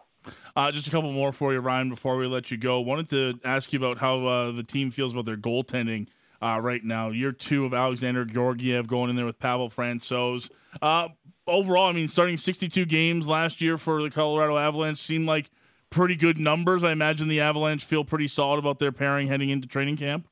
Uh, 0.57 0.73
just 0.73 0.87
a 0.87 0.91
couple 0.91 1.13
more 1.13 1.33
for 1.33 1.53
you, 1.53 1.61
Ryan, 1.61 1.89
before 1.89 2.17
we 2.17 2.27
let 2.27 2.51
you 2.51 2.57
go. 2.57 2.81
Wanted 2.81 3.09
to 3.11 3.41
ask 3.45 3.73
you 3.73 3.79
about 3.79 3.99
how 3.99 4.27
uh, 4.27 4.53
the 4.53 4.63
team 4.63 4.91
feels 4.91 5.13
about 5.13 5.25
their 5.25 5.37
goaltending 5.37 6.09
uh, 6.43 6.59
right 6.61 6.85
now. 6.85 7.11
Year 7.11 7.33
two 7.33 7.65
of 7.65 7.75
Alexander 7.75 8.25
Georgiev 8.25 8.87
going 8.87 9.11
in 9.11 9.17
there 9.17 9.27
with 9.27 9.39
Pavel 9.39 9.71
Francouz. 9.71 10.51
Uh, 10.81 11.09
overall, 11.47 11.89
I 11.89 11.93
mean, 11.93 12.09
starting 12.09 12.37
62 12.37 12.85
games 12.87 13.27
last 13.27 13.61
year 13.61 13.77
for 13.77 14.03
the 14.03 14.11
Colorado 14.11 14.57
Avalanche 14.57 14.99
seemed 14.99 15.27
like 15.27 15.51
pretty 15.91 16.15
good 16.15 16.39
numbers. 16.39 16.85
I 16.85 16.93
imagine 16.93 17.29
the 17.29 17.41
Avalanche 17.41 17.85
feel 17.85 18.05
pretty 18.05 18.29
solid 18.29 18.59
about 18.59 18.79
their 18.79 18.93
pairing 18.93 19.29
heading 19.29 19.51
into 19.51 19.67
training 19.67 19.97
camp. 19.97 20.29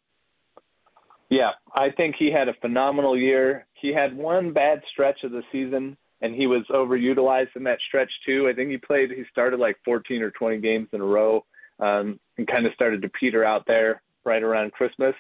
Yeah, 1.29 1.51
I 1.75 1.91
think 1.91 2.17
he 2.19 2.31
had 2.31 2.49
a 2.49 2.55
phenomenal 2.55 3.19
year. 3.19 3.67
He 3.75 3.93
had 3.93 4.17
one 4.17 4.53
bad 4.53 4.83
stretch 4.93 5.25
of 5.25 5.33
the 5.33 5.43
season, 5.51 5.97
and 6.21 6.35
he 6.35 6.47
was 6.47 6.63
overutilized 6.71 7.55
in 7.57 7.65
that 7.65 7.79
stretch 7.87 8.11
too. 8.25 8.49
I 8.49 8.55
think 8.55 8.71
he 8.71 8.79
played, 8.79 9.11
he 9.11 9.25
started 9.31 9.61
like 9.61 9.77
14 9.85 10.23
or 10.23 10.31
20 10.31 10.59
games 10.59 10.89
in 10.93 11.01
a 11.01 11.05
row, 11.05 11.45
um, 11.79 12.19
and 12.39 12.47
kind 12.47 12.67
of 12.67 12.73
started 12.75 13.03
to 13.03 13.09
peter 13.09 13.45
out 13.45 13.65
there 13.67 14.03
right 14.25 14.43
around 14.43 14.73
Christmas. 14.73 15.15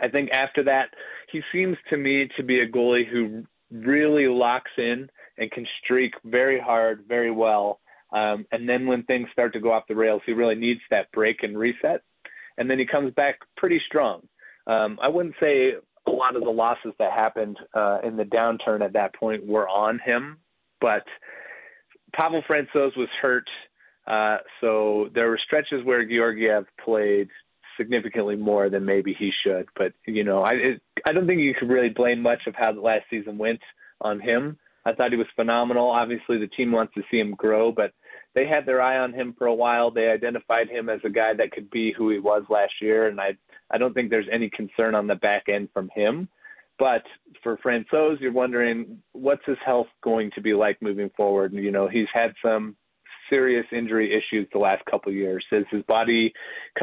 I 0.00 0.08
think 0.08 0.30
after 0.32 0.64
that, 0.64 0.90
he 1.30 1.42
seems 1.52 1.76
to 1.90 1.96
me 1.96 2.28
to 2.36 2.42
be 2.42 2.60
a 2.60 2.68
goalie 2.68 3.08
who 3.08 3.44
really 3.70 4.26
locks 4.26 4.70
in 4.78 5.10
and 5.38 5.50
can 5.50 5.66
streak 5.82 6.14
very 6.24 6.60
hard, 6.60 7.04
very 7.06 7.30
well. 7.30 7.80
Um, 8.12 8.46
and 8.52 8.68
then 8.68 8.86
when 8.86 9.02
things 9.04 9.28
start 9.32 9.52
to 9.54 9.60
go 9.60 9.72
off 9.72 9.84
the 9.88 9.94
rails, 9.94 10.22
he 10.26 10.32
really 10.32 10.54
needs 10.54 10.80
that 10.90 11.10
break 11.12 11.42
and 11.42 11.58
reset. 11.58 12.02
And 12.58 12.70
then 12.70 12.78
he 12.78 12.86
comes 12.86 13.12
back 13.14 13.38
pretty 13.56 13.80
strong. 13.86 14.22
Um, 14.66 14.98
I 15.02 15.08
wouldn't 15.08 15.34
say 15.42 15.72
a 16.06 16.10
lot 16.10 16.36
of 16.36 16.42
the 16.42 16.50
losses 16.50 16.92
that 16.98 17.12
happened 17.12 17.58
uh, 17.74 17.98
in 18.04 18.16
the 18.16 18.24
downturn 18.24 18.84
at 18.84 18.94
that 18.94 19.14
point 19.14 19.46
were 19.46 19.68
on 19.68 20.00
him, 20.04 20.38
but 20.80 21.04
Pavel 22.12 22.42
Francouz 22.50 22.96
was 22.96 23.08
hurt, 23.20 23.48
uh, 24.06 24.38
so 24.60 25.08
there 25.14 25.28
were 25.28 25.40
stretches 25.44 25.84
where 25.84 26.04
Georgiev 26.04 26.66
played 26.84 27.28
significantly 27.76 28.36
more 28.36 28.68
than 28.68 28.84
maybe 28.84 29.14
he 29.18 29.30
should. 29.44 29.66
But 29.76 29.92
you 30.06 30.24
know, 30.24 30.42
I 30.42 30.52
it, 30.54 30.82
I 31.08 31.12
don't 31.12 31.26
think 31.26 31.40
you 31.40 31.54
could 31.58 31.70
really 31.70 31.88
blame 31.88 32.20
much 32.20 32.40
of 32.46 32.54
how 32.56 32.72
the 32.72 32.80
last 32.80 33.04
season 33.10 33.38
went 33.38 33.60
on 34.00 34.20
him. 34.20 34.58
I 34.84 34.92
thought 34.92 35.12
he 35.12 35.16
was 35.16 35.28
phenomenal. 35.36 35.90
Obviously, 35.90 36.38
the 36.38 36.48
team 36.48 36.72
wants 36.72 36.94
to 36.94 37.02
see 37.10 37.18
him 37.18 37.34
grow, 37.34 37.70
but 37.70 37.92
they 38.34 38.46
had 38.46 38.64
their 38.66 38.80
eye 38.80 38.98
on 38.98 39.12
him 39.12 39.34
for 39.36 39.46
a 39.46 39.54
while. 39.54 39.90
They 39.90 40.08
identified 40.08 40.68
him 40.68 40.88
as 40.88 41.00
a 41.04 41.10
guy 41.10 41.34
that 41.34 41.52
could 41.52 41.70
be 41.70 41.92
who 41.92 42.10
he 42.10 42.18
was 42.18 42.44
last 42.48 42.74
year, 42.80 43.08
and 43.08 43.20
I 43.20 43.36
I 43.70 43.78
don't 43.78 43.94
think 43.94 44.10
there's 44.10 44.28
any 44.30 44.50
concern 44.50 44.94
on 44.94 45.06
the 45.06 45.16
back 45.16 45.44
end 45.48 45.68
from 45.72 45.90
him. 45.94 46.28
But 46.78 47.02
for 47.42 47.58
Francouz, 47.58 48.20
you're 48.20 48.32
wondering 48.32 49.02
what's 49.12 49.44
his 49.46 49.58
health 49.64 49.88
going 50.02 50.30
to 50.34 50.40
be 50.40 50.54
like 50.54 50.80
moving 50.82 51.10
forward. 51.16 51.52
You 51.52 51.70
know, 51.70 51.88
he's 51.88 52.08
had 52.12 52.32
some 52.44 52.76
serious 53.30 53.66
injury 53.72 54.12
issues 54.12 54.48
the 54.52 54.58
last 54.58 54.84
couple 54.90 55.10
of 55.10 55.16
years. 55.16 55.44
Is 55.52 55.64
his 55.70 55.82
body 55.84 56.32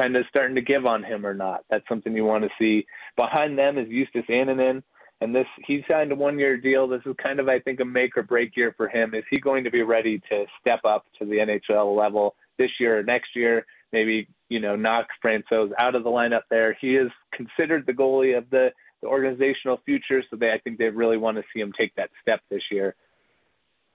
kind 0.00 0.16
of 0.16 0.24
starting 0.28 0.56
to 0.56 0.62
give 0.62 0.86
on 0.86 1.04
him 1.04 1.26
or 1.26 1.34
not? 1.34 1.64
That's 1.70 1.86
something 1.88 2.14
you 2.14 2.24
want 2.24 2.44
to 2.44 2.50
see. 2.58 2.86
Behind 3.16 3.58
them 3.58 3.78
is 3.78 3.88
Justus 3.88 4.28
Annunen, 4.28 4.82
and 5.20 5.34
this 5.34 5.46
he 5.66 5.84
signed 5.90 6.12
a 6.12 6.14
one-year 6.14 6.56
deal. 6.56 6.88
This 6.88 7.02
is 7.04 7.14
kind 7.24 7.40
of, 7.40 7.48
I 7.48 7.60
think, 7.60 7.80
a 7.80 7.84
make 7.84 8.16
or 8.16 8.22
break 8.22 8.56
year 8.56 8.74
for 8.76 8.88
him. 8.88 9.14
Is 9.14 9.24
he 9.30 9.38
going 9.40 9.64
to 9.64 9.70
be 9.70 9.82
ready 9.82 10.20
to 10.30 10.46
step 10.60 10.80
up 10.84 11.04
to 11.18 11.24
the 11.24 11.36
NHL 11.36 11.96
level 11.96 12.34
this 12.58 12.70
year 12.78 12.98
or 12.98 13.02
next 13.02 13.36
year? 13.36 13.66
maybe 13.92 14.28
you 14.48 14.60
know 14.60 14.76
knock 14.76 15.08
Francouz 15.24 15.70
out 15.78 15.94
of 15.94 16.04
the 16.04 16.10
lineup 16.10 16.42
there. 16.50 16.76
He 16.80 16.96
is 16.96 17.10
considered 17.32 17.86
the 17.86 17.92
goalie 17.92 18.36
of 18.36 18.48
the, 18.50 18.70
the 19.02 19.08
organizational 19.08 19.80
future, 19.84 20.22
so 20.30 20.36
they 20.36 20.50
I 20.50 20.58
think 20.58 20.78
they 20.78 20.88
really 20.88 21.16
want 21.16 21.36
to 21.36 21.44
see 21.52 21.60
him 21.60 21.72
take 21.76 21.94
that 21.96 22.10
step 22.22 22.40
this 22.50 22.62
year. 22.70 22.94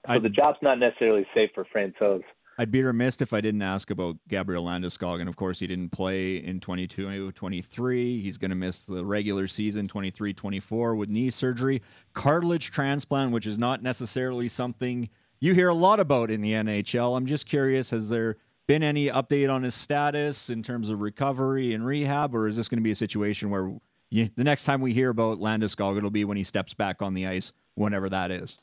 So 0.06 0.14
I'd, 0.14 0.22
the 0.22 0.28
job's 0.28 0.58
not 0.62 0.78
necessarily 0.78 1.26
safe 1.34 1.50
for 1.54 1.66
Francouz. 1.74 2.22
I'd 2.58 2.70
be 2.70 2.82
remiss 2.82 3.20
if 3.20 3.34
I 3.34 3.42
didn't 3.42 3.62
ask 3.62 3.90
about 3.90 4.16
Gabriel 4.28 4.64
Landeskog, 4.64 5.20
and 5.20 5.28
of 5.28 5.36
course 5.36 5.58
he 5.60 5.66
didn't 5.66 5.90
play 5.90 6.36
in 6.36 6.58
22-23. 6.60 8.22
He's 8.22 8.38
going 8.38 8.50
to 8.50 8.54
miss 8.54 8.78
the 8.80 9.04
regular 9.04 9.46
season 9.46 9.88
23-24 9.88 10.96
with 10.96 11.10
knee 11.10 11.28
surgery, 11.28 11.82
cartilage 12.14 12.70
transplant, 12.70 13.32
which 13.32 13.46
is 13.46 13.58
not 13.58 13.82
necessarily 13.82 14.48
something 14.48 15.10
you 15.38 15.52
hear 15.52 15.68
a 15.68 15.74
lot 15.74 16.00
about 16.00 16.30
in 16.30 16.40
the 16.40 16.52
NHL. 16.52 17.14
I'm 17.14 17.26
just 17.26 17.46
curious, 17.46 17.90
has 17.90 18.08
there 18.08 18.36
been 18.66 18.82
any 18.82 19.08
update 19.08 19.52
on 19.52 19.62
his 19.62 19.74
status 19.74 20.48
in 20.48 20.62
terms 20.62 20.88
of 20.88 21.00
recovery 21.00 21.74
and 21.74 21.84
rehab, 21.84 22.34
or 22.34 22.48
is 22.48 22.56
this 22.56 22.68
going 22.68 22.78
to 22.78 22.82
be 22.82 22.90
a 22.90 22.96
situation 22.96 23.50
where 23.50 23.72
you, 24.08 24.30
the 24.34 24.44
next 24.44 24.64
time 24.64 24.80
we 24.80 24.94
hear 24.94 25.10
about 25.10 25.38
Landeskog, 25.38 25.98
it'll 25.98 26.10
be 26.10 26.24
when 26.24 26.38
he 26.38 26.42
steps 26.42 26.72
back 26.72 27.02
on 27.02 27.12
the 27.12 27.26
ice, 27.26 27.52
whenever 27.74 28.08
that 28.08 28.30
is? 28.30 28.58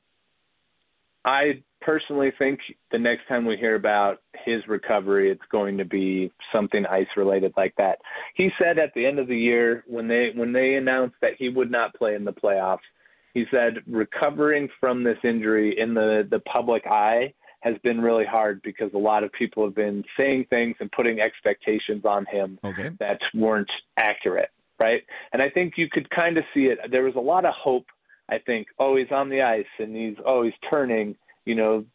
I 1.26 1.62
personally 1.86 2.32
think 2.38 2.60
the 2.92 3.00
next 3.00 3.28
time 3.28 3.46
we 3.46 3.58
hear 3.58 3.76
about 3.76 4.22
his 4.46 4.62
recovery, 4.68 5.32
it's 5.32 5.42
going 5.52 5.78
to 5.78 5.86
be 5.86 6.32
something 6.54 6.86
ice 6.90 7.08
related 7.18 7.54
like 7.58 7.74
that. 7.78 8.00
He 8.36 8.50
said 8.62 8.80
at 8.80 8.94
the 8.96 9.06
end 9.06 9.20
of 9.20 9.28
the 9.28 9.38
year 9.38 9.84
when 9.88 10.08
they 10.08 10.30
when 10.36 10.54
they 10.54 10.76
announced 10.76 11.16
that 11.22 11.34
he 11.38 11.50
would 11.50 11.72
not 11.72 11.94
play 11.96 12.16
in 12.16 12.26
the 12.26 12.34
playoffs, 12.34 12.80
he 13.34 13.46
said 13.52 13.76
recovering 13.88 14.70
from 14.80 15.04
this 15.04 15.18
injury 15.24 15.76
in 15.80 15.94
the 15.94 16.28
the 16.30 16.40
public 16.40 16.84
eye 16.88 17.34
has 17.62 17.76
been 17.84 18.02
really 18.02 18.26
hard 18.26 18.62
because 18.62 18.92
a 18.94 18.98
lot 18.98 19.24
of 19.24 19.32
people 19.32 19.64
have 19.64 19.74
been 19.76 20.04
saying 20.20 20.46
things 20.50 20.76
and 20.82 20.92
putting 20.92 21.22
expectations 21.22 22.04
on 22.04 22.26
him 22.26 22.60
Okay. 22.62 22.90
that 23.00 23.20
weren't 23.34 23.72
accurate, 23.98 24.50
right? 24.82 25.02
And 25.32 25.42
I 25.42 25.50
think 25.50 25.76
you 25.78 25.88
could 25.90 26.10
kind 26.10 26.38
of 26.38 26.44
see 26.54 26.66
it. 26.66 26.78
There 26.92 27.04
was 27.04 27.16
a 27.16 27.22
lot 27.22 27.46
of 27.46 27.54
hope. 27.58 27.86
I 28.30 28.38
think, 28.40 28.68
oh, 28.80 28.96
he's 28.98 29.12
on 29.12 29.30
the 29.30 29.42
ice 29.42 29.66
and 29.80 29.96
he's 29.96 30.16
oh, 30.26 30.44
he's 30.44 30.54
turning. 30.72 31.16
You 31.46 31.56
know, 31.56 31.86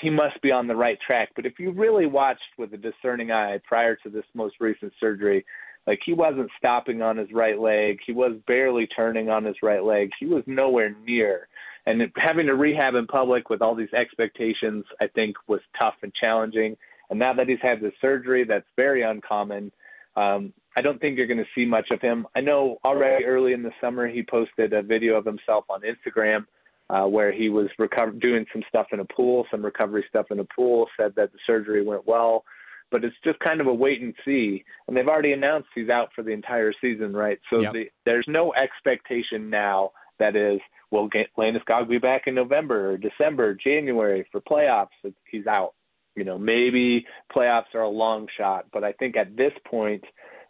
he 0.00 0.10
must 0.10 0.40
be 0.42 0.50
on 0.50 0.66
the 0.66 0.76
right 0.76 0.98
track. 1.00 1.30
But 1.36 1.46
if 1.46 1.58
you 1.58 1.72
really 1.72 2.06
watched 2.06 2.40
with 2.58 2.72
a 2.72 2.76
discerning 2.76 3.30
eye 3.30 3.60
prior 3.66 3.96
to 3.96 4.08
this 4.08 4.24
most 4.34 4.56
recent 4.60 4.92
surgery, 5.00 5.44
like 5.86 6.00
he 6.04 6.14
wasn't 6.14 6.50
stopping 6.58 7.02
on 7.02 7.16
his 7.16 7.28
right 7.32 7.58
leg. 7.58 7.98
He 8.06 8.12
was 8.12 8.32
barely 8.46 8.86
turning 8.86 9.28
on 9.28 9.44
his 9.44 9.56
right 9.62 9.84
leg. 9.84 10.10
He 10.18 10.26
was 10.26 10.42
nowhere 10.46 10.94
near. 11.04 11.48
And 11.86 12.00
having 12.16 12.46
to 12.46 12.56
rehab 12.56 12.94
in 12.94 13.06
public 13.06 13.50
with 13.50 13.60
all 13.60 13.74
these 13.74 13.92
expectations, 13.94 14.84
I 15.02 15.08
think, 15.08 15.36
was 15.46 15.60
tough 15.80 15.96
and 16.02 16.12
challenging. 16.14 16.76
And 17.10 17.18
now 17.18 17.34
that 17.34 17.48
he's 17.48 17.58
had 17.60 17.80
the 17.80 17.92
surgery, 18.00 18.44
that's 18.44 18.64
very 18.76 19.02
uncommon. 19.02 19.70
Um, 20.16 20.54
I 20.78 20.80
don't 20.80 20.98
think 21.00 21.18
you're 21.18 21.26
going 21.26 21.38
to 21.38 21.44
see 21.54 21.66
much 21.66 21.88
of 21.90 22.00
him. 22.00 22.26
I 22.34 22.40
know 22.40 22.78
already 22.86 23.26
early 23.26 23.52
in 23.52 23.62
the 23.62 23.72
summer 23.80 24.08
he 24.08 24.22
posted 24.22 24.72
a 24.72 24.82
video 24.82 25.16
of 25.16 25.26
himself 25.26 25.66
on 25.68 25.82
Instagram 25.82 26.46
uh, 26.90 27.04
where 27.04 27.32
he 27.32 27.48
was 27.48 27.68
recover- 27.78 28.12
doing 28.12 28.46
some 28.52 28.62
stuff 28.68 28.86
in 28.92 29.00
a 29.00 29.04
pool, 29.04 29.46
some 29.50 29.64
recovery 29.64 30.04
stuff 30.08 30.26
in 30.30 30.38
a 30.40 30.44
pool. 30.44 30.86
Said 30.98 31.14
that 31.16 31.32
the 31.32 31.38
surgery 31.46 31.82
went 31.84 32.06
well, 32.06 32.44
but 32.90 33.04
it's 33.04 33.16
just 33.24 33.38
kind 33.40 33.60
of 33.60 33.66
a 33.66 33.74
wait 33.74 34.02
and 34.02 34.14
see. 34.24 34.64
And 34.86 34.96
they've 34.96 35.08
already 35.08 35.32
announced 35.32 35.68
he's 35.74 35.88
out 35.88 36.10
for 36.14 36.22
the 36.22 36.32
entire 36.32 36.72
season, 36.80 37.12
right? 37.14 37.38
So 37.50 37.60
Yep. 37.60 37.72
the, 37.72 37.90
there's 38.04 38.26
no 38.28 38.52
expectation 38.54 39.50
now 39.50 39.92
that 40.18 40.36
is, 40.36 40.60
will 40.90 41.08
Landeskog 41.36 41.88
be 41.88 41.98
back 41.98 42.22
in 42.26 42.34
November 42.34 42.92
or 42.92 42.96
December, 42.96 43.54
January 43.54 44.26
for 44.30 44.40
playoffs? 44.40 44.88
He's 45.28 45.46
out. 45.46 45.74
You 46.14 46.22
know, 46.22 46.38
maybe 46.38 47.06
playoffs 47.36 47.74
are 47.74 47.80
a 47.82 47.88
long 47.88 48.28
shot, 48.38 48.66
but 48.72 48.84
I 48.84 48.92
think 48.92 49.16
at 49.16 49.36
this 49.36 49.52
point, 49.68 50.04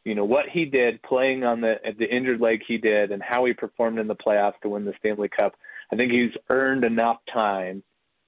you 0.04 0.14
know 0.14 0.26
what 0.26 0.44
he 0.52 0.66
did 0.66 1.00
playing 1.02 1.44
on 1.44 1.62
the 1.62 1.76
the 1.98 2.04
injured 2.04 2.38
leg 2.38 2.60
he 2.68 2.76
did 2.76 3.10
and 3.10 3.22
how 3.22 3.46
he 3.46 3.54
performed 3.54 3.98
in 3.98 4.06
the 4.06 4.14
playoffs 4.14 4.60
to 4.62 4.68
win 4.68 4.84
the 4.84 4.92
Stanley 4.98 5.30
Cup. 5.30 5.54
I 5.94 5.96
think 5.96 6.10
he's 6.10 6.32
earned 6.50 6.82
enough 6.82 7.18
time 7.32 7.84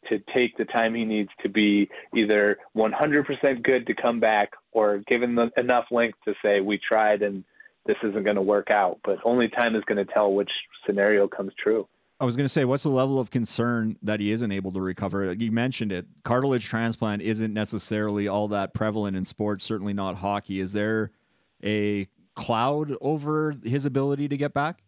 to 0.08 0.20
take 0.32 0.56
the 0.56 0.64
time 0.66 0.94
he 0.94 1.04
needs 1.04 1.30
to 1.42 1.48
be 1.48 1.90
either 2.14 2.58
100% 2.76 3.62
good 3.64 3.88
to 3.88 3.94
come 3.94 4.20
back 4.20 4.52
or 4.70 5.02
given 5.10 5.34
the, 5.34 5.50
enough 5.56 5.86
length 5.90 6.18
to 6.26 6.34
say 6.44 6.60
we 6.60 6.78
tried 6.78 7.22
and 7.22 7.42
this 7.84 7.96
isn't 8.04 8.22
going 8.22 8.36
to 8.36 8.42
work 8.42 8.70
out. 8.70 9.00
But 9.02 9.18
only 9.24 9.48
time 9.48 9.74
is 9.74 9.82
going 9.84 9.98
to 9.98 10.12
tell 10.12 10.32
which 10.32 10.50
scenario 10.86 11.26
comes 11.26 11.52
true. 11.60 11.88
I 12.20 12.24
was 12.24 12.36
going 12.36 12.44
to 12.44 12.52
say, 12.52 12.64
what's 12.64 12.84
the 12.84 12.88
level 12.88 13.18
of 13.18 13.32
concern 13.32 13.96
that 14.00 14.20
he 14.20 14.30
isn't 14.30 14.52
able 14.52 14.70
to 14.70 14.80
recover? 14.80 15.32
You 15.32 15.50
mentioned 15.50 15.90
it. 15.90 16.06
Cartilage 16.22 16.66
transplant 16.66 17.20
isn't 17.20 17.52
necessarily 17.52 18.28
all 18.28 18.46
that 18.48 18.74
prevalent 18.74 19.16
in 19.16 19.24
sports, 19.24 19.64
certainly 19.64 19.92
not 19.92 20.18
hockey. 20.18 20.60
Is 20.60 20.72
there 20.72 21.10
a 21.64 22.06
cloud 22.36 22.94
over 23.00 23.56
his 23.64 23.86
ability 23.86 24.28
to 24.28 24.36
get 24.36 24.54
back? 24.54 24.82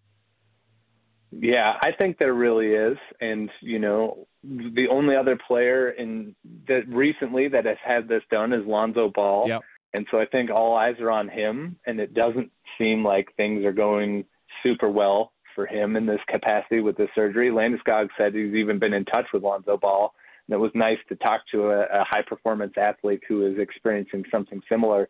Yeah, 1.30 1.72
I 1.82 1.90
think 1.98 2.18
there 2.18 2.32
really 2.32 2.68
is, 2.68 2.96
and 3.20 3.50
you 3.60 3.78
know, 3.78 4.26
the 4.42 4.88
only 4.90 5.14
other 5.14 5.38
player 5.46 5.90
in 5.90 6.34
that 6.68 6.88
recently 6.88 7.48
that 7.48 7.66
has 7.66 7.76
had 7.84 8.08
this 8.08 8.22
done 8.30 8.52
is 8.52 8.66
Lonzo 8.66 9.10
Ball. 9.14 9.48
Yep. 9.48 9.62
And 9.94 10.06
so 10.10 10.18
I 10.18 10.26
think 10.26 10.50
all 10.50 10.76
eyes 10.76 10.96
are 11.00 11.10
on 11.10 11.28
him, 11.28 11.76
and 11.86 11.98
it 11.98 12.14
doesn't 12.14 12.50
seem 12.78 13.04
like 13.04 13.34
things 13.36 13.64
are 13.64 13.72
going 13.72 14.24
super 14.62 14.88
well 14.88 15.32
for 15.54 15.66
him 15.66 15.96
in 15.96 16.06
this 16.06 16.20
capacity 16.28 16.80
with 16.80 16.96
this 16.96 17.08
surgery. 17.14 17.50
Landeskog 17.50 18.08
said 18.16 18.34
he's 18.34 18.54
even 18.54 18.78
been 18.78 18.92
in 18.92 19.04
touch 19.04 19.26
with 19.32 19.42
Lonzo 19.42 19.76
Ball, 19.76 20.12
and 20.46 20.54
it 20.54 20.58
was 20.58 20.70
nice 20.74 20.98
to 21.08 21.16
talk 21.16 21.40
to 21.52 21.70
a, 21.70 21.80
a 21.80 22.04
high 22.04 22.22
performance 22.22 22.74
athlete 22.76 23.22
who 23.28 23.46
is 23.46 23.58
experiencing 23.58 24.24
something 24.30 24.60
similar. 24.68 25.08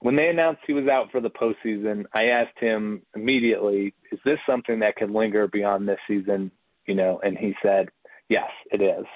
When 0.00 0.16
they 0.16 0.28
announced 0.28 0.62
he 0.66 0.72
was 0.72 0.88
out 0.88 1.10
for 1.10 1.20
the 1.20 1.30
postseason, 1.30 2.04
I 2.12 2.26
asked 2.26 2.58
him 2.58 3.02
immediately, 3.14 3.94
"Is 4.12 4.20
this 4.24 4.38
something 4.46 4.80
that 4.80 4.96
could 4.96 5.10
linger 5.10 5.48
beyond 5.48 5.88
this 5.88 6.00
season?" 6.06 6.50
You 6.86 6.94
know, 6.94 7.20
and 7.22 7.36
he 7.36 7.54
said, 7.62 7.88
"Yes, 8.28 8.50
it 8.70 8.82
is." 8.82 9.06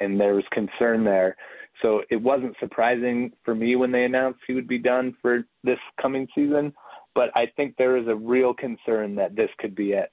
And 0.00 0.20
there 0.20 0.34
was 0.34 0.44
concern 0.50 1.04
there. 1.04 1.36
So 1.82 2.02
it 2.10 2.16
wasn't 2.16 2.56
surprising 2.58 3.32
for 3.44 3.54
me 3.54 3.76
when 3.76 3.92
they 3.92 4.04
announced 4.04 4.40
he 4.46 4.54
would 4.54 4.68
be 4.68 4.78
done 4.78 5.16
for 5.22 5.44
this 5.62 5.78
coming 6.00 6.28
season, 6.34 6.72
but 7.14 7.30
I 7.36 7.46
think 7.56 7.76
there 7.76 7.96
is 7.96 8.06
a 8.08 8.14
real 8.14 8.54
concern 8.54 9.16
that 9.16 9.34
this 9.34 9.50
could 9.58 9.74
be 9.74 9.92
it. 9.92 10.10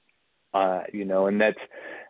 Uh, 0.54 0.82
you 0.92 1.04
know, 1.04 1.26
and 1.26 1.40
that's 1.40 1.60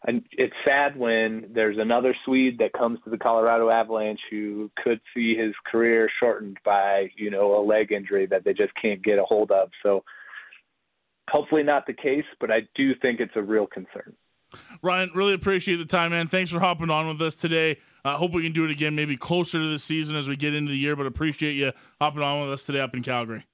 and 0.06 0.22
it's 0.32 0.54
sad 0.66 0.96
when 0.96 1.50
there's 1.52 1.76
another 1.78 2.14
Swede 2.24 2.58
that 2.58 2.72
comes 2.72 2.98
to 3.04 3.10
the 3.10 3.18
Colorado 3.18 3.70
Avalanche 3.70 4.20
who 4.30 4.70
could 4.82 5.00
see 5.14 5.36
his 5.36 5.54
career 5.70 6.08
shortened 6.20 6.58
by, 6.64 7.10
you 7.16 7.30
know, 7.30 7.60
a 7.60 7.62
leg 7.62 7.90
injury 7.90 8.26
that 8.26 8.44
they 8.44 8.52
just 8.52 8.72
can't 8.80 9.02
get 9.02 9.18
a 9.18 9.24
hold 9.24 9.50
of. 9.50 9.70
So 9.82 10.04
hopefully 11.28 11.64
not 11.64 11.86
the 11.86 11.94
case, 11.94 12.24
but 12.40 12.50
I 12.50 12.60
do 12.76 12.94
think 13.02 13.18
it's 13.20 13.34
a 13.34 13.42
real 13.42 13.66
concern. 13.66 14.14
Ryan, 14.82 15.10
really 15.14 15.34
appreciate 15.34 15.76
the 15.76 15.84
time, 15.84 16.12
man. 16.12 16.28
Thanks 16.28 16.50
for 16.50 16.60
hopping 16.60 16.90
on 16.90 17.08
with 17.08 17.20
us 17.20 17.34
today. 17.34 17.78
I 18.04 18.12
uh, 18.12 18.16
hope 18.16 18.32
we 18.32 18.42
can 18.42 18.52
do 18.52 18.64
it 18.64 18.70
again, 18.70 18.94
maybe 18.94 19.16
closer 19.16 19.58
to 19.58 19.70
the 19.70 19.78
season 19.78 20.16
as 20.16 20.28
we 20.28 20.36
get 20.36 20.54
into 20.54 20.70
the 20.70 20.78
year. 20.78 20.96
But 20.96 21.06
appreciate 21.06 21.52
you 21.52 21.72
hopping 22.00 22.22
on 22.22 22.42
with 22.42 22.52
us 22.52 22.64
today 22.64 22.80
up 22.80 22.94
in 22.94 23.02
Calgary. 23.02 23.44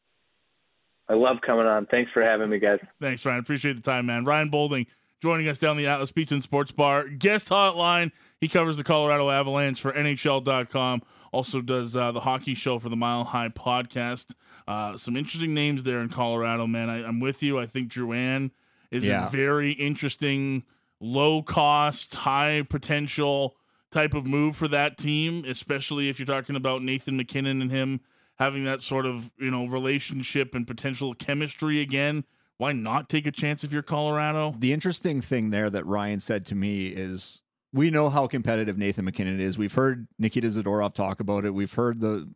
I 1.08 1.14
love 1.14 1.38
coming 1.44 1.66
on. 1.66 1.86
Thanks 1.86 2.12
for 2.12 2.22
having 2.22 2.48
me, 2.48 2.58
guys. 2.58 2.78
Thanks, 3.00 3.24
Ryan. 3.24 3.40
Appreciate 3.40 3.76
the 3.76 3.82
time, 3.82 4.06
man. 4.06 4.24
Ryan 4.24 4.50
Boulding 4.50 4.86
joining 5.24 5.48
us 5.48 5.58
down 5.58 5.78
the 5.78 5.86
Atlas 5.86 6.10
Pizza 6.10 6.34
and 6.34 6.42
Sports 6.42 6.70
Bar 6.70 7.08
guest 7.08 7.48
hotline. 7.48 8.12
He 8.38 8.46
covers 8.46 8.76
the 8.76 8.84
Colorado 8.84 9.30
Avalanche 9.30 9.80
for 9.80 9.90
NHL.com. 9.90 11.00
Also 11.32 11.62
does 11.62 11.96
uh, 11.96 12.12
the 12.12 12.20
hockey 12.20 12.54
show 12.54 12.78
for 12.78 12.90
the 12.90 12.96
Mile 12.96 13.24
High 13.24 13.48
podcast. 13.48 14.34
Uh, 14.68 14.98
some 14.98 15.16
interesting 15.16 15.54
names 15.54 15.82
there 15.82 16.00
in 16.00 16.10
Colorado, 16.10 16.66
man. 16.66 16.90
I, 16.90 17.08
am 17.08 17.20
with 17.20 17.42
you. 17.42 17.58
I 17.58 17.64
think 17.64 17.90
Drouin 17.90 18.50
is 18.90 19.06
Yeah. 19.06 19.28
a 19.28 19.30
very 19.30 19.72
interesting, 19.72 20.64
low 21.00 21.42
cost, 21.42 22.14
high 22.14 22.62
potential 22.68 23.56
type 23.90 24.12
of 24.12 24.26
move 24.26 24.56
for 24.56 24.68
that 24.68 24.98
team, 24.98 25.42
especially 25.48 26.10
if 26.10 26.18
you're 26.18 26.26
talking 26.26 26.54
about 26.54 26.82
Nathan 26.82 27.16
MacKinnon 27.16 27.62
and 27.62 27.70
him 27.70 28.00
having 28.38 28.64
that 28.66 28.82
sort 28.82 29.06
of 29.06 29.32
you 29.38 29.50
know 29.50 29.64
relationship 29.64 30.54
and 30.54 30.66
potential 30.66 31.14
chemistry 31.14 31.80
again. 31.80 32.24
Why 32.56 32.72
not 32.72 33.08
take 33.08 33.26
a 33.26 33.32
chance 33.32 33.64
if 33.64 33.72
you're 33.72 33.82
Colorado? 33.82 34.54
The 34.58 34.72
interesting 34.72 35.20
thing 35.20 35.50
there 35.50 35.70
that 35.70 35.86
Ryan 35.86 36.20
said 36.20 36.46
to 36.46 36.54
me 36.54 36.86
is 36.88 37.42
we 37.72 37.90
know 37.90 38.08
how 38.08 38.28
competitive 38.28 38.78
Nathan 38.78 39.04
MacKinnon 39.04 39.40
is. 39.40 39.58
We've 39.58 39.74
heard 39.74 40.06
Nikita 40.18 40.48
Zadorov 40.48 40.94
talk 40.94 41.18
about 41.18 41.44
it. 41.44 41.52
We've 41.52 41.72
heard 41.72 42.00
the 42.00 42.32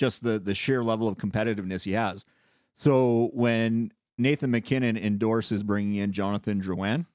just 0.00 0.24
the 0.24 0.38
the 0.38 0.54
sheer 0.54 0.82
level 0.82 1.06
of 1.06 1.16
competitiveness 1.18 1.84
he 1.84 1.92
has. 1.92 2.24
So 2.78 3.30
when 3.32 3.92
Nathan 4.18 4.50
MacKinnon 4.50 4.96
endorses 4.96 5.62
bringing 5.62 5.96
in 5.96 6.12
Jonathan 6.12 6.60
Drouin, 6.60 7.06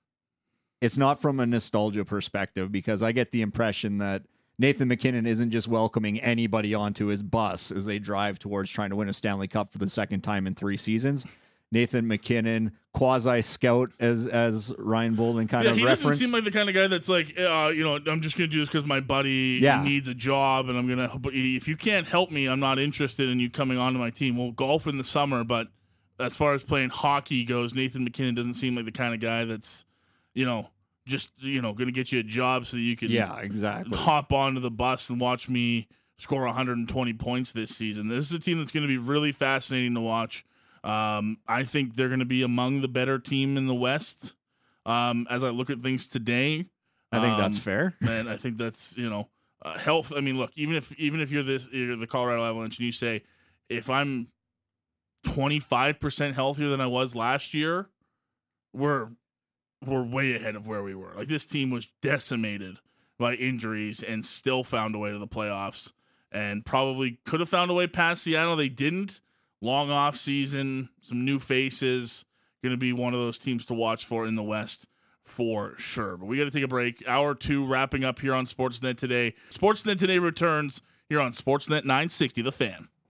it's 0.80 0.98
not 0.98 1.22
from 1.22 1.40
a 1.40 1.46
nostalgia 1.46 2.06
perspective 2.06 2.72
because 2.72 3.04
I 3.04 3.12
get 3.12 3.32
the 3.32 3.42
impression 3.42 3.98
that 3.98 4.24
Nathan 4.58 4.88
MacKinnon 4.88 5.26
isn't 5.26 5.52
just 5.52 5.68
welcoming 5.68 6.22
anybody 6.22 6.74
onto 6.74 7.08
his 7.08 7.22
bus 7.22 7.72
as 7.72 7.86
they 7.86 8.00
drive 8.00 8.40
towards 8.40 8.70
trying 8.70 8.92
to 8.92 8.96
win 8.96 9.10
a 9.10 9.14
Stanley 9.14 9.50
Cup 9.50 9.74
for 9.74 9.80
the 9.80 9.90
second 9.90 10.22
time 10.22 10.48
in 10.48 10.56
three 10.56 10.78
seasons. 10.78 11.26
Nathan 11.72 12.08
MacKinnon, 12.08 12.72
quasi 12.94 13.42
scout, 13.42 13.92
as 14.00 14.28
as 14.28 14.72
Ryan 14.78 15.16
Boulding 15.16 15.48
kind 15.48 15.66
yeah, 15.66 15.72
of 15.72 15.78
he 15.78 15.84
referenced. 15.84 16.04
doesn't 16.20 16.26
seem 16.28 16.34
like 16.34 16.44
the 16.46 16.52
kind 16.52 16.70
of 16.70 16.76
guy 16.76 16.88
that's 16.88 17.10
like, 17.10 17.38
uh, 17.38 17.72
you 17.76 17.84
know, 17.84 18.00
I'm 18.08 18.22
just 18.22 18.38
gonna 18.38 18.48
do 18.48 18.60
this 18.60 18.70
because 18.70 18.86
my 18.86 19.00
buddy 19.00 19.60
Yeah. 19.62 19.84
needs 19.84 20.08
a 20.08 20.14
job, 20.14 20.70
and 20.70 20.78
I'm 20.78 20.88
gonna. 20.88 21.12
If 21.34 21.68
you 21.68 21.76
can't 21.76 22.08
help 22.08 22.32
me, 22.32 22.46
I'm 22.48 22.60
not 22.60 22.80
interested 22.80 23.30
in 23.30 23.40
you 23.40 23.50
coming 23.50 23.78
onto 23.78 24.00
my 24.00 24.10
team. 24.10 24.38
We'll 24.38 24.52
golf 24.52 24.88
in 24.88 24.98
the 24.98 25.04
summer, 25.04 25.44
but 25.44 25.68
as 26.20 26.36
far 26.36 26.54
as 26.54 26.64
playing 26.64 26.90
hockey 26.90 27.44
goes, 27.44 27.74
Nathan 27.74 28.04
MacKinnon 28.06 28.36
doesn't 28.36 28.54
seem 28.54 28.76
like 28.76 28.86
the 28.86 28.92
kind 28.92 29.14
of 29.14 29.20
guy 29.20 29.44
that's, 29.44 29.84
you 30.34 30.46
know, 30.46 30.70
just 31.06 31.30
you 31.38 31.62
know, 31.62 31.74
gonna 31.74 31.92
get 31.92 32.12
you 32.12 32.20
a 32.20 32.24
job 32.24 32.66
so 32.66 32.78
that 32.78 32.84
you 32.84 32.96
can 32.96 33.12
yeah, 33.12 33.38
exactly. 33.40 33.98
hop 33.98 34.32
onto 34.32 34.62
the 34.62 34.72
bus 34.72 35.10
and 35.10 35.20
watch 35.20 35.50
me 35.50 35.88
score 36.18 36.46
120 36.46 37.14
points 37.14 37.52
this 37.52 37.76
season. 37.76 38.08
This 38.08 38.28
is 38.28 38.32
a 38.32 38.40
team 38.40 38.58
that's 38.58 38.72
going 38.72 38.84
to 38.84 38.88
be 38.88 38.98
really 38.98 39.34
fascinating 39.34 39.94
to 39.96 40.00
watch. 40.02 40.46
Um, 40.86 41.38
I 41.48 41.64
think 41.64 41.96
they're 41.96 42.10
going 42.10 42.20
to 42.20 42.26
be 42.26 42.44
among 42.44 42.82
the 42.82 42.88
better 42.88 43.18
team 43.20 43.58
in 43.58 43.66
the 43.68 43.74
West. 43.74 44.34
Um, 44.86 45.26
as 45.30 45.44
I 45.44 45.50
look 45.50 45.70
at 45.70 45.82
things 45.82 46.06
today, 46.06 46.68
I 47.12 47.20
think 47.20 47.38
that's 47.38 47.58
Um, 47.58 47.62
fair. 47.64 47.96
and 48.02 48.30
I 48.30 48.38
think 48.38 48.58
that's 48.58 48.96
you 48.96 49.10
know 49.10 49.30
uh, 49.64 49.78
health. 49.80 50.14
I 50.16 50.22
mean, 50.22 50.38
look, 50.38 50.52
even 50.56 50.76
if 50.76 50.92
even 51.00 51.20
if 51.22 51.32
you're 51.32 51.44
this 51.44 51.68
you're 51.72 51.96
the 51.96 52.08
Colorado 52.08 52.44
Avalanche 52.46 52.78
and 52.78 52.86
you 52.86 52.92
say 52.92 53.24
if 53.68 53.90
I'm 53.90 54.28
25 55.24 56.00
percent 56.00 56.36
healthier 56.36 56.70
than 56.70 56.82
I 56.82 56.88
was 56.88 57.16
last 57.16 57.54
year, 57.54 57.90
we're 58.74 59.10
we're 59.86 60.04
way 60.04 60.36
ahead 60.36 60.56
of 60.56 60.68
where 60.68 60.84
we 60.84 60.94
were. 60.96 61.14
Like 61.16 61.28
this 61.28 61.46
team 61.46 61.70
was 61.72 61.88
decimated 62.02 62.78
by 63.18 63.34
injuries 63.36 64.04
and 64.04 64.26
still 64.26 64.64
found 64.64 64.94
a 64.94 64.98
way 65.00 65.12
to 65.12 65.18
the 65.20 65.28
playoffs 65.28 65.92
and 66.32 66.66
probably 66.66 67.20
could 67.26 67.40
have 67.40 67.50
found 67.50 67.72
a 67.72 67.74
way 67.74 67.88
past 67.88 68.24
Seattle. 68.24 68.56
They 68.56 68.70
didn't. 68.70 69.20
Long 69.66 69.90
off 69.90 70.16
season, 70.16 70.90
some 71.02 71.26
new 71.26 71.40
faces. 71.40 72.24
Going 72.62 72.70
to 72.70 72.78
be 72.78 72.94
one 72.94 73.16
of 73.16 73.20
those 73.20 73.40
teams 73.40 73.66
to 73.66 73.74
watch 73.74 74.06
for 74.06 74.28
in 74.28 74.36
the 74.36 74.44
West 74.44 74.86
for 75.24 75.74
sure. 75.80 76.18
But 76.18 76.28
we 76.28 76.38
got 76.38 76.44
to 76.44 76.52
take 76.52 76.64
a 76.64 76.68
break. 76.68 77.04
Hour 77.08 77.34
two 77.34 77.66
wrapping 77.66 78.04
up 78.04 78.20
here 78.20 78.36
on 78.36 78.46
Sportsnet 78.46 78.96
today. 78.96 79.34
Sportsnet 79.50 79.98
today 79.98 80.20
returns 80.20 80.84
here 81.10 81.20
on 81.20 81.34
Sportsnet 81.34 81.84
960, 81.84 82.44
The 82.44 82.52
Fan. 82.52 82.90